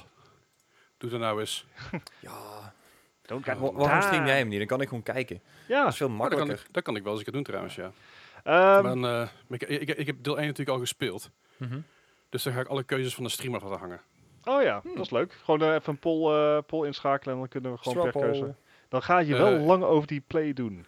[0.97, 1.65] Doe dat nou eens.
[2.19, 2.73] ja.
[3.21, 4.57] Don't Wa waarom stream jij hem niet?
[4.57, 5.41] Dan kan ik gewoon kijken.
[5.67, 5.83] Ja.
[5.83, 6.47] Dat is veel makkelijker.
[6.47, 7.86] dat, kan ik, dat kan ik wel eens een keer doen trouwens, ja.
[7.86, 7.93] Um,
[8.43, 11.29] maar dan, uh, ik, ik, ik, heb deel 1 natuurlijk al gespeeld.
[11.57, 11.83] Mm -hmm.
[12.29, 14.01] Dus dan ga ik alle keuzes van de stream af laten hangen.
[14.43, 14.95] Oh ja, hmm.
[14.95, 15.38] dat is leuk.
[15.43, 18.55] Gewoon uh, even een poll, uh, poll inschakelen en dan kunnen we gewoon per keuze.
[18.89, 20.86] Dan ga je wel lang over die play doen.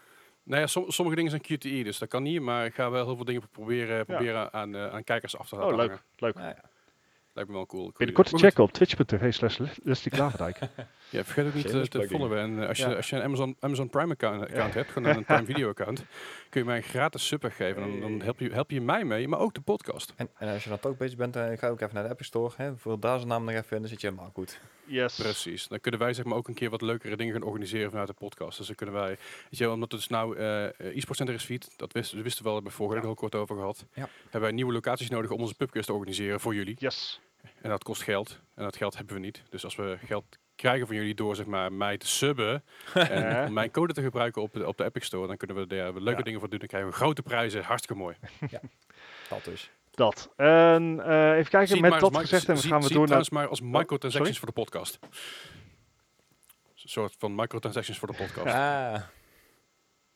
[0.47, 2.41] Nou ja, som, sommige dingen zijn QTE, dus dat kan niet.
[2.41, 4.51] Maar ik ga wel heel veel dingen proberen, proberen ja.
[4.51, 5.87] aan, uh, aan kijkers af te laten Oh, leuk.
[5.89, 6.03] hangen.
[6.17, 6.35] leuk.
[6.37, 6.61] Ja.
[7.33, 7.93] Lijkt me wel cool.
[7.97, 9.59] Binnenkort te checken op twitch.tv slash.
[11.10, 12.39] ja, vergeet ook niet uh, te followen.
[12.39, 15.26] En uh, als, je, als je een Amazon, Amazon Prime account, account hebt, gewoon een
[15.26, 16.03] Prime Video account,
[16.49, 17.82] kun je mij een gratis super geven.
[17.82, 20.14] Dan, dan help, je, help je mij mee, maar ook de podcast.
[20.16, 22.26] En, en als je dan ook bezig bent, uh, ga ook even naar de Apple
[22.26, 22.53] Store.
[22.58, 24.60] Hè, voor daar zijn naam nog even en dan zit je helemaal goed.
[24.86, 25.16] Yes.
[25.16, 25.68] Precies.
[25.68, 28.14] Dan kunnen wij zeg maar ook een keer wat leukere dingen gaan organiseren vanuit de
[28.14, 28.58] podcast.
[28.58, 31.74] Dus dan kunnen wij, weet je, omdat het dus nou uh, e-sport center is feed,
[31.76, 33.08] dat wist, we wisten wel, hebben we vorige ja.
[33.08, 33.86] al kort over gehad.
[33.93, 34.10] Ja.
[34.22, 36.76] Hebben wij nieuwe locaties nodig om onze pubquiz te organiseren voor jullie.
[36.80, 37.22] Yes.
[37.62, 38.39] En dat kost geld.
[38.55, 39.43] En dat geld hebben we niet.
[39.49, 43.53] Dus als we geld krijgen van jullie door zeg maar, mij te subben en om
[43.53, 46.18] mijn code te gebruiken op de, op de Epic Store, dan kunnen we daar leuke
[46.18, 46.24] ja.
[46.24, 46.60] dingen voor doen.
[46.60, 47.64] Dan krijgen we grote prijzen.
[47.64, 48.16] Hartstikke mooi.
[48.49, 48.60] ja,
[49.30, 49.72] dat dus.
[49.91, 50.30] Dat.
[50.36, 53.26] En uh, even kijken, zie met dat gezegd en gaan we zie door naar...
[53.30, 54.99] maar als microtransactions voor de podcast.
[56.84, 58.55] Een soort van microtransactions voor de podcast.
[58.55, 59.01] Ah.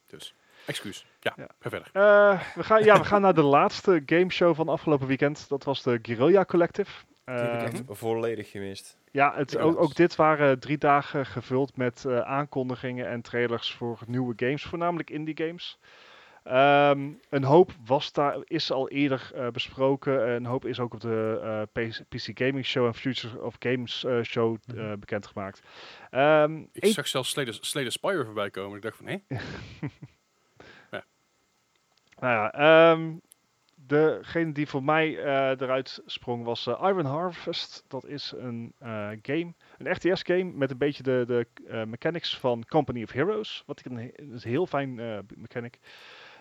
[0.07, 0.35] Dus,
[0.65, 1.05] excuus.
[1.19, 1.47] Ja, Ja.
[1.59, 1.89] ga verder.
[1.93, 5.49] Uh, we, gaan, ja, we gaan naar de laatste gameshow van afgelopen weekend.
[5.49, 6.91] Dat was de Guerrilla Collective.
[7.39, 8.97] Die heb ik echt volledig gemist.
[9.11, 9.59] Ja, het, Ja.
[9.59, 14.63] ook, ook dit waren drie dagen gevuld met eh, aankondigingen en trailers voor nieuwe games,
[14.63, 15.79] voornamelijk indie games.
[16.43, 20.29] Ehm, een hoop was daar, is al eerder eh, besproken.
[20.29, 24.03] Een hoop is ook op de eh, PC, PC Gaming Show en Future of Games
[24.03, 24.99] eh, Show eh, Mhm.
[24.99, 25.61] bekendgemaakt.
[26.09, 28.75] Ehm, Ik zag zelfs Slay the Spire voorbij komen.
[28.77, 29.17] Ik dacht van, hé?
[32.19, 33.13] Nou ja, ehm,
[33.91, 37.83] degene die voor mij eh, eruit sprong was eh, Iron Harvest.
[37.87, 41.47] Dat is een eh, game, een RTS-game met een beetje de, de
[41.87, 43.63] mechanics van Company of Heroes.
[43.65, 44.95] Wat ik een, he- een heel fijn
[45.35, 45.79] mechanic.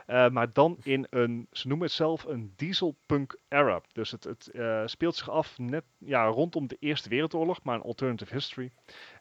[0.06, 3.80] Eh, maar dan in een, ze noemen het zelf een dieselpunk era.
[3.92, 4.50] Dus het, het
[4.90, 8.70] speelt zich af net ja, rondom de Eerste Wereldoorlog, maar een alternative history.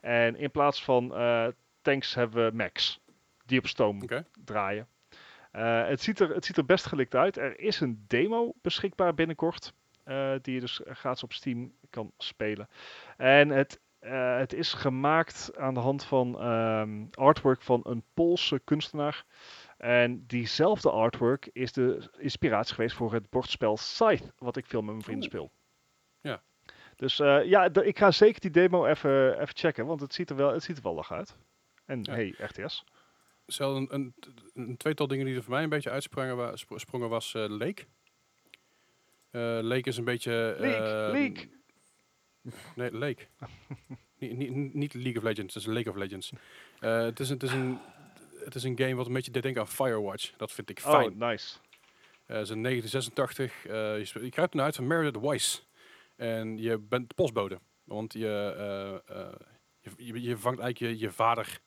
[0.02, 1.14] En in plaats van
[1.82, 3.00] tanks hebben we mechs
[3.46, 4.02] die op stoom
[4.46, 4.88] draaien.
[5.60, 7.38] Eh, het, ziet er, het ziet er best gelikt uit.
[7.38, 9.74] Er is een demo beschikbaar binnenkort.
[10.04, 12.68] eh, die je dus gratis op Steam kan spelen.
[13.18, 18.60] En het, eh, het is gemaakt aan de hand van ehm, artwork van een Poolse
[18.64, 19.26] kunstenaar.
[19.78, 24.92] En diezelfde artwork is de inspiratie geweest voor het bordspel Scythe, wat ik veel met
[24.92, 25.52] mijn vrienden speel.
[26.22, 26.42] Ja.
[26.96, 30.54] Dus ja, ik ga zeker die demo even, even checken, want het ziet er wel,
[30.54, 31.38] het ziet er wel lach uit.
[31.86, 32.14] En Ja.
[32.14, 32.84] hey, RTS.
[33.52, 34.14] Zelf een, een,
[34.54, 37.46] een tweetal dingen die er voor mij een beetje uitsprongen wa- spro- sprongen was eh
[37.48, 37.84] Lake.
[39.32, 40.56] Eh, Lake is een beetje...
[40.60, 41.48] Leak, eh, leak.
[42.76, 43.28] Nee, Lake.
[44.20, 46.32] niet, niet, niet League of Legends, het is Lake of Legends.
[46.80, 47.80] Eh, het, is, een- het, is een,
[48.44, 50.32] het is een game wat een beetje deed denken aan Firewatch.
[50.38, 51.10] Dat vind ik fijn.
[51.10, 51.58] Oh, nice.
[52.26, 53.66] Eh, het is een 1986.
[53.66, 53.72] eh,
[54.14, 55.68] je, je kruipt eruit van Meredith Weiss.
[56.16, 57.60] En je bent de postbode.
[57.84, 58.54] Want je,
[59.08, 59.34] eh, eh,
[59.80, 61.60] je, je, je vangt eigenlijk je, je vader.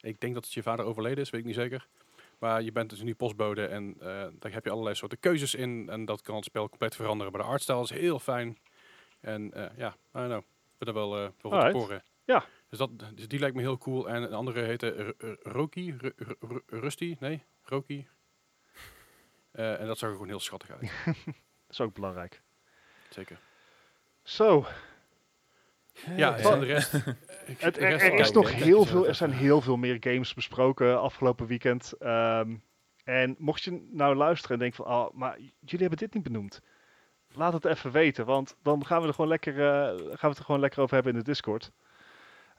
[0.00, 1.86] Ik denk dat het je vader overleden is, weet ik niet zeker.
[2.38, 5.88] Maar je bent dus nu postbode en eh, daar heb je allerlei soorten keuzes in.
[5.88, 7.32] En dat kan het spel compleet veranderen.
[7.32, 8.58] Maar de artstyle is heel fijn.
[9.20, 10.38] En eh, ja, I don't know.
[10.38, 11.76] Ik ben er wel, eh wel van te Alright.
[11.80, 12.02] horen.
[12.24, 12.44] Ja.
[12.68, 14.08] Dus, dat, dus die lijkt me heel cool.
[14.08, 15.96] En een andere heette R- Roki.
[16.66, 17.16] Rusty?
[17.20, 18.08] Nee, Roki.
[19.50, 20.80] Eh, en dat zag er gewoon heel schattig uit.
[21.66, 22.42] Dat is ook belangrijk.
[23.10, 23.40] Zeker.
[24.22, 24.66] Zo,
[26.16, 26.36] Ja.
[26.38, 26.94] en de rest.
[27.46, 29.96] ik- het, de er, rest er is nog heel veel, er zijn heel veel meer
[30.00, 31.92] games besproken afgelopen weekend.
[31.98, 32.56] Ehm,
[33.04, 36.60] en mocht je nou luisteren en denken van, oh, maar jullie hebben dit niet benoemd.
[37.32, 38.24] laat het even weten.
[38.24, 40.94] Want dan gaan we, er gewoon lekker, eh, gaan we het er gewoon lekker over
[40.94, 41.70] hebben in de Discord.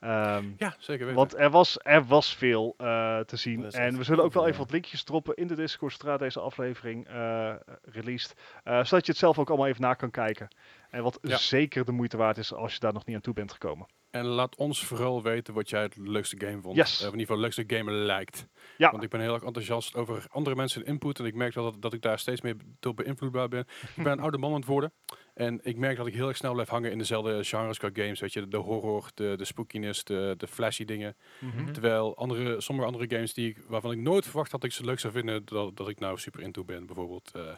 [0.02, 1.14] Ehm, Ja, zeker weten.
[1.14, 3.70] want er was, er was veel eh, te zien.
[3.70, 7.06] En we zullen ook wel even wat linkjes droppen in de Discord zodra deze aflevering
[7.08, 8.34] eh released.
[8.64, 10.48] Eh, zodat je het zelf ook allemaal even na kan kijken.
[10.90, 11.36] En wat Ja.
[11.36, 13.86] zeker de moeite waard is als je daar nog niet aan toe bent gekomen.
[14.10, 16.76] En laat ons vooral weten wat jij het leukste game vond.
[16.76, 16.92] Yes.
[17.00, 18.46] Of in ieder geval het leukste game lijkt.
[18.76, 18.90] Ja.
[18.90, 21.18] Want ik ben heel erg enthousiast over andere mensen input.
[21.18, 23.66] En ik merk dat, dat ik daar steeds meer door beïnvloedbaar ben.
[23.96, 24.92] ik ben een oude man aan het worden.
[25.34, 28.20] En ik merk dat ik heel erg snel blijf hangen in dezelfde genres qua games.
[28.20, 31.16] Weet je, de horror, de, de spookiness, de, de flashy dingen.
[31.40, 31.72] Mhm.
[31.72, 34.84] Terwijl andere, sommige andere games die ik, waarvan ik nooit verwacht had dat ik ze
[34.84, 36.86] leuk zou vinden, dat, dat ik nou super into ben.
[36.86, 37.54] Bijvoorbeeld, eh,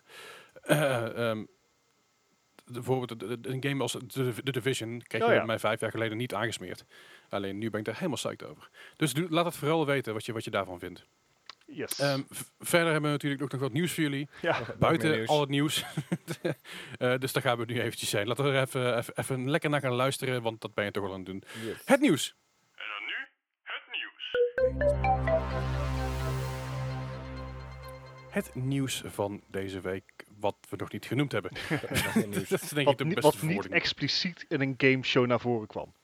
[0.63, 1.45] eh, ehm,
[2.65, 5.45] de- bijvoorbeeld een game als The, The Division kreeg Oh je ja.
[5.45, 6.85] mij vijf jaar geleden niet aangesmeerd.
[7.29, 8.71] Alleen nu ben ik daar helemaal psyched over.
[8.97, 11.07] Dus doe- laat het vooral weten wat je, wat je daarvan vindt.
[11.67, 11.99] Yes.
[11.99, 12.23] Ehm,
[12.59, 14.29] verder hebben we natuurlijk ook nog wat nieuws voor jullie.
[14.43, 14.61] ja.
[14.79, 15.29] Buiten nieuws.
[15.29, 15.85] al het nieuws.
[16.99, 18.27] Eh, dus daar gaan we nu eventjes zijn.
[18.27, 21.03] Laten we er even, even, even lekker naar gaan luisteren, want dat ben je toch
[21.03, 21.43] wel aan het doen.
[21.65, 21.83] Yes.
[21.85, 22.35] Het nieuws.
[22.75, 23.15] En dan nu
[23.63, 24.33] het nieuws.
[28.31, 31.51] Het nieuws van deze week, wat we nog niet genoemd hebben.
[32.49, 35.67] Dat is denk ik Wat, de beste wat niet expliciet in een gameshow naar voren
[35.67, 35.95] kwam.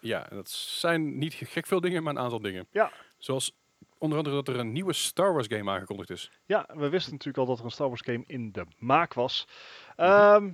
[0.00, 2.66] Ja, en dat zijn niet gek veel dingen, maar een aantal dingen.
[2.70, 2.92] Ja.
[3.18, 3.56] Zoals
[3.98, 6.30] onder andere dat er een nieuwe Star Wars game aangekondigd is.
[6.46, 9.48] Ja, we wisten natuurlijk al dat er een Star Wars game in de maak was.
[9.96, 10.06] Mhm.
[10.08, 10.50] Ehm,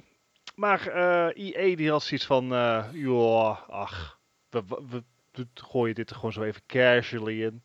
[0.54, 4.18] maar eh EA die had zoiets van, eh joh, ach,
[4.50, 5.02] we, we, we-
[5.32, 7.62] we gooien dit er gewoon zo even casually in.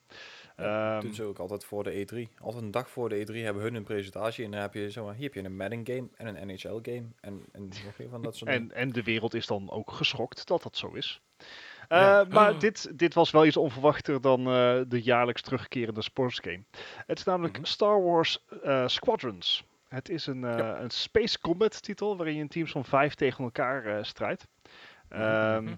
[0.57, 2.29] Ja, Ehm, doen ze ook altijd voor de E3.
[2.41, 4.45] Altijd een dag voor de E3 hebben hun een presentatie.
[4.45, 6.79] En dan heb je, zeg maar, hier heb je een Madden game en een NHL
[6.81, 7.05] game.
[7.21, 10.63] En, en nog van dat soort en, en de wereld is dan ook geschokt dat
[10.63, 11.21] dat zo is.
[11.89, 12.21] Ja.
[12.21, 12.59] Eh, maar Oh.
[12.59, 16.63] dit, dit was wel iets onverwachter dan eh, de jaarlijks terugkerende sportsgame.
[17.05, 17.65] Het is namelijk Mhm.
[17.65, 19.63] Star Wars eh, Squadrons.
[19.87, 20.79] Het is een, Ja.
[20.81, 24.47] een space combat titel waarin je in teams van vijf tegen elkaar strijdt.
[25.09, 25.75] Ehm, Mhm.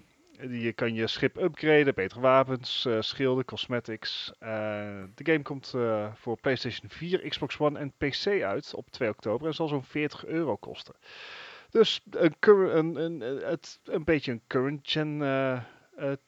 [0.54, 4.32] Je kan je schip upgraden, betere wapens, schilden, cosmetics.
[4.40, 5.74] De game komt
[6.14, 10.26] voor PlayStation 4, Xbox One en PC uit op 2 oktober en zal zo'n 40
[10.26, 10.96] euro kosten.
[11.70, 15.18] Dus een, een, een, het, een beetje een current gen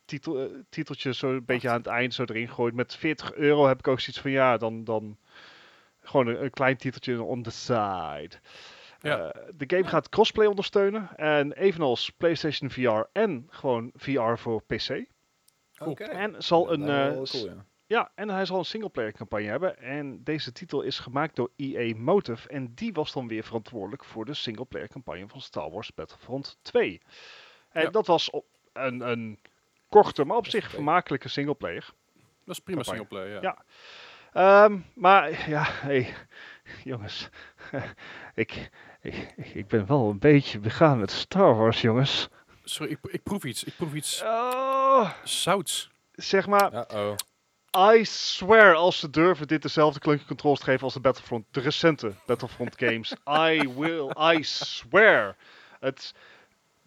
[0.06, 2.74] titel, eh, titeltje, zo een beetje aan het eind zo erin gooit.
[2.74, 5.18] Met 40 euro heb ik ook zoiets van ja, dan, dan
[6.02, 8.32] gewoon een, een klein titeltje on the side.
[9.00, 9.32] Ja.
[9.32, 11.10] Eh, de game gaat crossplay ondersteunen.
[11.16, 15.06] En evenals PlayStation VR en gewoon VR voor PC.
[15.80, 16.04] Oké.
[16.04, 17.66] En zal een, eh, cool, ja.
[17.86, 19.78] ja, en hij zal een singleplayer campagne hebben.
[19.78, 22.48] En deze titel is gemaakt door EA Motive.
[22.50, 27.02] En die was dan weer verantwoordelijk voor de singleplayer campagne van Star Wars Battlefront 2.
[27.70, 27.90] En Ja.
[27.90, 29.40] dat was op- een, een
[30.02, 31.90] korte, maar op zich vermakelijke singleplayer.
[32.46, 33.06] Dat is prima Campagne.
[33.08, 33.56] singleplayer, ja.
[33.56, 33.64] Ja.
[34.64, 36.14] Ehm, maar ja, hey,
[36.84, 37.30] jongens.
[38.36, 38.70] ik,
[39.02, 42.28] ik, ik ben wel een beetje begaan met Star Wars, jongens.
[42.64, 43.64] Sorry, ik, ik proef iets.
[43.64, 45.90] Ik proef iets Oh, zouts.
[46.12, 47.16] zeg maar, Ja, oh.
[47.98, 51.60] I swear, als ze durven dit dezelfde klunkje controls te geven als de Battlefront, de
[51.60, 53.14] recente Battlefront games.
[53.54, 55.36] I will, I swear.
[55.80, 56.14] Het,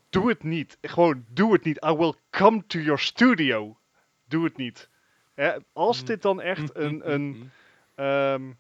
[0.09, 0.79] doe het niet.
[0.81, 1.85] Gewoon, doe het niet.
[1.85, 3.79] I will come to your studio.
[4.25, 4.91] Doe het niet.
[5.35, 7.51] Hè, als dit dan echt een, een
[7.95, 8.53] ehm,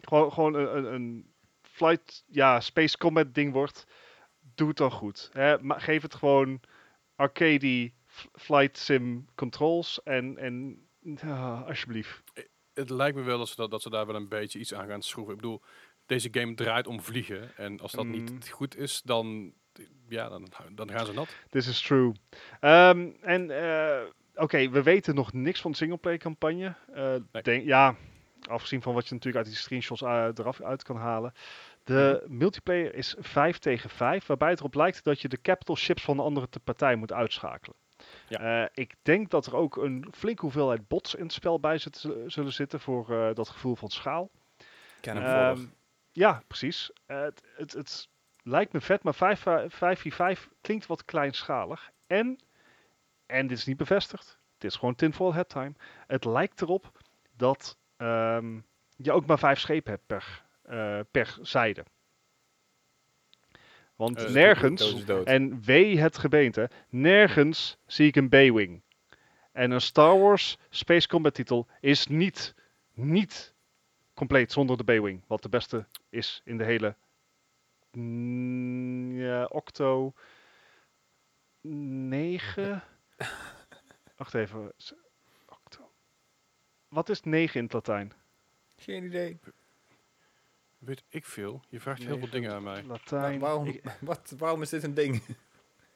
[0.00, 1.32] gewoon, gewoon een, een,
[1.62, 3.86] flight, ja, space combat ding wordt,
[4.54, 5.30] doe het dan goed.
[5.32, 5.62] Hè?
[5.62, 6.60] Maar geef het gewoon
[7.16, 7.92] arcade
[8.32, 12.22] flight sim controls en, en ja, alsjeblieft.
[12.74, 14.86] Het lijkt me wel dat ze, dat, dat ze daar wel een beetje iets aan
[14.88, 15.34] gaan schroeven.
[15.34, 15.62] Ik bedoel,
[16.06, 17.56] deze game draait om vliegen.
[17.56, 18.10] En als dat Mm.
[18.10, 19.52] niet goed is, dan,
[20.08, 21.28] ja, dan, dan gaan ze nat.
[21.50, 22.12] This is true.
[22.60, 24.00] Ehm, en eh,
[24.34, 26.74] oké, we weten nog niks van de singleplayer campagne.
[26.94, 27.42] Eh, Nee.
[27.42, 27.94] denk, ja,
[28.48, 31.32] afgezien van wat je natuurlijk uit die screenshots eh, eraf uit kan halen.
[31.84, 36.02] De multiplayer is 5 tegen 5, waarbij het erop lijkt dat je de capital ships
[36.02, 37.76] van de andere te- partij moet uitschakelen.
[38.28, 38.62] Ja.
[38.62, 42.08] Eh, ik denk dat er ook een flinke hoeveelheid bots in het spel bij zit,
[42.26, 44.30] zullen zitten voor eh, dat gevoel van schaal.
[45.56, 45.64] Ehm,
[46.12, 46.90] ja, precies.
[47.06, 48.08] Het, het, het
[48.48, 51.90] lijkt me vet, maar 5 5v5 klinkt wat kleinschalig.
[52.06, 52.38] En,
[53.26, 55.72] en dit is niet bevestigd, dit is gewoon tinfoil head time.
[56.06, 56.90] Het lijkt erop
[57.36, 58.58] dat ehm,
[58.96, 61.84] je ook maar vijf schepen hebt per, eh, per zijde.
[63.96, 68.82] Want Eh, nergens, en wee het gebeente, nergens zie ik een B-Wing.
[69.52, 72.54] En een Star Wars Space Combat titel is niet,
[72.94, 73.54] niet
[74.14, 75.22] compleet zonder de B-Wing.
[75.26, 76.96] Wat de beste is in de hele
[79.16, 80.12] ja, Octo
[81.60, 82.82] 9.
[84.16, 84.72] Wacht even.
[85.46, 85.90] Octo.
[86.88, 88.12] Wat is 9 in het Latijn?
[88.76, 89.38] Geen idee.
[90.78, 91.62] Weet ik veel.
[91.68, 92.82] Je vraagt heel veel dingen aan mij.
[92.82, 93.38] Latijn.
[93.40, 95.22] waarom, Ik- wat, waarom is dit een ding?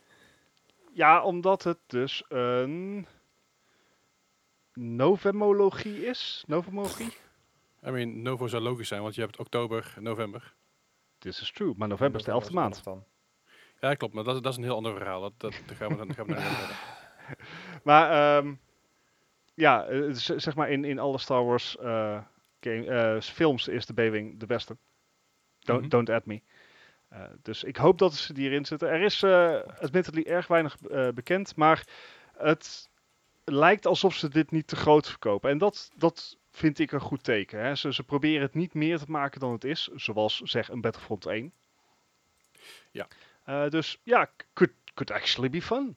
[0.93, 3.07] ja, omdat het dus een
[4.74, 6.45] novemologie is.
[6.47, 7.12] Novemologie?
[7.87, 10.55] I mean, Novo zou logisch zijn, want je hebt oktober, november.
[11.23, 12.85] This is true, maar november is de elfde maand.
[12.85, 13.05] Dan.
[13.81, 15.20] Ja, klopt, maar dat, is- dat is een heel ander verhaal.
[15.20, 16.77] Dat, dat, gaan we dan gaan we naar verder.
[17.82, 18.55] Maar ehm,
[19.55, 22.20] ja, eh, zeg maar in, in alle Star Wars eh,
[22.61, 24.77] game, eh, films is de B-Wing de beste.
[25.59, 25.89] Don't, Mhm.
[25.89, 26.40] don't add me.
[27.09, 28.89] Eh, dus ik hoop dat ze die erin zitten.
[28.89, 31.86] Er is eh admittedly erg weinig eh, bekend, maar
[32.36, 32.89] het
[33.44, 35.51] lijkt alsof ze dit niet te groot verkopen.
[35.51, 37.61] En dat, dat vind ik een goed teken.
[37.65, 37.74] Hè.
[37.74, 41.27] Ze, ze proberen het niet meer te maken dan het is, zoals zeg een Battlefront
[41.27, 41.53] 1.
[42.91, 43.09] Ja.
[43.45, 45.97] Eh, dus ja, could, could actually be fun.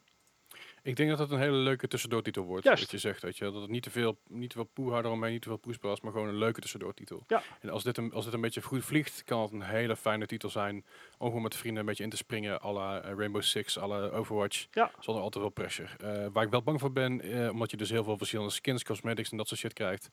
[0.86, 2.64] Ik denk dat het een hele leuke tussendoortitel wordt.
[2.64, 2.82] Juist.
[2.82, 3.44] Wat je zegt, weet je.
[3.44, 6.11] Dat het niet te veel, niet te veel poeha eromheen, niet te veel poespas, maar
[6.11, 7.23] gewoon een leuke tussendoortitel.
[7.27, 7.41] Ja.
[7.60, 10.26] En als dit, een, als dit een beetje goed vliegt, kan het een hele fijne
[10.26, 10.86] titel zijn.
[11.18, 12.61] Om gewoon met vrienden een beetje in te springen.
[12.61, 14.68] à la eh, Rainbow Six, à la Overwatch.
[14.72, 14.91] Ja.
[14.99, 15.90] Zonder al te veel pressure.
[15.98, 17.22] Eh, waar ik wel bang voor ben,
[17.52, 20.10] omdat je dus heel veel verschillende skins, cosmetics en dat soort shit krijgt.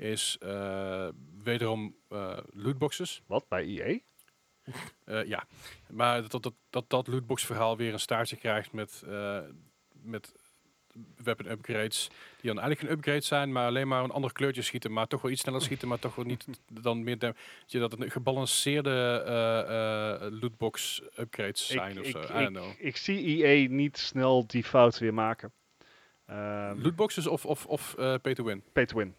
[0.00, 1.08] Is eh,
[1.42, 3.22] wederom eh, lootboxes.
[3.26, 3.98] Wat, bij E EA?
[5.04, 5.46] Eh, ja,
[5.88, 9.04] maar dat dat, dat dat lootbox verhaal weer een staartje krijgt met,
[10.02, 10.34] met
[11.16, 12.08] weapon upgrades.
[12.40, 14.92] Die dan eigenlijk geen upgrades zijn, maar alleen maar een ander kleurtje schieten.
[14.92, 16.46] Maar toch wel iets sneller schieten, maar toch wel niet
[16.82, 17.18] dan meer...
[17.18, 17.36] Dat
[17.66, 19.22] je dat een gebalanceerde
[20.40, 22.18] lootbox upgrades zijn ik, of ik, zo.
[22.18, 22.72] I ik, don't know.
[22.78, 25.52] ik zie EA niet snel die fout weer maken.
[26.30, 28.62] Ehm Lootboxes of, of, of eh, pay to win?
[28.72, 29.14] pay to win.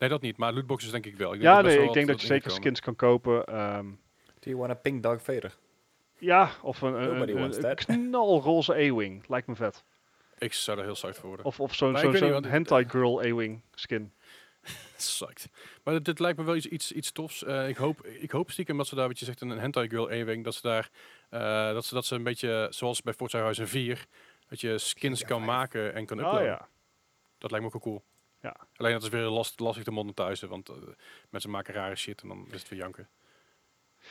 [0.00, 0.36] Nee, dat niet.
[0.36, 1.32] Maar lootboxes denk ik wel.
[1.34, 3.44] Ik denk Ja, nee, wel ik denk dat je zeker skins kan kopen.
[3.44, 3.86] ehm,
[4.38, 5.56] Do you want a pink Darth Vader?
[6.18, 7.74] ja, of een, een, Nobody een, een
[8.08, 9.28] knalroze A-Wing.
[9.28, 9.84] Lijkt me vet.
[10.38, 11.46] Ik zou er heel psyched voor worden.
[11.46, 14.12] Of, of zo'n want- hentai girl A-Wing skin.
[14.96, 15.48] Psyched.
[15.84, 17.44] Maar dit, dit lijkt me wel iets, iets, iets tofs.
[17.44, 20.10] Eh, ik, hoop, ik hoop stiekem dat ze daar, wat je zegt, een hentai girl
[20.10, 20.90] ewing, dat ze daar,
[21.30, 24.06] eh, dat ze dat ze een beetje, zoals bij Forza Horizon 4,
[24.48, 25.50] dat je skins kan 5.
[25.50, 26.48] maken en kan Oh uploaden.
[26.48, 26.68] ja.
[27.38, 28.04] Dat lijkt me ook wel cool.
[28.40, 28.56] Ja.
[28.76, 30.76] Alleen dat is weer last, lastig te monetizen, want eh,
[31.30, 33.08] mensen maken rare shit en dan is het weer janken.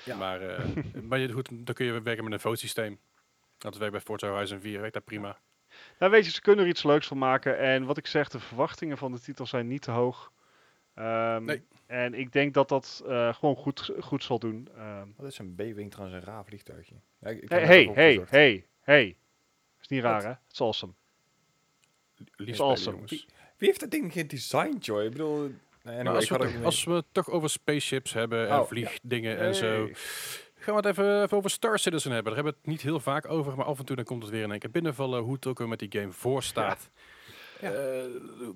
[0.06, 0.18] Ja.
[0.18, 0.66] Maar, eh,
[1.10, 3.00] maar je- goed, dan kun je werken met een vote systeem.
[3.58, 5.40] Dat werkt bij Forza Horizon 4, weet dat prima.
[6.00, 7.58] Nou weet je, ze kunnen er iets leuks van maken.
[7.58, 10.32] En wat ik zeg, de verwachtingen van de titel zijn niet te hoog.
[10.94, 11.64] Ehm, Nee.
[11.86, 14.68] En ik denk dat dat eh, gewoon goed, goed zal doen.
[14.76, 16.96] Ehm, Wat is een B-wing trouwens een raar vliegtuigje?
[17.20, 19.18] Ja, ik, ik hey, hey, hey, hey, hey.
[19.82, 20.24] Is niet raar, Wat?
[20.24, 20.30] hè?
[20.30, 20.94] Het is awesome.
[22.36, 22.96] Liefst awesome.
[22.96, 23.28] jongens.
[23.60, 25.04] Wie heeft dat ding gedesigned, joh?
[25.04, 25.52] Ik bedoel...
[25.84, 28.68] anyway, als, ik we toch, ook als we het toch over spaceships hebben en Oh,
[28.68, 29.66] vliegdingen en zo.
[29.66, 29.96] Hey.
[30.56, 32.34] Gaan we het even, even over Star Citizen hebben.
[32.34, 34.32] Daar hebben we het niet heel vaak over, maar af en toe dan komt het
[34.32, 36.90] weer in één keer binnenvallen hoe het ook weer met die game voor staat.
[37.62, 37.72] Ja.
[37.72, 38.04] Eh,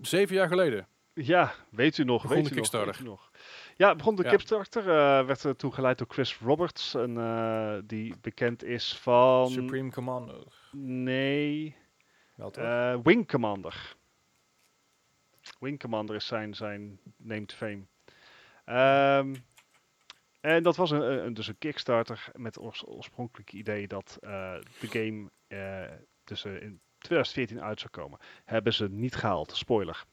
[0.01, 0.88] zeven jaar geleden.
[1.13, 2.93] Ja, weet u nog, Begon weet de u nog, Kickstarter.
[2.93, 3.31] weet u nog.
[3.75, 4.30] Ja, het begon de Ja.
[4.30, 4.81] Kickstarter.
[4.81, 6.93] eh, werd er toen geleid door Chris Roberts.
[6.95, 9.49] En, eh, die bekend is van...
[9.49, 10.43] Supreme Commander.
[10.71, 11.75] Nee,
[12.35, 12.63] Wel toch?
[12.63, 13.95] eh, Wing Commander.
[15.59, 17.81] Wing Commander is zijn, zijn name to fame.
[18.65, 19.35] Ehm,
[20.41, 24.55] en dat was een, een, dus een Kickstarter met het oors- oorspronkelijke idee dat eh,
[24.79, 25.91] de game eh
[26.23, 28.19] tussen in 2014 uit zou komen.
[28.45, 30.03] Hebben ze niet gehaald, spoiler.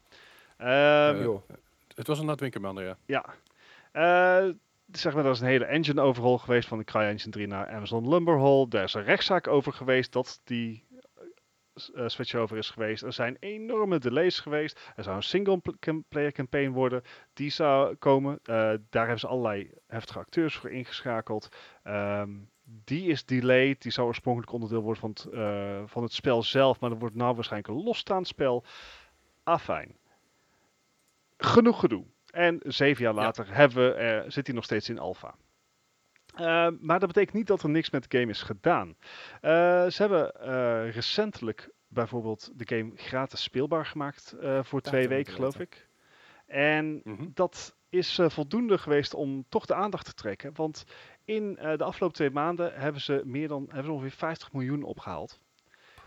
[0.57, 1.43] Eh, Joh.
[1.95, 2.97] Het was een Nightwing ja.
[3.07, 3.25] ja.
[3.93, 4.51] Eh,
[4.93, 8.09] zeg maar, er is een hele engine overhaul geweest van de CryEngine 3 naar Amazon
[8.09, 8.67] Lumberhall.
[8.69, 10.85] Daar is een rechtszaak over geweest dat die
[11.89, 13.03] eh switch over is geweest.
[13.03, 14.81] Er zijn enorme delays geweest.
[14.97, 15.61] Er zou een single
[16.09, 17.03] player campaign worden.
[17.33, 18.39] Die zou komen.
[18.43, 18.55] Eh,
[18.91, 21.49] daar hebben ze allerlei heftige acteurs voor ingeschakeld.
[21.83, 22.31] Ehm,
[22.63, 23.83] die is delayed.
[23.83, 26.81] Die zou oorspronkelijk onderdeel worden van het, eh, van het spel zelf.
[26.81, 28.65] Maar dat wordt nou waarschijnlijk een losstaand spel.
[29.43, 29.97] Afijn.
[31.37, 32.05] Genoeg gedoe.
[32.31, 33.21] En zeven jaar Ja.
[33.21, 35.35] later hebben we, zit hij nog steeds in alpha.
[36.35, 38.97] Eh, maar dat betekent niet dat er niks met de game is gedaan.
[39.41, 39.51] Eh,
[39.87, 45.59] ze hebben eh, recentelijk bijvoorbeeld de game gratis speelbaar gemaakt eh, voor twee weken, geloof
[45.59, 45.89] ik.
[46.47, 47.27] En Mhm.
[47.35, 50.51] dat is voldoende geweest om toch de aandacht te trekken.
[50.55, 50.85] Want
[51.25, 55.41] in de afgelopen twee maanden hebben ze, meer dan, hebben ze ongeveer 50 miljoen opgehaald.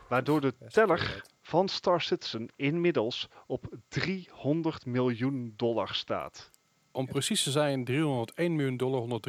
[0.09, 6.49] Waardoor de teller van Star Citizen inmiddels op 300 miljoen dollar staat.
[6.95, 9.21] Om precies te zijn 301 miljoen dollar,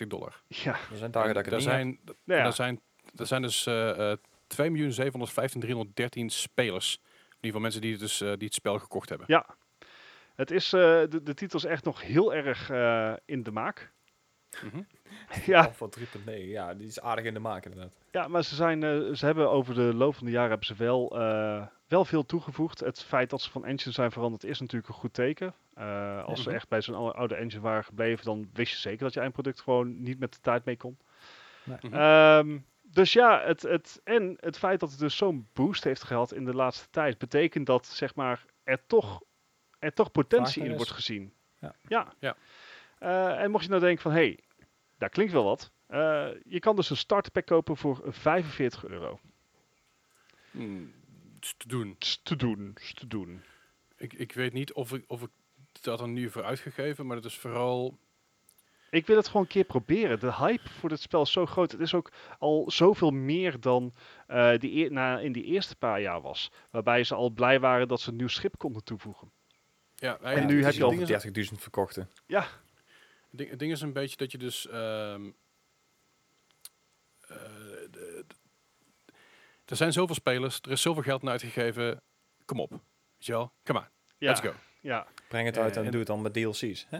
[0.00, 0.40] 153.741 dollar.
[0.48, 2.16] Ja, Er zijn dagen dat ik het daar niet heb.
[2.26, 2.42] zijn, ja.
[2.42, 2.80] daar zijn,
[3.12, 4.18] daar zijn dus eh eh
[4.48, 6.98] 2.715.313 spelers.
[7.28, 9.26] In ieder geval mensen die, het dus, eh, die het spel gekocht hebben.
[9.30, 9.46] Ja,
[10.34, 13.92] het is, eh, de, de titel is echt nog heel erg eh, in de maak.
[14.64, 14.82] Mhm.
[15.52, 17.92] ja, Alpha 3.9, ja, die is aardig in de maak inderdaad.
[18.10, 20.74] ja, maar ze, zijn, eh, ze hebben over de loop van de jaren hebben ze
[20.74, 22.80] wel eh, wel veel toegevoegd.
[22.80, 25.54] Het feit dat ze van engine zijn veranderd is natuurlijk een goed teken.
[25.74, 26.56] Eh, als ze Mhm.
[26.56, 30.02] echt bij zo'n oude- engine waren gebleven, dan wist je zeker dat je eindproduct gewoon
[30.02, 30.98] niet met de tijd mee kon.
[31.64, 31.78] Nee.
[31.82, 31.94] Mhm.
[31.94, 36.32] Ehm, dus ja, het, het, en het feit dat het dus zo'n boost heeft gehad
[36.32, 39.22] in de laatste tijd, betekent dat zeg maar, er, toch,
[39.78, 41.32] er toch potentie in wordt gezien.
[41.58, 41.74] Ja.
[41.88, 42.12] ja.
[42.18, 42.36] Ja.
[42.98, 44.38] Eh, en mocht je nou denken van, hé, hey,
[44.98, 45.70] daar klinkt wel wat.
[45.86, 49.18] Eh, je kan dus een starterpack kopen voor 45 euro.
[50.50, 50.92] Hmm,
[51.56, 51.96] te doen.
[52.22, 53.42] Te doen, te doen.
[53.96, 55.30] Ik, ik weet niet of ik, of ik
[55.80, 57.98] dat er nu voor uitgegeven, maar het is vooral...
[58.90, 60.20] Ik wil het gewoon een keer proberen.
[60.20, 61.72] De hype voor dit spel is zo groot.
[61.72, 63.94] Het is ook al zoveel meer dan
[64.26, 66.50] eh, die eer- na, in die eerste paar jaar was.
[66.70, 69.30] Waarbij ze al blij waren dat ze een nieuw schip konden toevoegen.
[69.94, 72.10] Ja, En Ja, nu het heb je al- ding is- 30.000 verkochten.
[72.26, 74.68] Ja, Het ding, het ding is een beetje dat je dus...
[74.68, 75.30] ehm,
[77.20, 77.36] eh,
[79.66, 82.02] er zijn zoveel spelers, er is zoveel geld naar uitgegeven.
[82.44, 82.70] Kom op.
[82.70, 83.52] Weet je wel?
[83.64, 83.84] Come on,
[84.18, 84.52] ja, let's go.
[84.80, 85.06] ja.
[85.28, 86.86] Breng het uit Eh, en en- doe het dan met DLC's.
[86.88, 86.98] Hè?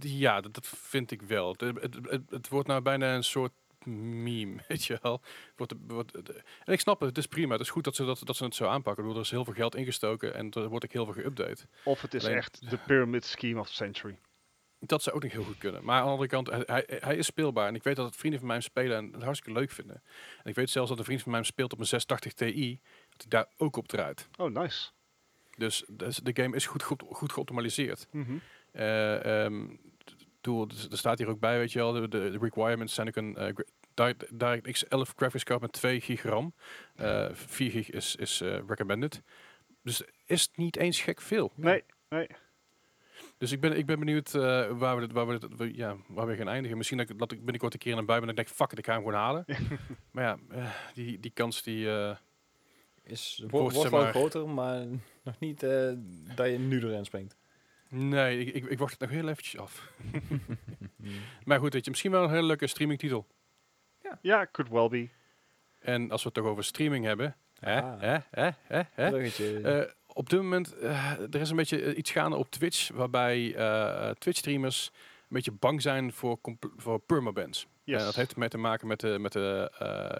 [0.00, 1.48] Ja, dat, dat vind ik wel.
[1.52, 3.52] Het, het, het, het wordt nou bijna een soort
[3.86, 5.20] meme, weet je wel.
[5.56, 5.74] Wordt,
[6.64, 7.52] en ik snap het, het is prima.
[7.52, 9.02] Het is goed dat ze, dat, dat ze het zo aanpakken.
[9.02, 11.68] Bedoel, er is heel veel geld ingestoken en er wordt ook heel veel geüpdate.
[11.84, 14.18] Of het is Alleen- echt de pyramid scheme of the century.
[14.86, 15.84] Dat zou ook nog heel goed kunnen.
[15.84, 17.68] Maar aan de andere kant, hij, hij, is speelbaar.
[17.68, 20.02] En ik weet dat het vrienden van mij hem spelen en het hartstikke leuk vinden.
[20.42, 22.80] En ik weet zelfs dat een vriend van mij hem speelt op een 680 Ti.
[23.10, 24.28] Dat hij daar ook op draait.
[24.36, 24.90] Oh, nice.
[25.56, 28.06] Dus, dus de game is goed, goed, goed geoptimaliseerd.
[30.40, 33.16] Doel, dus er staat hier ook bij, weet je wel, de, de requirements zijn ook
[33.16, 33.54] een eh,
[33.94, 36.54] Direct- DirectX 11 graphics card met 2 gig RAM.
[36.96, 39.22] Eh 4 gig is, is recommended.
[39.82, 41.52] Dus is niet eens gek veel.
[41.54, 42.26] Nee, nee.
[43.38, 44.40] Dus ik ben, ik ben benieuwd eh,
[44.70, 46.76] waar, we dit, waar, we dit, we- ja, waar we gaan eindigen.
[46.76, 48.72] Misschien dat ik, dat ik binnenkort een keer in een bui ben en denk, fuck
[48.72, 49.44] it, ik ga hem gewoon halen.
[50.10, 51.90] maar ja, eh, die, die kans die...
[51.90, 52.16] eh,
[53.02, 54.86] Is, Wordt, wordt, zeg wordt wel maar- groter, maar
[55.22, 55.92] nog niet eh,
[56.34, 57.36] dat je nu erin springt.
[57.88, 59.92] nee, ik, ik, ik wacht het nog heel eventjes af.
[61.44, 63.26] maar goed, weet je, misschien wel een hele leuke streamingtitel.
[64.20, 65.08] Ja, could well be.
[65.80, 67.36] En als we het toch over streaming hebben...
[67.58, 68.00] Hè, Ah.
[68.00, 68.50] hè, hè,
[68.94, 69.20] hè.
[69.62, 73.54] Eh, op dit moment, eh, er is een beetje eh, iets gaande op Twitch, waarbij
[73.54, 76.38] eh, Twitch-streamers een beetje bang zijn voor,
[76.76, 77.66] voor permabans.
[77.84, 77.98] Yes.
[77.98, 79.70] Eh, dat heeft ermee te maken met de, met de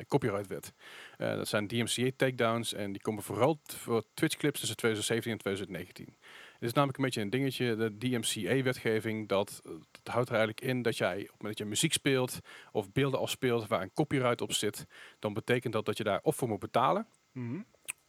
[0.08, 0.72] copyrightwet.
[1.16, 6.16] Dat zijn DMCA-takedowns en die komen vooral voor Twitch-clips tussen 2017 en 2019.
[6.52, 9.60] Het is namelijk een beetje een dingetje, de DMCA-wetgeving, dat,
[10.02, 12.40] dat houdt er eigenlijk in dat jij op het moment dat je muziek speelt
[12.72, 14.86] of beelden afspeelt waar een copyright op zit,
[15.18, 17.60] dan betekent dat dat je daar of voor moet betalen, Mhm.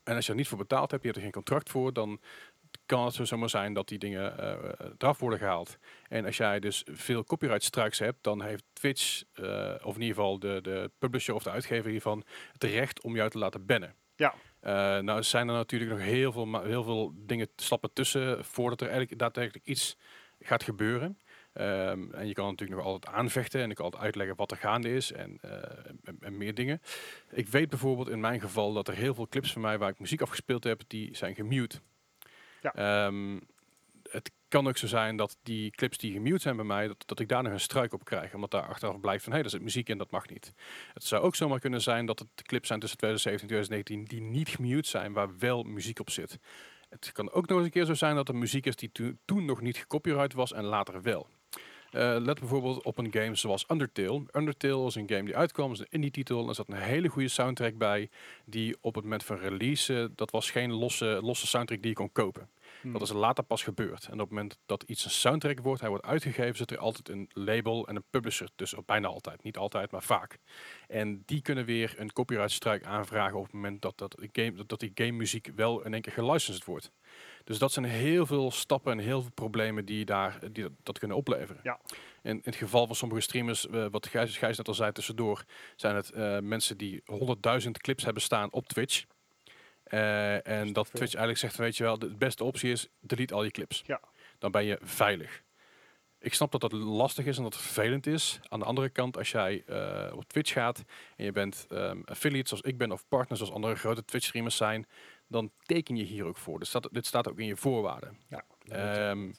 [0.06, 2.20] En als je er niet voor betaald hebt, je hebt er geen contract voor, dan
[2.86, 5.78] kan het zo zomaar zijn dat die dingen eh, eraf worden gehaald.
[6.08, 10.16] En als jij dus veel copyright strikes hebt, dan heeft Twitch, eh, of in ieder
[10.16, 13.96] geval de, de publisher of de uitgever hiervan, het recht om jou te laten bannen.
[14.16, 14.34] Ja.
[14.60, 18.88] Eh, nou zijn er natuurlijk nog heel veel, heel veel dingen stappen tussen voordat er
[18.88, 19.98] eigenlijk daadwerkelijk iets
[20.40, 21.20] gaat gebeuren.
[21.56, 24.58] Ehm, en je kan natuurlijk nog altijd aanvechten en ik kan altijd uitleggen wat er
[24.58, 25.52] gaande is en, eh,
[26.04, 26.82] en, en meer dingen.
[27.32, 30.00] Ik weet bijvoorbeeld in mijn geval dat er heel veel clips van mij waar ik
[30.00, 31.80] muziek afgespeeld heb, die zijn gemute.
[32.62, 32.74] Ja.
[32.74, 33.40] Ehm,
[34.10, 37.20] het kan ook zo zijn dat die clips die gemute zijn bij mij, dat, dat
[37.20, 38.34] ik daar nog een struik op krijg.
[38.34, 40.54] Omdat daar achteraf blijft van, hé, hey, er zit muziek in, dat mag niet.
[40.94, 44.40] Het zou ook zomaar kunnen zijn dat het clips zijn tussen 2017 en 2019 die
[44.40, 46.40] niet gemute zijn, waar wel muziek op zit.
[46.90, 49.14] Het kan ook nog eens een keer zo zijn dat er muziek is die to-
[49.26, 51.28] toen nog niet gecopyright was en later wel.
[51.96, 54.24] Eh, let bijvoorbeeld op een game zoals Undertale.
[54.32, 56.42] Undertale was een game die uitkwam, is een indie titel.
[56.42, 58.10] En er zat een hele goede soundtrack bij.
[58.46, 61.96] Die op het moment van release, eh, dat was geen losse, losse soundtrack die je
[61.96, 62.50] kon kopen.
[62.82, 62.92] Hmm.
[62.94, 64.06] Dat is later pas gebeurd.
[64.06, 67.10] En op het moment dat iets een soundtrack wordt, hij wordt uitgegeven, zit er altijd
[67.10, 68.84] een label en een publisher tussen.
[68.86, 70.38] Bijna altijd, niet altijd, maar vaak.
[70.88, 74.70] En die kunnen weer een copyright strike aanvragen op het moment dat, dat, game, dat,
[74.70, 76.92] dat die game muziek wel in één keer gelicensed wordt.
[77.46, 81.00] Dus dat zijn heel veel stappen en heel veel problemen die, daar, die dat, dat
[81.00, 81.60] kunnen opleveren.
[81.64, 81.80] Ja.
[82.22, 85.44] En in het geval van sommige streamers, eh, wat Gijs, Gijs net al zei tussendoor,
[85.76, 87.04] zijn het eh, mensen die
[87.64, 89.06] 100.000 clips hebben staan op Twitch.
[89.84, 90.86] Eh, en dat.
[90.86, 93.84] Twitch eigenlijk zegt, weet je wel, de beste optie is, delete al je clips.
[93.86, 94.00] Ja.
[94.40, 95.44] Dan ben je veilig.
[96.20, 98.40] Ik snap dat dat lastig is en dat het vervelend is.
[98.48, 99.64] Aan de andere kant, als jij
[100.14, 100.84] op Twitch gaat
[101.16, 104.56] en je bent ehm, affiliate zoals ik ben of partner zoals andere grote Twitch streamers
[104.56, 104.88] zijn,
[105.28, 106.60] dan teken je hier ook voor.
[106.60, 108.18] Dus dat, dit staat ook in je voorwaarden.
[108.30, 109.32] Ja, Ehm,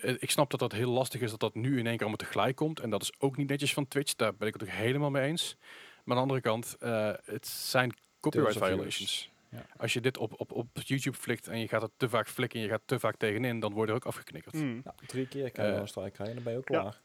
[0.00, 2.16] eh, ik snap dat dat heel lastig is dat dat nu in één keer allemaal
[2.16, 2.80] tegelijk komt.
[2.80, 4.14] En dat is ook niet netjes van Twitch.
[4.14, 5.56] Daar ben ik het ook helemaal mee eens.
[6.04, 9.30] Maar aan de andere kant, eh, het zijn copyright violations.
[9.50, 9.66] Ja.
[9.76, 12.58] Als je dit op, op, op YouTube flikt en je gaat er te vaak flikken
[12.58, 14.54] en je gaat te vaak tegenin, dan word je er ook afgeknikkerd.
[14.54, 14.80] Mm.
[14.84, 17.00] Ja, drie keer kan je Eh, een strijk krijgen, dan ben je ook klaar.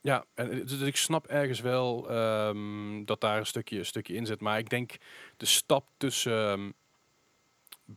[0.00, 4.14] Ja, en, eh, dus ik snap ergens wel ehm, dat daar een stukje, een stukje
[4.14, 4.40] in zit.
[4.40, 4.96] Maar ik denk
[5.36, 6.70] de stap tussen, ehm,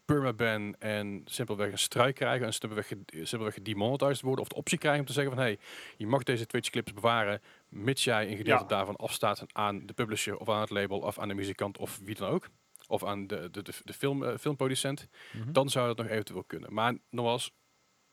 [0.06, 4.78] Burma ban en simpelweg een strijk krijgen en simpelweg, simpelweg gedemonetized worden of de optie
[4.78, 5.60] krijgen om te zeggen van hey,
[5.98, 8.70] je mag deze Twitch clips bewaren mits jij een gedeelte Ja.
[8.70, 12.16] daarvan afstaat aan de publisher of aan het label of aan de muzikant of wie
[12.16, 12.50] dan ook.
[12.88, 15.08] Of aan de, de, de, de film, eh, filmproducent.
[15.34, 15.52] Mhm.
[15.52, 16.74] Dan zou dat nog eventueel kunnen.
[16.74, 17.52] Maar nogmaals,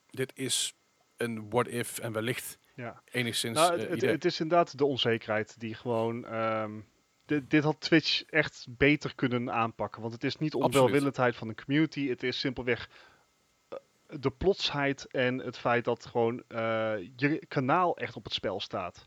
[0.06, 0.74] dit is
[1.16, 3.02] een what if en wellicht Ja.
[3.04, 6.26] enigszins Nou, eh, het is inderdaad de onzekerheid die gewoon.
[6.26, 6.80] ehm,
[7.30, 10.00] dit, dit had Twitch echt beter kunnen aanpakken.
[10.00, 12.08] Want het is niet onwelwillendheid van de community.
[12.08, 12.88] Het is simpelweg
[13.68, 13.78] eh,
[14.20, 16.58] de plotsheid en het feit dat gewoon eh,
[17.16, 19.06] je kanaal echt op het spel staat.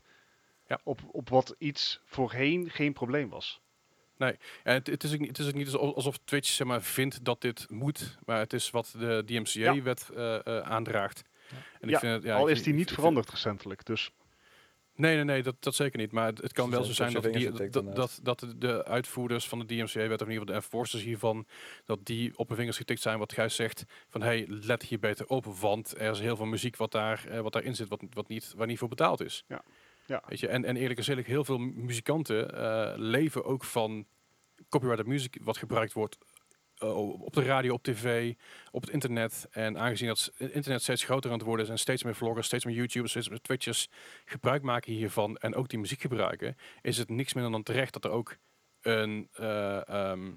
[0.66, 0.78] Ja.
[0.84, 3.60] Op, op wat iets voorheen geen probleem was.
[4.62, 7.24] En het, het, is ook niet, het is ook niet alsof- Twitch zeg maar, vindt
[7.24, 11.24] dat dit moet, maar het is wat de DMCA-wet eh, aandraagt.
[11.80, 13.84] En Ja, vind het- ja, Al ik is die ik niet veranderd recentelijk.
[13.84, 14.10] Dus
[14.96, 16.12] Nee, nee, nee, dat, dat zeker niet.
[16.12, 19.48] Maar het, het kan Ze wel zo zijn dat, die, dat, dat, dat de uitvoerders
[19.48, 21.46] van de DMCA-wet, of in ieder geval de enforcers hiervan,
[21.84, 25.26] dat die op hun vingers getikt zijn wat Gijs zegt, van hey, let hier beter
[25.26, 28.28] op, want er is heel veel muziek wat, daar, eh, wat daarin zit, wat, wat
[28.28, 29.44] niet, waar niet voor betaald is.
[29.48, 29.62] Ja.
[30.06, 30.22] Ja.
[30.28, 30.48] Weet je?
[30.48, 34.06] En, en eerlijk gezegd, heel veel muzikanten eh, leven ook van
[34.68, 36.33] copyrighted muziek wat gebruikt wordt eh,
[36.80, 38.34] op de radio, op tv,
[38.70, 39.46] op het internet.
[39.50, 42.46] En aangezien dat het internet steeds groter aan het worden is en steeds meer vloggers,
[42.46, 43.88] steeds meer YouTubers, steeds meer Twitchers
[44.24, 48.04] gebruik maken hiervan en ook die muziek gebruiken, is het niks minder dan terecht dat
[48.04, 48.36] er ook
[48.80, 50.32] een eh, ehm,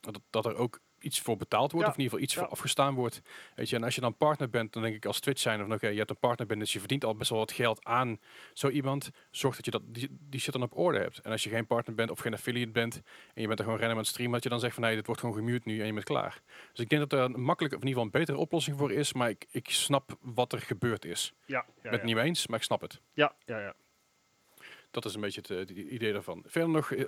[0.00, 2.40] dat, dat er ook iets voor betaald wordt, Ja, of in ieder geval iets ja.
[2.40, 3.20] voor afgestaan wordt.
[3.54, 5.70] Weet je, en als je dan partner bent, dan denk ik als Twitch zijn of
[5.70, 8.18] oké, je hebt een partner bent, dus je verdient al best wel wat geld aan
[8.52, 9.10] zo iemand.
[9.30, 11.18] Zorg dat je dat, die, die shit dan op orde hebt.
[11.18, 13.02] En als je geen partner bent of geen affiliate bent
[13.34, 15.06] en je bent er gewoon rennen met streamen, dat je dan zegt van nee, dit
[15.06, 16.40] wordt gewoon gemute nu en je bent klaar.
[16.72, 18.92] Dus ik denk dat er een makkelijke, of in ieder geval een betere oplossing voor
[18.92, 21.32] is, maar ik, ik snap wat er gebeurd is.
[21.46, 23.00] ja, Ik ja, ben het niet mee eens, maar ik snap het.
[23.12, 23.74] ja, ja, ja.
[24.92, 26.42] Dat is een beetje het eh, idee daarvan.
[26.46, 27.04] Verder nog, eh,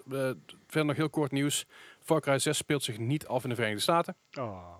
[0.66, 1.66] verder nog heel kort nieuws.
[2.00, 4.16] Far Cry 6 speelt zich niet af in de Verenigde Staten.
[4.38, 4.74] Oh.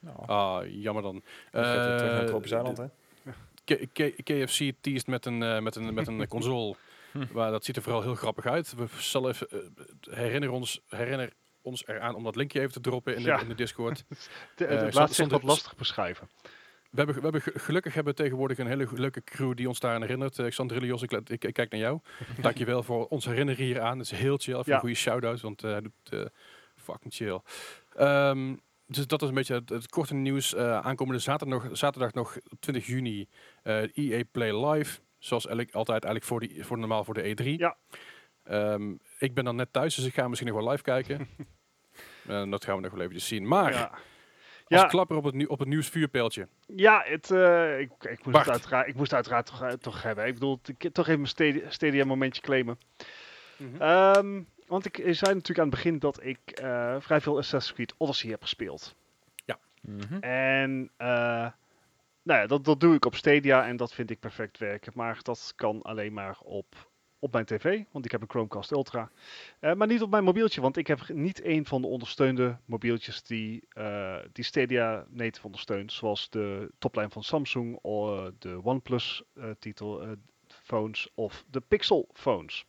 [0.00, 1.22] Nou, Ah, jammer dan.
[1.50, 1.66] terug
[2.00, 2.86] naar Eh, Tropisch Eiland, hè?
[3.64, 6.74] K- K- KFC teased met een, eh, met een, met een console.
[7.32, 8.74] Maar dat ziet er vooral heel grappig uit.
[8.74, 13.16] We zullen even, eh, herinner, ons, herinner ons eraan om dat linkje even te droppen
[13.16, 13.40] in de, Ja.
[13.40, 14.04] in de Discord.
[14.56, 16.28] De, Eh, het zal- laat zich zal wat lastig beschrijven.
[16.96, 19.80] We hebben, we hebben ge- gelukkig hebben we tegenwoordig een hele leuke crew die ons
[19.80, 20.38] daaraan herinnert.
[20.38, 22.00] Uh, ik, let- ik, ik kijk naar jou.
[22.40, 23.98] Dankjewel voor ons herinneren hier aan.
[23.98, 24.52] Het is heel chill.
[24.54, 24.74] Even Ja.
[24.74, 26.24] een goede shout-out, want eh, hij doet eh,
[26.76, 27.40] fucking chill.
[27.96, 28.54] Ehm,
[28.86, 30.54] dus dat is een beetje het, het korte nieuws.
[30.54, 33.28] Eh, aankomende zaterdag nog, zaterdag nog 20 juni
[33.62, 35.00] eh EA Play Live.
[35.18, 37.46] Zoals elk, altijd eigenlijk voor, die, voor normaal voor de E3.
[37.46, 37.76] Ja.
[38.42, 41.28] Ehm, ik ben dan net thuis, dus ik ga misschien nog wel live kijken.
[42.26, 43.48] En dat gaan we nog wel eventjes zien.
[43.48, 43.92] Maar Ja.
[44.68, 46.48] Als Ja, klapper op het, nieuw, op het nieuwsvuurpijltje.
[46.66, 50.02] ja het, eh, ik, ik, moest het uiteraard, ik moest het uiteraard toch, eh, toch
[50.02, 50.26] hebben.
[50.26, 52.78] Ik bedoel, ik heb toch even mijn Stadia, momentje claimen.
[53.78, 57.94] Ehm, want ik zei natuurlijk aan het begin dat ik eh, vrij veel Assassin's Creed
[57.96, 58.94] Odyssey heb gespeeld.
[59.86, 60.18] Mhm.
[60.20, 61.50] En eh,
[62.22, 64.92] nou ja, dat, dat doe ik op Stadia en dat vind ik perfect werken.
[64.94, 66.90] Maar dat kan alleen maar op,
[67.26, 69.10] op mijn tv, want ik heb een Chromecast Ultra.
[69.60, 73.22] Eh, maar niet op mijn mobieltje, want ik heb niet een van de ondersteunde mobieltjes
[73.22, 75.92] die, eh, die Stadia native ondersteunt.
[75.92, 79.22] Zoals de toplijn van Samsung, of eh, de OnePlus
[79.58, 80.16] titel
[80.48, 82.66] phones of de Pixel phones.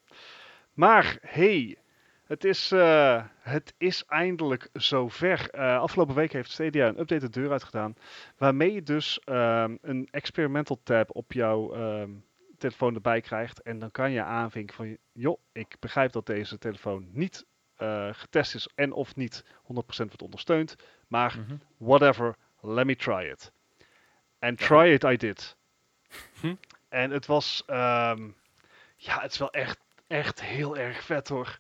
[0.74, 1.78] Maar hey,
[2.24, 2.70] het is,
[3.40, 5.52] het is eindelijk zover.
[5.80, 7.96] Afgelopen week heeft Stadia een update de deur uitgedaan.
[8.38, 12.10] Waarmee je dus ehm, een experimental tab op jouw ehm,
[12.58, 13.62] telefoon erbij krijgt.
[13.62, 18.56] En dan kan je aanvinken van, joh, ik begrijp dat deze telefoon niet eh, getest
[18.56, 20.76] is en of niet 100% wordt ondersteund.
[21.08, 21.58] Maar Mhm.
[21.78, 23.52] whatever, let me try it.
[24.40, 25.58] En try it I did.
[26.42, 26.56] Hm.
[26.90, 28.30] En het was, ehm,
[28.96, 31.60] ja, het is wel echt, echt heel erg vet hoor.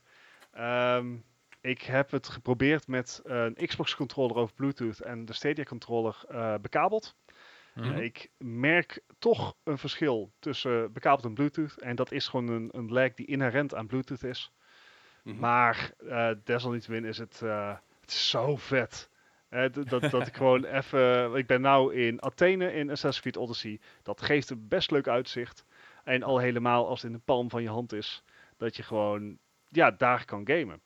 [0.51, 1.15] Ehm,
[1.61, 6.55] ik heb het geprobeerd met een Xbox controller over Bluetooth en de Stadia controller eh,
[6.61, 7.15] bekabeld.
[7.77, 7.97] Mhm.
[7.97, 11.81] Ik merk toch een verschil tussen bekabeld en Bluetooth.
[11.81, 14.51] En dat is gewoon een, een lag die inherent aan Bluetooth is.
[15.23, 15.39] Mhm.
[15.39, 19.09] Maar eh, desalniettemin is het, eh, het is zo vet.
[19.49, 21.35] Eh, dat, dat ik gewoon even...
[21.35, 23.79] Ik ben nou in Athene in Assassin's Creed Odyssey.
[24.03, 25.65] Dat geeft een best leuk uitzicht.
[26.03, 28.23] En al helemaal als het in de palm van je hand is.
[28.57, 29.37] Dat je gewoon
[29.69, 30.81] ja, daar kan gamen.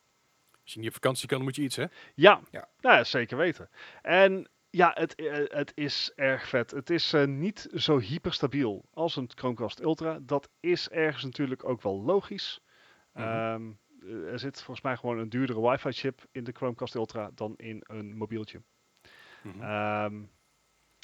[0.63, 1.85] Als je niet op vakantie kan, moet je iets, hè?
[2.13, 2.67] Ja, Ja.
[2.79, 3.69] Nou ja zeker weten.
[4.01, 6.71] En ja, het, eh, het is erg vet.
[6.71, 10.19] Het is eh, niet zo hyperstabiel als een Chromecast Ultra.
[10.21, 12.61] Dat is ergens natuurlijk ook wel logisch.
[13.13, 13.23] Mhm.
[13.23, 13.71] Ehm,
[14.01, 17.53] eh, er zit volgens mij gewoon een duurdere wifi chip in de Chromecast Ultra dan
[17.55, 18.61] in een mobieltje.
[19.41, 19.61] Mhm.
[19.61, 20.23] Ehm,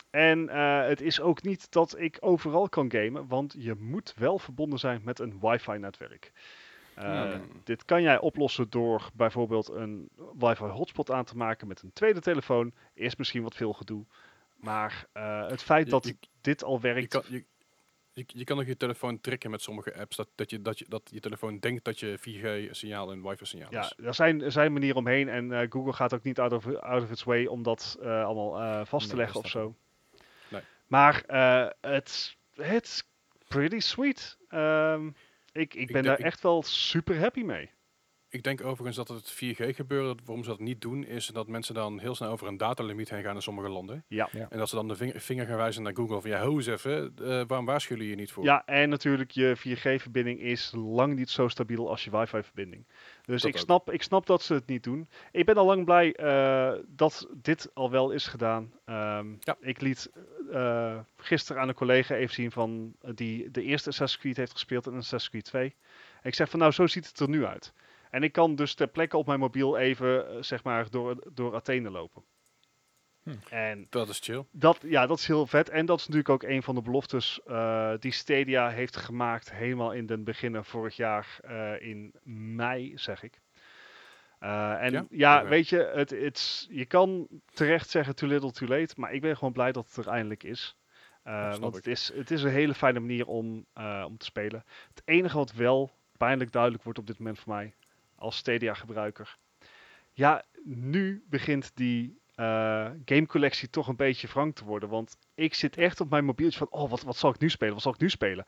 [0.10, 0.48] en
[0.88, 5.02] het is ook niet dat ik overal kan gamen, want je moet wel verbonden zijn
[5.04, 5.78] met een wifi
[7.06, 7.42] netwerk.
[7.44, 7.62] Eh, Hmm.
[7.64, 12.20] Dit kan jij oplossen door bijvoorbeeld een wifi hotspot aan te maken met een tweede
[12.20, 12.74] telefoon.
[12.94, 14.06] Is misschien wat veel gedoe.
[14.56, 17.08] Maar eh, het feit Je- dat je- dit al Je werkt.
[17.08, 17.44] kan, je,
[18.14, 20.16] je, je kan ook je telefoon tricken met sommige apps.
[20.16, 23.82] Dat, dat, je, dat, je, dat je telefoon denkt dat je 4G-signaal en wifi-signaal ja,
[23.82, 23.94] is.
[24.06, 25.30] er zijn, er zijn manieren omheen.
[25.30, 28.24] En eh, Google gaat ook niet out of, out of its way om dat eh,
[28.26, 29.76] allemaal vast te leggen of zo.
[30.50, 30.62] Nee.
[30.88, 31.24] Maar
[31.82, 32.34] het
[32.84, 33.08] is
[33.48, 34.38] pretty sweet.
[34.50, 35.10] Ehm,
[35.58, 37.70] ik, ik ben daar echt wel super happy mee.
[38.30, 40.22] Ik denk overigens dat het 4G gebeurde.
[40.26, 43.24] Waarom ze dat niet doen, is dat mensen dan heel snel over een datalimiet heen
[43.24, 44.04] gaan in sommige landen.
[44.08, 44.30] Ja.
[44.32, 44.48] Ja.
[44.50, 46.68] En dat ze dan de vinger, vinger gaan wijzen naar Google van ja, ho eens
[46.68, 48.44] even, eh, waarom waarschuwen jullie je niet voor?
[48.44, 52.88] Ja, en natuurlijk, je 4G-verbinding is lang niet zo stabiel als je wifi-verbinding.
[53.28, 53.64] Dus Dat ik ook.
[53.64, 55.08] snap, ik snap dat ze het niet doen.
[55.32, 58.72] Ik ben al lang blij eh, dat dit al wel is gedaan.
[58.86, 59.58] Ehm, Ja.
[59.60, 60.12] Ik liet
[60.52, 64.52] eh, gisteren aan een collega even zien van eh, die de eerste Assassin's Creed heeft
[64.52, 65.76] gespeeld en Assassin's Creed 2.
[66.22, 67.74] En ik zeg van nou, zo ziet het er nu uit.
[68.10, 71.90] En ik kan dus ter plekke op mijn mobiel even, zeg maar, door, door Athene
[71.90, 72.24] lopen.
[73.28, 73.54] Hm.
[73.54, 74.46] En Dat is chill.
[74.52, 75.70] dat, ja, dat is heel vet.
[75.70, 79.52] En dat is natuurlijk ook een van de beloftes eh, die Stadia heeft gemaakt.
[79.52, 83.40] Helemaal in den beginnen vorig jaar eh, in mei, zeg ik.
[84.40, 85.46] Eh, en Ja?
[85.46, 88.94] weet je, het, je kan terecht zeggen too little too late.
[88.98, 90.78] Maar ik ben gewoon blij dat het er eindelijk is.
[91.24, 91.74] Want ik.
[91.74, 93.66] het is, het is een hele fijne manier om,
[94.06, 94.64] om te spelen.
[94.90, 97.74] Het enige wat wel pijnlijk duidelijk wordt op dit moment voor mij,
[98.16, 99.38] als Stadia gebruiker.
[100.14, 104.90] Ja, nu begint die eh gamecollectie toch een beetje wrang te worden.
[104.90, 107.74] Want ik zit echt op mijn mobieltje van, oh, wat, wat zal ik nu spelen?
[107.74, 108.46] Wat zal ik nu spelen?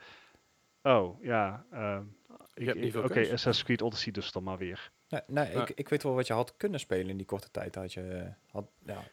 [0.84, 1.66] Oh, ja.
[2.56, 3.34] veel Oké, keuze.
[3.34, 4.92] Assassin's Creed Odyssey dus dan maar weer.
[5.10, 5.62] Nee, nee Ja.
[5.62, 8.02] ik, ik weet wel wat je had kunnen spelen in die korte tijd dat je,
[8.02, 9.04] eh, had, ja,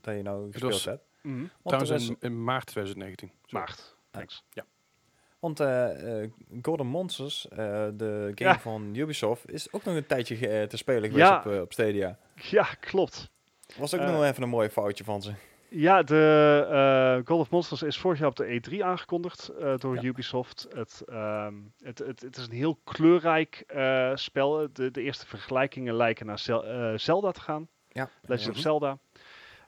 [0.00, 1.04] dat je nou gespeeld was- hebt.
[1.22, 3.30] Want, Trouwens is- in, in maart 2019.
[3.46, 3.58] Zo.
[3.58, 3.96] Maart.
[4.10, 4.44] Thanks.
[5.38, 6.30] want eh, eh,
[6.62, 7.56] Golden Monsters, eh,
[7.94, 8.58] de game Ja.
[8.58, 11.38] van Ubisoft, is ook nog een tijdje te spelen geweest Ja.
[11.38, 12.18] op, op Stadia.
[12.34, 13.30] Ja, klopt.
[13.78, 15.32] Was ook Eh, nog even een mooi foutje van ze.
[15.68, 19.94] Ja, de eh God of Monsters is vorig jaar op de E3 aangekondigd eh, door
[19.94, 20.02] Ja.
[20.02, 20.66] Ubisoft.
[20.74, 23.64] Het, ehm, het, het, het is een heel kleurrijk
[24.14, 24.68] spel.
[24.72, 27.68] De, de eerste vergelijkingen lijken naar Zel- Zelda te gaan.
[27.88, 28.62] Ja, Legend of Mhm.
[28.62, 28.98] Zelda.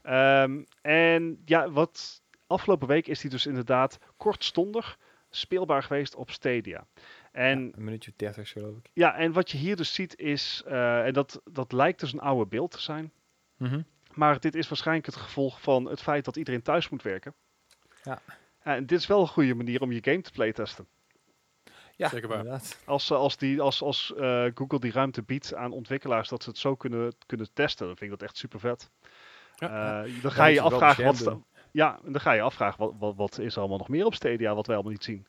[0.02, 4.98] Ehm, en ja, wat afgelopen week is die dus inderdaad kortstondig
[5.30, 6.86] speelbaar geweest op Stadia.
[7.32, 8.90] En Ja, een minuutje 30 geloof ik.
[8.92, 12.46] ja, en wat je hier dus ziet is, en dat, dat lijkt dus een oude
[12.46, 13.12] beeld te zijn.
[14.14, 17.34] Maar dit is waarschijnlijk het gevolg van het feit dat iedereen thuis moet werken.
[18.02, 18.20] Ja.
[18.62, 20.86] En dit is wel een goede manier om je game te playtesten.
[21.96, 22.38] Ja, Zeker waar.
[22.38, 22.78] inderdaad.
[22.84, 26.48] Als, ze- als, die, als, als eh, Google die ruimte biedt aan ontwikkelaars dat ze
[26.48, 28.90] het zo kunnen, kunnen testen, dan vind ik dat echt super vet.
[29.56, 31.38] Ja, dan ga je afvragen, wat,
[31.72, 34.14] ja, en dan ga je afvragen wat, wat, wat is er allemaal nog meer op
[34.14, 35.26] Stadia wat wij allemaal niet zien.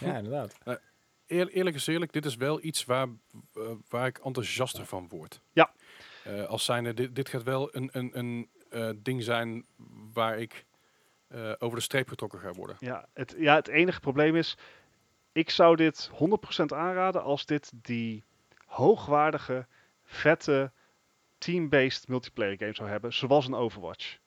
[0.00, 0.58] Ja, inderdaad.
[1.26, 3.08] Eer- eerlijk is eerlijk, dit is wel iets waar,
[3.54, 5.40] eh, waar ik enthousiaster van word.
[5.52, 5.72] Ja.
[6.24, 9.66] Eh, als zijnde, dit, dit gaat wel een, een, een eh, ding zijn
[10.12, 10.64] waar ik
[11.28, 12.76] eh, over de streep getrokken ga worden.
[12.78, 14.56] Ja het, ja, het enige probleem is,
[15.32, 16.14] ik zou dit 100%
[16.66, 18.24] aanraden als dit die
[18.64, 19.66] hoogwaardige,
[20.04, 20.72] vette,
[21.38, 24.18] team-based multiplayer game zou hebben, zoals een Overwatch.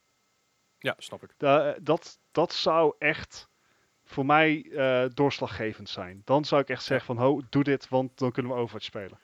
[0.78, 1.34] Ja, snap ik.
[1.38, 3.50] Da- dat, dat zou echt
[4.04, 4.72] voor mij
[5.14, 6.22] doorslaggevend zijn.
[6.26, 9.20] Dan zou ik echt zeggen van, ho, doe dit, want dan kunnen we Overwatch spelen.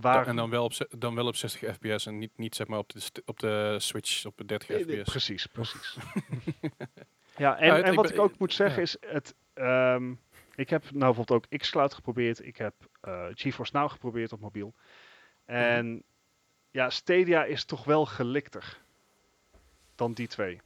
[0.00, 2.66] Waar, Ja, en dan wel, op, dan wel op 60 fps en niet, niet zeg
[2.66, 5.10] maar op de, op de Switch op de 30 Eh, eh, fps.
[5.10, 5.96] Precies, precies.
[7.36, 8.82] ja, en, Ja, het- en ik wat ben- ik ook moet zeggen ja.
[8.82, 10.12] is, het, ehm,
[10.54, 12.46] ik heb nou bijvoorbeeld ook xCloud geprobeerd.
[12.46, 14.74] Ik heb eh GeForce Now geprobeerd op mobiel.
[15.44, 16.02] En
[16.70, 18.78] ja, Stadia is toch wel gelikter
[19.94, 20.60] dan die twee.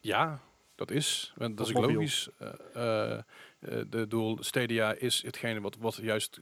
[0.00, 0.40] Ja,
[0.74, 1.32] dat is.
[1.36, 2.28] Dat is ook logisch.
[2.38, 3.18] Eh,
[3.88, 6.40] de doel Stadia is hetgene wat, wat juist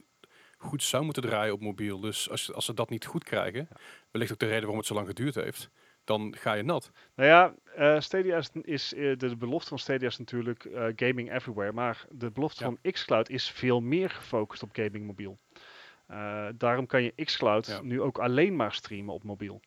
[0.61, 1.99] goed zou moeten draaien op mobiel.
[1.99, 3.67] Dus als, als ze dat niet goed krijgen,
[4.11, 5.69] wellicht ook de reden waarom het zo lang geduurd heeft,
[6.03, 6.91] dan ga je nat.
[7.15, 11.31] Nou ja, eh, Stadia is, is eh, de, belofte van Stadia is natuurlijk eh, gaming
[11.33, 11.71] everywhere.
[11.71, 12.69] Maar de belofte Ja.
[12.81, 15.39] van xCloud is veel meer gefocust op gaming mobiel.
[16.57, 17.81] Daarom kan je xCloud Ja.
[17.81, 19.61] nu ook alleen maar streamen op mobiel.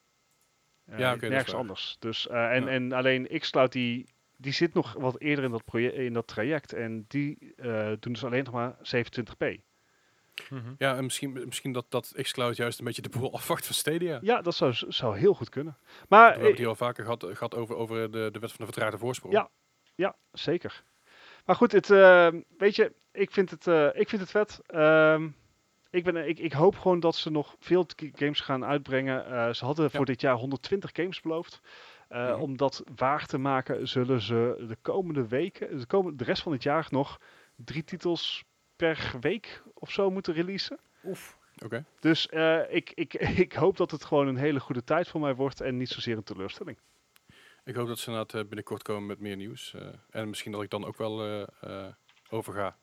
[0.96, 1.96] Ja, nergens anders.
[1.98, 2.68] Dus, en, Ja.
[2.68, 4.06] en alleen xCloud die,
[4.36, 6.72] die zit nog wat eerder in dat, in dat traject.
[6.72, 7.54] En die
[7.98, 9.60] doen dus alleen nog maar 27p.
[10.78, 14.18] Ja, en misschien, misschien dat, dat xCloud juist een beetje de boel afwacht van Stadia.
[14.22, 15.76] Ja, dat zou, zou heel goed kunnen.
[16.08, 18.66] Maar We hebben het hier al vaker gehad, gehad over, over de, de wet van
[18.66, 19.34] de vertraagde voorsprong.
[19.34, 19.50] Ja.
[19.94, 20.82] Ja, zeker.
[21.44, 22.28] Maar goed, het, eh,
[22.58, 24.60] weet je, ik vind het, eh, ik vind het vet.
[24.66, 25.28] Ehm,
[25.90, 29.26] ik, ben, ik, ik hoop gewoon dat ze nog veel games gaan uitbrengen.
[29.26, 29.90] Eh, ze hadden Ja.
[29.90, 31.60] voor dit jaar 120 games beloofd.
[32.08, 32.40] Mhm.
[32.40, 36.52] Om dat waar te maken, zullen ze de komende weken, de, komende, de rest van
[36.52, 37.20] het jaar nog
[37.56, 38.44] drie titels
[38.82, 40.78] per week of zo moeten releasen.
[41.04, 41.36] Oef.
[41.64, 41.84] Oké.
[42.00, 43.14] Dus eh, ik, ik,
[43.46, 46.16] ik hoop dat het gewoon een hele goede tijd voor mij wordt en niet zozeer
[46.16, 46.78] een teleurstelling.
[47.64, 49.74] Ik hoop dat ze inderdaad eh, binnenkort komen met meer nieuws.
[49.74, 51.92] eh, en misschien dat ik dan ook wel eh, eh,
[52.30, 52.76] overga.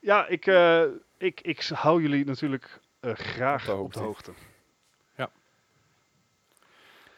[0.00, 0.84] Ja, ik, eh,
[1.18, 4.30] ik, ik hou jullie natuurlijk eh, graag Op de op de hoogte.
[4.30, 4.44] hoogte.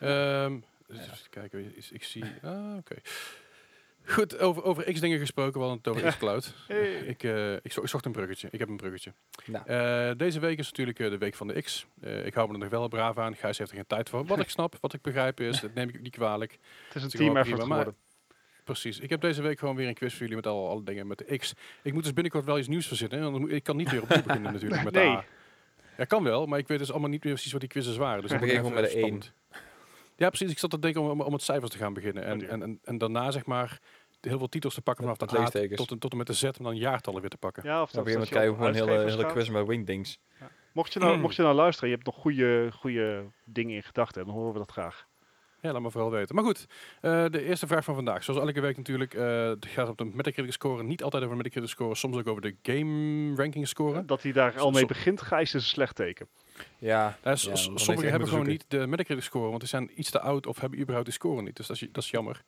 [0.00, 2.24] Ehm, dus even kijken, is- ik zie...
[2.42, 2.94] Ah, oké.
[4.08, 6.54] Goed, over, over X-dingen gesproken, we hadden het over X-Cloud.
[6.66, 6.92] Hey.
[6.94, 8.48] Ik, eh, ik, zo- ik zocht een bruggetje.
[8.50, 9.12] Ik heb een bruggetje.
[9.44, 11.86] Nou, Eh, deze week is natuurlijk eh, de week van de X.
[12.00, 13.36] Eh, ik hou me er nog wel braaf aan.
[13.36, 14.24] Gijs heeft er geen tijd voor.
[14.24, 16.52] Wat ik snap, wat ik begrijp is, dat neem ik niet kwalijk.
[16.86, 17.96] Het is een team effort prima, maar- geworden.
[18.64, 18.98] Precies.
[18.98, 21.18] Ik heb deze week gewoon weer een quiz voor jullie met al, alle dingen met
[21.18, 21.54] de X.
[21.82, 23.32] Ik moet dus binnenkort wel iets nieuws verzinnen.
[23.32, 25.08] Want ik kan niet weer opnieuw beginnen natuurlijk met de Nee.
[25.08, 25.24] A.
[25.96, 28.20] Ja, kan wel, maar ik weet dus allemaal niet meer precies wat die quizzes waren.
[28.22, 29.32] Dus dat begin gewoon met de spannend.
[30.16, 30.50] Ja, precies.
[30.50, 32.24] Ik zat te denken om, om het cijfers te gaan beginnen.
[32.24, 33.78] En, Oh en, en daarna zeg maar
[34.20, 35.76] heel veel titels te pakken vanaf A leestekens.
[35.80, 37.62] tot, en- tot en met de Z en dan jaartallen weer te pakken.
[37.64, 40.18] Ja, of dan dat, je dat gewoon een hele, hele quiz met wingdings.
[40.72, 44.24] Mocht je, nou, mocht je nou luisteren, je hebt nog goede, goede dingen in gedachten,
[44.24, 45.06] dan horen we dat graag.
[45.60, 46.34] Ja, laat me vooral weten.
[46.34, 46.66] Maar goed,
[47.00, 48.24] eh, de eerste vraag van vandaag.
[48.24, 50.82] Zoals elke week natuurlijk, eh, het gaat op de Metacritic score.
[50.82, 54.04] Niet altijd over de Metacritic score, soms ook over de game ranking score.
[54.04, 56.28] Dat hij daar al mee begint, Gijs, is een slecht teken.
[56.78, 60.20] Ja, Ja, ja, sommigen hebben gewoon niet de Metacritic score, want die zijn iets te
[60.20, 61.56] oud of hebben überhaupt de score niet.
[61.56, 62.42] Dus dat is, dat is jammer.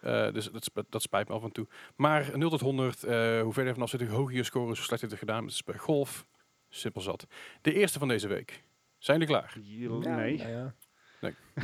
[0.00, 1.66] Eh, dus dat, dat spijt me af en toe.
[1.96, 5.00] Maar 0 tot 100, eh hoe verder vanaf zit, hoe hoger je score hoe slecht
[5.00, 5.42] je het gedaan.
[5.42, 6.26] Dat is bij golf
[6.68, 7.26] simpel zat.
[7.60, 8.62] De eerste van deze week.
[8.98, 9.58] Zijn jullie klaar?
[9.62, 10.36] Ja, nee.
[10.36, 10.74] nou ja.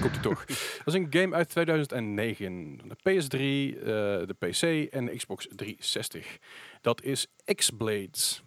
[0.00, 0.44] Komt ie toch.
[0.84, 2.78] Dat is een game uit 2009.
[2.88, 3.84] De PS3, eh,
[4.26, 6.38] de PC en de Xbox 360.
[6.80, 8.42] Dat is X-Blades.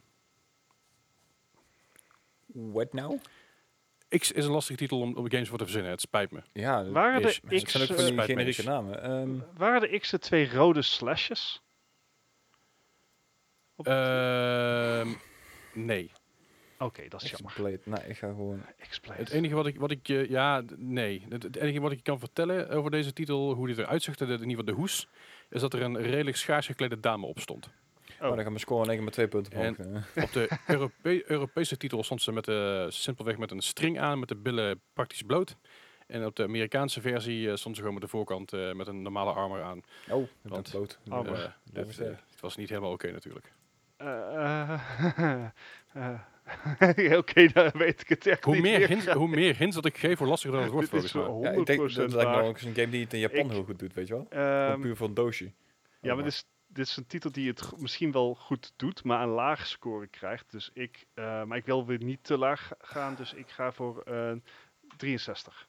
[2.45, 3.19] What now?
[4.17, 5.91] X is een lastige titel om, om games voor te verzinnen.
[5.91, 6.41] Het spijt me.
[6.53, 9.03] Ja, Waren is- de het X, zijn ook van eh, die me generieke namen.
[9.03, 11.61] Ehm, waren de X de twee rode slashes?
[13.75, 15.07] Op- Ehm,
[15.73, 16.11] nee.
[16.79, 17.79] Oké, dat is jammer.
[17.85, 18.65] Nee, ik ga gewoon...
[19.17, 21.25] Het enige wat ik, wat ik eh, ja, nee.
[21.29, 24.27] Het, het enige wat ik kan vertellen over deze titel, hoe die eruit zag, in
[24.29, 25.07] ieder geval de hoes,
[25.49, 27.69] is dat er een redelijk schaars geklede dame op stond.
[28.21, 28.29] Oh.
[28.29, 28.35] Oh.
[28.35, 30.23] dan gaan we scoren één keer met twee punten En- eh.
[30.23, 34.27] Op de Europe- Europese titel stond ze met de, simpelweg met een string aan, met
[34.29, 35.55] de billen praktisch bloot.
[36.07, 39.01] En op de Amerikaanse versie eh, stond ze gewoon met de voorkant eh, met een
[39.01, 39.81] normale armor aan.
[40.09, 40.99] Oh, ik Want- bloot.
[41.09, 41.35] Armor.
[41.37, 41.43] Eh,
[41.73, 43.51] dit, eh, het was niet helemaal oké natuurlijk.
[43.97, 45.45] Eh, eh,
[45.93, 48.87] eh, Oké, dan weet ik het echt Hoe niet meer, meer.
[48.87, 51.31] hints, hoe meer hints dat ik geef, hoe lastiger dat het wordt Dit is volgens
[51.33, 51.41] mij.
[51.43, 53.19] wel Ja, ik denk dat 100% dat lijkt me ook een game die het in
[53.19, 54.25] Japan Ik- heel goed doet, weet je wel?
[54.29, 55.43] Ehm, Gewoon puur voor een doosje.
[55.45, 55.51] ja,
[56.01, 59.29] maar maar- is, dit is een titel die het misschien wel goed doet, maar een
[59.29, 60.51] laag score krijgt.
[60.51, 63.71] Dus ik, eh, maar ik wil weer niet te laag ga- gaan, dus ik ga
[63.71, 64.31] voor eh
[64.97, 65.67] 63.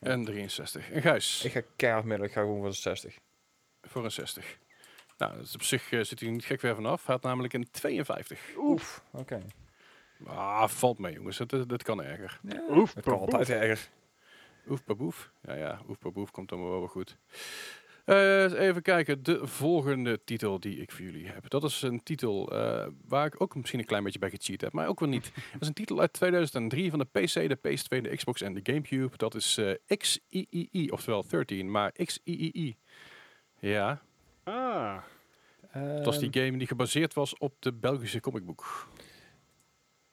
[0.00, 0.90] En 63.
[0.90, 3.18] En Gijs, Ik ga keihard middel, ik ga gewoon voor de 60.
[3.82, 4.58] voor een 60.
[5.18, 7.06] Nou, dat is op zich eh, zit hij niet gek ver vanaf.
[7.06, 8.40] Hij had namelijk een 52.
[8.56, 9.42] Oef, oké.
[10.26, 11.36] Ah, valt mee jongens.
[11.36, 12.40] Dat, dat, dat kan erger.
[12.42, 13.88] Ja, Oef, dat kan altijd erger.
[14.68, 15.30] Oef paboef.
[15.42, 17.16] Ja, ja, oef paboef komt dan wel weer goed.
[18.04, 21.48] Eh, even kijken, de volgende titel die ik voor jullie heb.
[21.48, 24.72] Dat is een titel eh, waar ik ook misschien een klein beetje bij gecheat heb,
[24.72, 25.32] maar ook wel niet.
[25.52, 28.60] Dat is een titel uit 2003 van de PC, de PS2, de Xbox en de
[28.62, 29.16] Gamecube.
[29.16, 32.76] Dat is eh XIII, oftewel 13, maar XIII.
[33.58, 34.02] Ja,
[34.44, 34.96] Ah,
[35.72, 38.88] dat was die Ehm, game die gebaseerd was op de Belgische comicboek.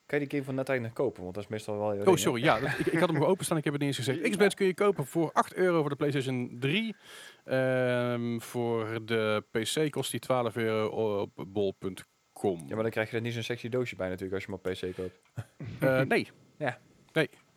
[0.07, 1.23] Kan je die game van net eigenlijk nog kopen?
[1.23, 1.87] Want dat is meestal wel...
[1.87, 2.21] jouw Oh, ding, hè?
[2.21, 2.43] sorry.
[2.43, 3.57] Ja, dat- ik, ik had hem openstaan.
[3.57, 4.29] Ik heb het niet eens gezegd.
[4.29, 6.95] Xbox kun je kopen voor 8 euro voor de PlayStation 3.
[7.43, 12.59] Ehm, voor de PC kost die 12 euro op bol.com.
[12.67, 14.59] Ja, maar dan krijg je er niet zo'n sexy doosje bij natuurlijk als je hem
[14.87, 15.21] op PC koopt.
[15.79, 16.31] Eh, nee.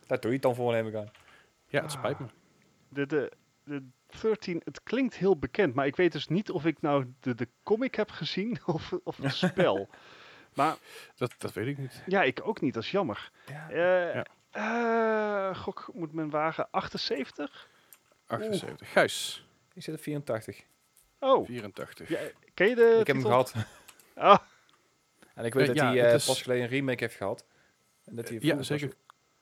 [0.06, 1.10] Daar doe je het dan voor, neem ik aan.
[1.66, 2.26] Ja, het spijt me.
[2.88, 3.32] de, de,
[3.64, 3.82] de
[4.20, 7.48] 13, het klinkt heel bekend, maar ik weet dus niet of ik nou de, de
[7.62, 9.88] comic heb gezien of, of het spel.
[10.54, 10.76] Maar
[11.16, 12.02] Dat, dat weet ik niet.
[12.06, 13.30] ja, ik ook niet, dat is jammer.
[13.46, 13.70] Ja.
[13.70, 17.68] Eh eh, gok, moet men wagen 78?
[18.26, 18.92] 78.
[18.92, 19.46] Gijs.
[19.74, 20.62] Ik zit op 84.
[21.20, 22.08] Oh, 84.
[22.08, 22.18] ja,
[22.54, 23.54] ken je de ik heb hem gehad.
[24.14, 24.38] Ah,
[25.34, 27.44] En ik weet Eh, dat ja, hij eh, is- pas geleden een remake heeft gehad.
[28.04, 28.92] En dat hij Ja, zeker.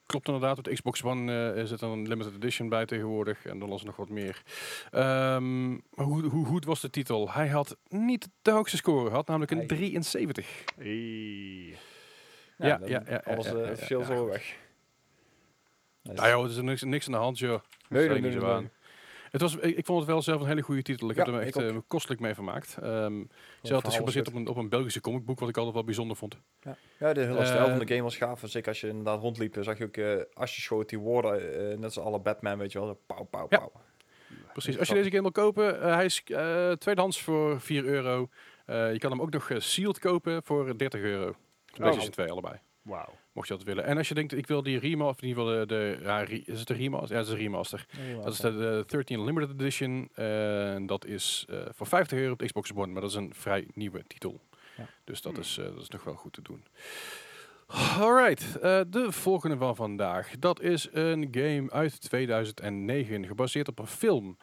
[0.09, 0.59] Klopt inderdaad.
[0.59, 3.47] Op de Xbox One eh, zit er een limited edition bij tegenwoordig.
[3.47, 4.43] En dan was er nog wat meer.
[4.91, 7.31] Ehm, maar hoe, hoe goed was de titel?
[7.33, 9.05] Hij had niet de hoogste score.
[9.07, 10.65] Hij had namelijk een Hij- 73.
[10.77, 10.87] hey.
[12.57, 14.31] Ja, Ja, ja, ja, Alles ja, eh, ja, ja, officieel ja, zo goed.
[14.31, 14.57] weg.
[16.03, 17.61] Nou joh, er is niks, niks aan de hand, joh.
[17.89, 18.69] nee, nee, nee,
[19.31, 21.11] Het was, ik, ik vond het wel zelf een hele goede titel.
[21.11, 22.77] Ik heb Ja, er echt eh, kostelijk mee vermaakt.
[22.77, 23.29] Ehm Gewoon
[23.63, 25.85] ze had het verhaal gebaseerd op een, op een Belgische comicboek, wat ik altijd wel
[25.85, 26.39] bijzonder vond.
[26.99, 28.41] Ja, de hele stijl van de Eh, game was gaaf.
[28.41, 30.99] Dus zeker als je inderdaad rondliep, dan zag je ook eh, als je schoot die
[30.99, 33.01] woorden, eh, net als alle Batman, weet je wel.
[33.07, 33.59] Pauw, pauw, Ja.
[33.59, 33.73] pauw.
[34.53, 34.79] Precies.
[34.79, 38.29] Als je deze game wil kopen, hij is eh, tweedehands voor 4 euro.
[38.67, 41.35] Eh, je kan hem ook nog sealed kopen voor 30 euro.
[41.75, 42.55] PlayStation 2 allebei.
[42.83, 43.09] Wauw.
[43.39, 43.85] Mocht je dat willen.
[43.85, 46.23] En als je denkt, ik wil die remaster, of in ieder geval de, de ja,
[46.23, 47.11] re- is het de remaster?
[47.13, 47.87] Ja, het is een remaster.
[48.23, 50.09] Dat is de, de 13 Limited Edition.
[50.15, 53.33] En dat is eh, voor 50 euro op de Xbox One, maar dat is een
[53.35, 54.41] vrij nieuwe titel.
[54.77, 54.89] Ja.
[55.05, 56.65] Dus dat, is, eh, dat is nog wel goed te doen.
[58.01, 60.31] Alright, eh, de volgende van vandaag.
[60.39, 64.37] Dat is een game uit 2009, gebaseerd op een film.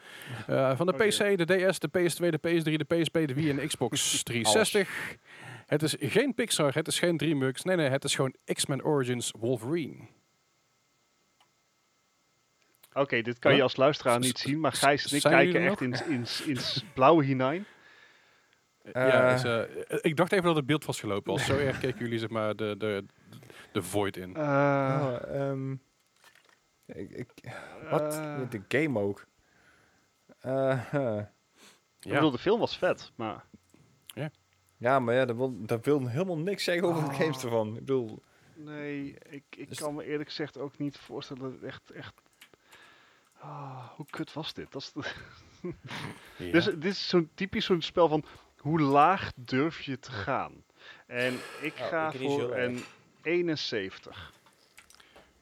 [0.76, 0.94] Van de.
[0.94, 5.16] PC, de DS, de PS2, de PS3, de PSP, de Wii en de Xbox 360.
[5.66, 7.64] Het is geen Pixar, het is geen DreamWorks.
[7.64, 10.08] Nee, nee, het is gewoon X-Men Origins Wolverine.
[12.94, 15.82] Oké, dit kan je als luisteraar niet S- zien, maar Gijs en ik kijken echt
[15.82, 16.58] in, in, in,
[16.94, 17.66] blauwe hinein.
[18.84, 19.42] ja, Eh.
[19.42, 19.44] dus,
[19.88, 21.46] eh, ik dacht even dat het beeld vastgelopen was.
[21.46, 23.06] Zo erg keken jullie zeg maar de, de,
[23.72, 24.36] de void in.
[24.36, 24.44] Eh,
[25.02, 25.72] Oh, ehm,
[26.86, 27.30] ik, ik,
[27.90, 28.12] wat?
[28.52, 29.26] de game ook.
[30.40, 31.18] Eh, huh.
[32.00, 33.46] Ik bedoel, de film was vet, maar...
[34.77, 37.15] ja, maar ja, dat wil, dat wil helemaal niks zeggen over de Oh.
[37.15, 37.68] games ervan.
[37.68, 38.23] Ik bedoel,
[38.57, 41.91] Nee, ik, ik Dus- kan me eerlijk gezegd ook niet voorstellen dat het echt...
[41.91, 42.14] echt
[43.39, 44.72] Ah, hoe kut was dit?
[44.72, 45.14] Dat is de-
[46.45, 46.52] Ja.
[46.52, 48.26] Dus dit is zo'n typisch zo'n spel van
[48.57, 50.64] hoe laag durf je te gaan?
[51.07, 52.84] En ik Nou, ga ik voor een
[53.22, 54.34] 71.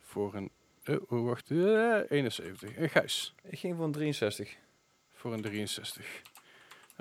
[0.01, 0.49] Voor een...
[0.83, 1.51] eh, oh, wacht.
[1.51, 1.57] eh,
[2.09, 2.73] 71.
[2.75, 3.33] En Gijs.
[3.43, 4.55] ik ging voor een 63.
[5.13, 6.21] Voor een 63.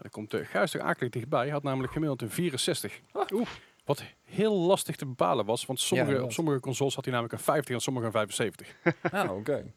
[0.02, 1.40] Dan komt uh, Gijs er akelig dichtbij.
[1.40, 3.00] Hij had namelijk gemiddeld een 64.
[3.32, 3.60] Oef.
[3.84, 5.66] Wat heel lastig te bepalen was.
[5.66, 8.76] Want sommige, op sommige consoles had hij namelijk een 50 en sommige een 75.
[9.12, 9.72] Ah, oké.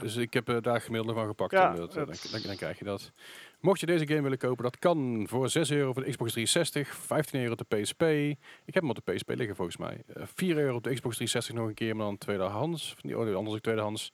[0.00, 1.52] Dus ik heb eh, daar gemiddelde van gepakt.
[1.52, 3.12] Ja, dat, eh, dan, dan, dan krijg je dat.
[3.60, 6.96] Mocht je deze game willen kopen, dat kan voor 6 euro voor de Xbox 360,
[6.96, 8.02] 15 euro op de PSP.
[8.02, 10.02] Ik heb hem op de PSP liggen volgens mij.
[10.14, 12.92] Eh, 4 euro op de Xbox 360 nog een keer, maar dan tweedehands.
[12.92, 14.12] Of niet, oh, anders ook tweedehands.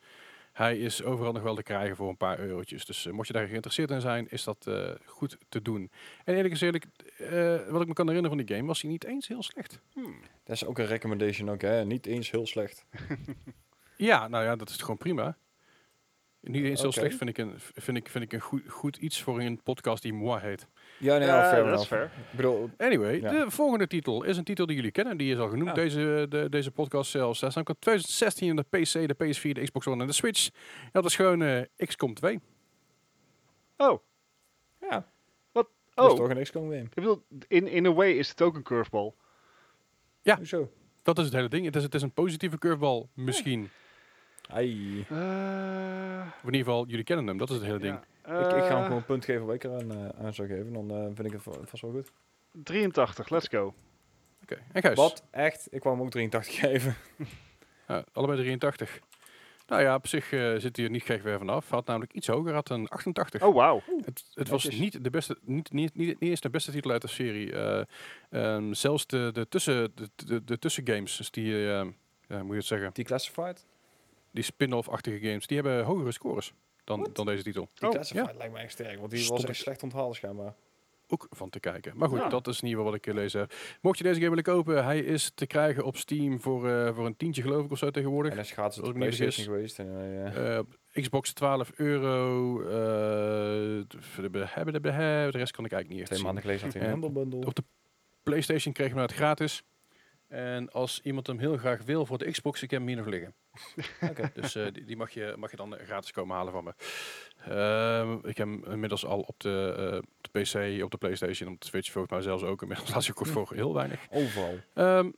[0.54, 2.84] Hij is overal nog wel te krijgen voor een paar eurotjes.
[2.84, 5.90] Dus eh, mocht je daar geïnteresseerd in zijn, is dat eh, goed te doen.
[6.24, 6.86] En eerlijk gezegd,
[7.18, 9.80] eh, wat ik me kan herinneren van die game, was hij niet eens heel slecht.
[10.44, 11.84] Dat is ook een recommendation ook, hè.
[11.84, 12.84] Niet eens heel slecht.
[13.96, 15.36] Ja, nou ja, dat is gewoon prima.
[16.40, 19.22] Niet eens heel slecht vind ik een, vind ik, vind ik een goed, goed iets
[19.22, 20.68] voor een podcast die moi heet.
[20.98, 22.04] Ja, nee, Ja, fair dat is fair.
[22.04, 23.30] Ik bedoel, Anyway, Ja.
[23.44, 25.16] de volgende titel is een titel die jullie kennen.
[25.16, 25.74] Die is al genoemd, Ja.
[25.74, 27.38] deze, de, deze podcast zelfs.
[27.38, 30.44] Staat op 2016 in de PC, de PS4, de Xbox One en de Switch.
[30.82, 32.40] Ja, dat is gewoon eh, XCOM 2.
[33.76, 33.98] Oh,
[34.80, 35.06] ja,
[35.52, 35.68] wat?
[35.94, 36.76] dat is Oh, toch een XCOM game.
[36.82, 39.12] ik bedoel, in, in a way is het ook een curveball.
[40.22, 40.36] Ja.
[40.36, 40.70] Hoezo?
[41.02, 41.64] Dat is het hele ding.
[41.64, 43.70] Het is, het is een positieve curveball, misschien.
[44.50, 45.00] Ai.
[45.08, 47.36] Eh, Of in ieder geval, jullie kennen hem.
[47.38, 47.98] Dat is het hele ding.
[48.26, 48.40] Ja.
[48.56, 50.72] ik ga hem Eh, gewoon een punt geven waar ik eraan aan zou geven.
[50.72, 52.10] Dan eh, vind ik het va- vast wel goed.
[52.52, 53.74] 83, let's go.
[54.42, 54.96] Oké, en Gijs?
[54.96, 55.24] Wat?
[55.30, 55.66] Echt?
[55.70, 56.94] Ik wou hem ook 83 geven.
[57.88, 59.00] Ja, allebei 83.
[59.66, 61.68] Nou ja, op zich eh, zit hij er niet gek weer vanaf.
[61.70, 63.42] Had namelijk iets hoger, had een 88.
[63.42, 63.82] Oh, wauw.
[64.04, 67.02] Het, het was niet de beste, niet, niet, niet, niet eens de beste titel uit
[67.02, 67.52] de serie.
[67.52, 67.82] Eh,
[68.30, 71.52] ehm, zelfs de, de, tussen, de, de, de tussengames, dus die,
[72.28, 73.66] moet je het zeggen, Declassified?
[74.30, 76.52] die spin-off-achtige games, die hebben hogere scores
[76.84, 77.68] dan, dan deze titel.
[77.74, 80.54] Declassified lijkt me echt sterk, want die Stond was ik- echt slecht onthaald schijnbaar.
[81.08, 81.96] Ook van te kijken.
[81.96, 82.28] Maar goed, Ja.
[82.28, 83.52] dat is in ieder geval wat ik gelezen heb.
[83.80, 87.06] Mocht je deze game willen kopen, hij is te krijgen op Steam voor, eh, voor
[87.06, 88.30] een tientje geloof ik of zo tegenwoordig.
[88.30, 89.78] En dat is gratis op Als de ik me niet PlayStation geweest.
[89.78, 90.56] En, ja.
[90.92, 92.60] Eh, Xbox 12 euro.
[92.62, 92.66] eh,
[93.88, 93.98] de,
[95.38, 96.22] rest kan ik eigenlijk niet echt Twee zien.
[96.26, 97.46] maanden geleden had hij En een Humble Bundle.
[97.46, 97.64] op de
[98.22, 99.62] PlayStation kreeg je hem uit gratis.
[100.34, 103.06] En als iemand hem heel graag wil voor de Xbox, ik heb hem hier nog
[103.06, 103.34] liggen.
[104.40, 106.74] Dus eh, die, die mag, je, mag je dan gratis komen halen van me.
[107.44, 111.60] Ehm, ik heb hem inmiddels al op de, eh, de PC, op de PlayStation, op
[111.60, 112.62] de Switch volgens mij zelfs ook.
[112.62, 114.06] Inmiddels laat je kort voor heel weinig.
[114.10, 114.58] Overal.
[114.74, 115.10] Ehm,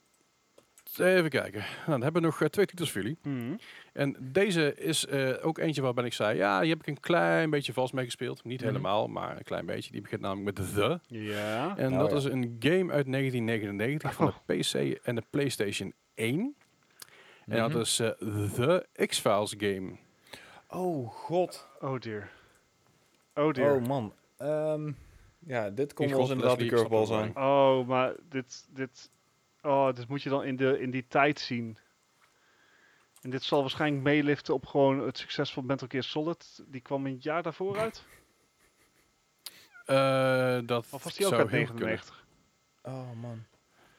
[0.97, 1.59] even kijken.
[1.59, 3.17] Nou, dan hebben we nog eh, twee titels voor jullie.
[3.23, 3.55] Mhm.
[3.93, 7.49] En deze is eh, ook eentje waarbij ik zei, ja, hier heb ik een klein
[7.49, 8.43] beetje vals mee gespeeld.
[8.43, 8.67] Niet Mhm.
[8.69, 9.91] helemaal, maar een klein beetje.
[9.91, 10.99] Die begint namelijk met The.
[11.07, 11.77] Ja.
[11.77, 12.17] En Oh, dat ja.
[12.17, 14.35] is een game uit 1999 van Oh.
[14.45, 14.73] de PC
[15.03, 16.55] en de PlayStation 1.
[17.45, 17.79] En dat Mhm.
[17.79, 18.09] is eh,
[18.53, 19.91] The X-Files game.
[20.69, 21.67] Oh god.
[21.79, 22.29] Oh dear.
[23.35, 23.75] Oh dear.
[23.75, 24.13] Oh man.
[24.37, 24.91] Ehm,
[25.39, 27.37] ja, dit eens gok inderdaad de curveball zijn.
[27.37, 29.11] Oh, maar dit, dit,
[29.67, 31.77] oh, dit moet je dan in, de, in die tijd zien.
[33.21, 36.63] En dit zal waarschijnlijk meeliften op gewoon het succes van Metal Gear Solid.
[36.67, 38.03] Die kwam een jaar daarvoor uit.
[39.85, 41.99] Eh, dat Of was die ook uit heel goed kunnen.
[41.99, 42.25] 99?
[42.81, 43.45] Oh man.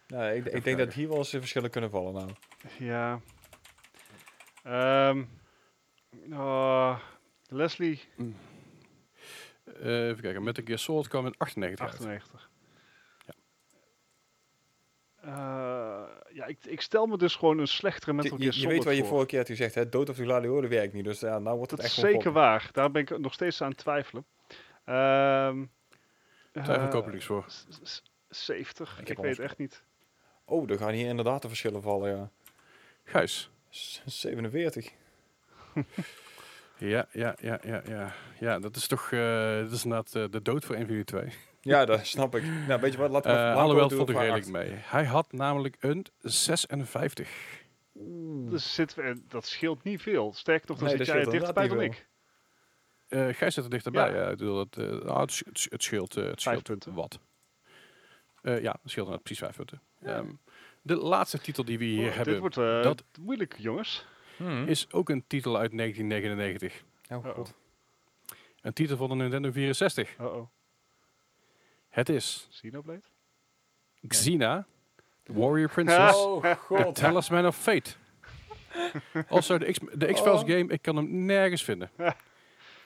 [0.07, 2.31] Ja, ik, ik denk dat hier wel eens de verschillen kunnen vallen nou.
[2.78, 3.20] Ja.
[4.62, 5.24] Ehm
[6.32, 6.99] oh,
[7.49, 8.01] Leslie,
[9.65, 11.95] Eh, even kijken, Metal Gear Solid kwam in 98 uit.
[11.95, 12.48] 98.
[15.28, 16.06] Ja.
[16.28, 18.84] Eh, ja, ik, ik stel me dus gewoon een slechtere Metal Je, Gear je weet
[18.84, 19.88] wat je vorige keer had gezegd, hè?
[19.88, 21.05] Dood of de Gladiator werkt niet.
[21.05, 22.68] Dus ja, nou wordt het Dat echt is zeker waar.
[22.72, 24.24] Daar ben ik nog steeds aan het twijfelen.
[24.84, 25.64] Ehm
[26.52, 27.44] Twijfel eh, koop ik niks voor.
[27.46, 28.92] s- s- 70.
[28.94, 29.82] Ik Ik, heb weet echt niet.
[30.44, 32.30] Oh, dan gaan hier inderdaad de verschillen vallen, ja.
[33.05, 33.50] Gijs.
[33.70, 34.90] S- 47.
[36.80, 38.14] Ja, ja, ja, ja, ja.
[38.40, 41.05] Ja, dat is toch eh, dat is inderdaad eh, de dood voor een van jullie
[41.05, 41.32] twee.
[41.69, 42.43] Ja, dat snap ik.
[42.69, 44.53] Nou, weet je wat, laten we Eh even alhoewel, doen valt ik redelijk acht.
[44.53, 44.70] mee.
[44.70, 47.31] Hij had namelijk een 56.
[47.97, 48.51] Oeh.
[48.51, 50.32] Dus zit, eh, dat scheelt niet veel.
[50.35, 52.07] Sterker nog, dan Nee, zit dat jij dichterbij dan ik.
[53.09, 54.11] Eh Gijs zit er dichterbij.
[54.11, 54.16] Ja.
[54.20, 54.28] Ja.
[54.31, 56.95] ik bedoel, dat, eh, nou, het, sch- het, sch- het scheelt, eh, het scheelt punten.
[56.95, 57.19] wat.
[58.43, 59.81] Eh, ja, het scheelt precies vijf punten.
[60.03, 60.27] Ehm,
[60.82, 64.07] de laatste titel die we hier Oh, hebben dit wordt eh, dat- moeilijk, jongens.
[64.36, 64.66] Hmm.
[64.69, 66.82] is ook een titel uit 1999.
[67.11, 67.55] Oh, god.
[68.61, 70.16] Een titel van de Nintendo 64.
[70.20, 70.49] Uh-oh.
[71.99, 73.01] Het is Xenoblade?
[74.07, 74.66] Xena,
[75.27, 76.91] Warrior Princess, Oh, The.
[76.93, 77.91] Talisman of Fate.
[79.29, 80.49] Also, de X- de X-Files Oh.
[80.49, 81.91] game, ik kan hem nergens vinden.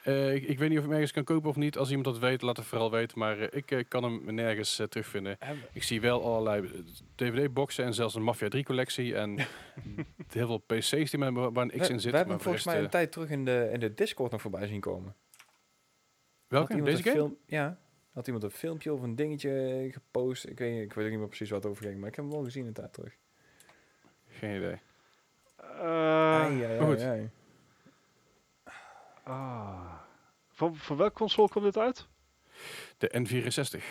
[0.03, 1.79] Eh, ik, ik weet niet of ik hem ergens kan kopen of niet.
[1.79, 3.19] Als iemand dat weet, laat het vooral weten.
[3.19, 5.39] Maar eh, ik eh, kan hem nergens terugvinden.
[5.73, 6.85] Ik zie wel allerlei
[7.15, 9.17] DVD-boxen en zelfs een Mafia 3-collectie.
[9.17, 9.37] En
[10.33, 12.11] heel veel PC's die met, waar een X we, in zit.
[12.11, 14.67] we hebben hem volgens mij een tijd terug in de, in de Discord nog voorbij
[14.67, 15.15] zien komen.
[16.47, 16.83] Welke?
[16.83, 17.15] Deze game?
[17.17, 17.79] Film, ja.
[18.13, 20.47] Had iemand een filmpje of een dingetje gepost?
[20.47, 22.25] Ik weet, ik weet ook niet meer precies wat het over ging, maar ik heb
[22.25, 23.17] hem wel gezien een tijd terug.
[24.29, 24.81] Geen idee.
[25.57, 27.01] Eh, Ai, ai, maar goed.
[27.01, 27.31] ai, ai.
[29.23, 29.95] ah.
[30.51, 32.07] Van, van welke console komt dit uit?
[32.99, 33.83] De N64.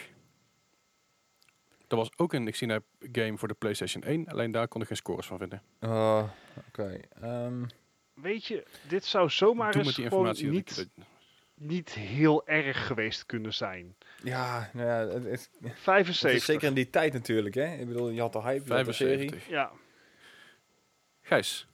[1.88, 2.80] Dat was ook een Xena
[3.11, 4.27] game voor de PlayStation 1.
[4.27, 5.61] Alleen daar kon ik geen scores van vinden.
[5.80, 6.23] Oh,
[6.68, 6.99] Oké.
[7.22, 7.64] ehm,
[8.14, 10.49] Weet je, dit zou zomaar eens gewoon informatie.
[10.49, 11.03] niet, dat ik-
[11.61, 13.95] niet heel erg geweest kunnen zijn.
[14.23, 16.31] ja, nou ja, het, het- het 75.
[16.39, 17.73] is zeker in die tijd natuurlijk, hè.
[17.75, 19.17] Ik bedoel, je had de hype, je had de serie.
[19.17, 19.47] 75.
[19.49, 19.71] Ja,
[21.21, 21.67] Gijs.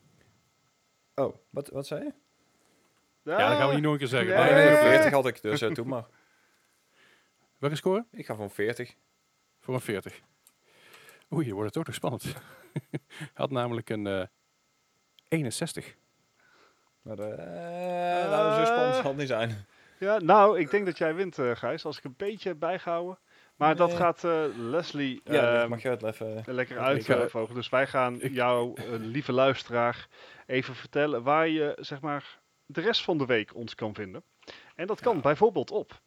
[1.16, 2.14] Oh, wat, wat zei je?
[3.24, 4.36] Ja, dat gaan we niet nog een keer zeggen.
[4.36, 4.44] Nee.
[4.44, 4.90] Nee, Nee, nee, nee.
[4.92, 6.06] 40 had ik, dus uh, doe maar.
[7.60, 8.06] Welke score?
[8.12, 8.96] Ik ga van 40.
[9.60, 10.22] Voor een 40.
[11.34, 12.24] Oei, hier wordt het ook nog spannend.
[12.24, 13.00] Hij
[13.34, 14.24] had namelijk een eh
[15.28, 15.96] 61.
[17.02, 19.66] Maar eh nou, zo spannend zal het niet zijn.
[20.00, 23.20] Ja, nou, ik denk dat jij wint, eh Gijs, als ik een beetje heb bijgehouden.
[23.56, 26.44] Maar dat gaat eh, Leslie Ja, ehm, mag je het even...
[26.46, 27.56] lekker ik ga- uitvogelen.
[27.56, 30.08] Dus wij gaan jou, eh, lieve luisteraar,
[30.46, 34.24] even vertellen waar je, zeg maar, de rest van de week ons kan vinden.
[34.76, 35.22] En dat kan Ja.
[35.22, 36.02] bijvoorbeeld op.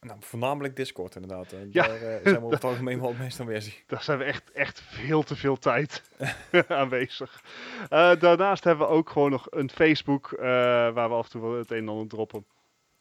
[0.00, 1.52] Nou, voornamelijk Discord inderdaad.
[1.52, 1.58] eh.
[1.72, 1.86] Ja.
[1.86, 3.82] Daar eh, zijn we over het algemeen wel het meest aanwezig.
[3.86, 6.10] Daar zijn we echt, echt veel te veel tijd
[6.68, 7.42] aanwezig.
[7.88, 10.44] Eh, daarnaast hebben we ook gewoon nog een Facebook, eh,
[10.92, 12.44] waar we af en toe wel het een en ander droppen.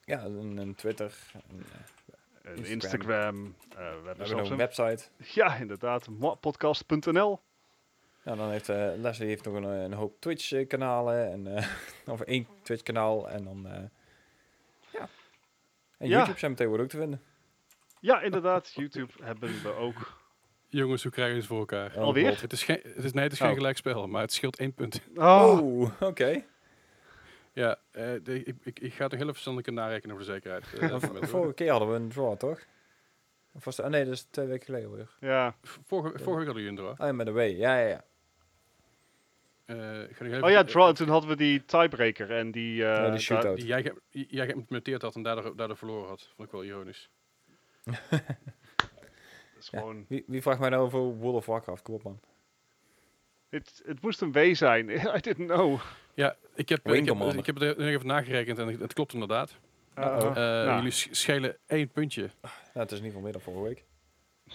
[0.09, 1.13] Ja, een, een Twitter.
[1.49, 1.63] Een,
[2.43, 2.71] eh, Een Instagram.
[2.71, 3.55] Instagram.
[3.69, 4.51] eh, we hebben we hebben zelfs nog een...
[4.51, 5.03] een website.
[5.33, 6.07] Ja, inderdaad.
[6.39, 7.39] podcast.nl.
[8.23, 11.31] Ja, dan heeft eh, Leslie heeft nog een, een hoop Twitch-kanalen.
[11.31, 11.67] En, eh,
[12.13, 13.29] of één Twitch-kanaal.
[13.29, 13.67] En dan...
[13.67, 13.81] eh,
[14.93, 15.07] ja.
[15.97, 16.17] En Ja.
[16.17, 17.21] YouTube zijn tegenwoordig ook te vinden.
[17.99, 18.71] Ja, inderdaad.
[18.75, 20.17] YouTube hebben we ook.
[20.67, 21.97] Jongens, hoe krijgen we het voor elkaar?
[21.97, 22.41] Alweer?
[22.41, 23.55] Het is, geen, het is, nee, het is geen Oh.
[23.55, 25.01] gelijk spel, maar het scheelt één punt.
[25.15, 26.43] Oh, Oh, oké.
[27.53, 30.73] Ja, eh, de- ik, ik, ik ga nog heel even verstandig narekenen voor de zekerheid.
[30.73, 30.95] eh,
[31.29, 32.65] Vorige keer hadden we een draw, toch?
[33.53, 35.09] Of was oh nee, dat is twee weken geleden weer.
[35.19, 35.55] ja.
[35.63, 36.89] Vorige, vorige week hadden jullie een draw.
[36.91, 37.37] Oh ja, met een W.
[37.39, 38.03] Ja, ja, ja.
[39.65, 40.95] Eh, Oh ja, draw.
[40.95, 42.73] Toen hadden we die tiebreaker en die...
[42.83, 43.57] eh, Ja, die daar- shootout.
[43.57, 46.21] Die jij, ge- jij geïmplementeerd had en daardoor, daardoor verloren had.
[46.35, 47.09] Vond ik wel ironisch.
[48.09, 48.21] dat
[49.59, 49.79] is Ja.
[49.79, 50.05] gewoon...
[50.07, 51.81] Wie, wie vraagt mij nou over World of Warcraft?
[51.81, 52.19] Kom op, man.
[53.49, 54.89] Het, het moest een W zijn.
[55.17, 55.79] I didn't know.
[56.13, 59.55] Ja, ik heb, ik heb, ik heb het nog even nagerekend en het, klopt inderdaad.
[59.97, 60.15] Uh-oh.
[60.17, 60.29] Uh-oh.
[60.29, 60.75] Eh, Nou.
[60.75, 62.29] Jullie sch- schelen één puntje.
[62.73, 63.83] Ja, het is in ieder geval meer dan vorige week.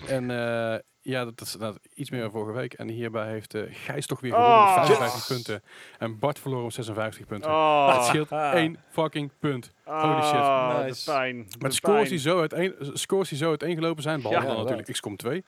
[0.08, 1.56] En eh, ja, dat is
[1.94, 2.72] iets meer dan vorige week.
[2.72, 4.38] En hierbij heeft eh Gijs toch weer Oh.
[4.38, 5.62] gewonnen met 55 punten.
[5.98, 7.50] En Bart verloren met 56 punten.
[7.50, 7.94] Oh.
[7.94, 9.72] Het scheelt één fucking punt.
[9.84, 10.34] Holy shit.
[10.34, 11.04] Ah, Nice.
[11.04, 11.46] de pijn.
[11.48, 12.08] de Met scores pijn.
[12.10, 15.44] die, zo uiteen, scores die zo uiteengelopen zijn, behalve Ja, dan natuurlijk XCOM 2.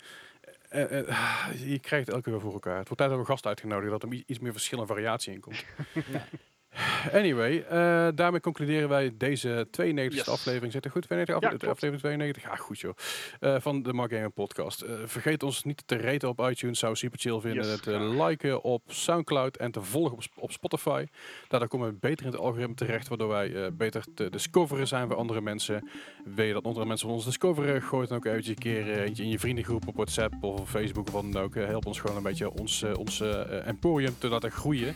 [0.76, 2.78] Eh, eh, je krijgt het elke keer voor elkaar.
[2.78, 5.40] Het wordt tijd dat we gast uitgenodigd, dat er iets meer verschil en variatie in
[5.40, 5.64] komt.
[7.12, 10.28] Anyway, eh, daarmee concluderen wij deze 92e Yes.
[10.28, 10.72] aflevering.
[10.72, 11.02] Zit er goed?
[11.02, 12.42] 92 Ja, afle- aflevering 92?
[12.42, 12.92] Ja, goed joh.
[13.40, 14.80] Eh, van de Mark Gamer podcast.
[14.80, 16.78] Eh, vergeet ons niet te raten op iTunes.
[16.78, 17.64] Zou super chill vinden.
[17.66, 18.28] Yes, te graag.
[18.28, 21.04] liken op Soundcloud en te volgen op, op Spotify.
[21.48, 23.08] Daardoor komen we beter in het algoritme terecht.
[23.08, 25.88] Waardoor wij beter te discoveren zijn bij andere mensen.
[26.24, 27.82] Wil je dat andere mensen van ons discoveren?
[27.82, 30.68] Gooi het dan ook eventjes een keer eentje in je vriendengroep op WhatsApp of op
[30.68, 31.54] Facebook of wat dan ook.
[31.54, 33.20] Help ons gewoon een beetje ons, ons
[33.64, 34.94] emporium te laten groeien.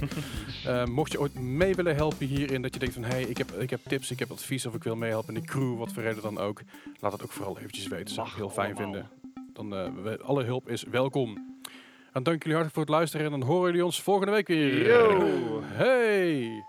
[0.98, 3.70] Mocht je ooit mee willen helpen hierin, dat je denkt van hey, ik heb, ik
[3.70, 6.22] heb tips, ik heb advies of ik wil meehelpen in de crew, wat voor reden
[6.22, 6.60] dan ook.
[7.00, 8.14] Laat het ook vooral eventjes weten.
[8.14, 9.08] Zou ik heel fijn vinden.
[9.52, 9.70] Dan
[10.02, 11.58] we- alle hulp is welkom.
[12.12, 14.86] En dank jullie hartelijk voor het luisteren en dan horen jullie ons volgende week weer.
[14.86, 15.60] Yo.
[15.64, 16.64] Hey!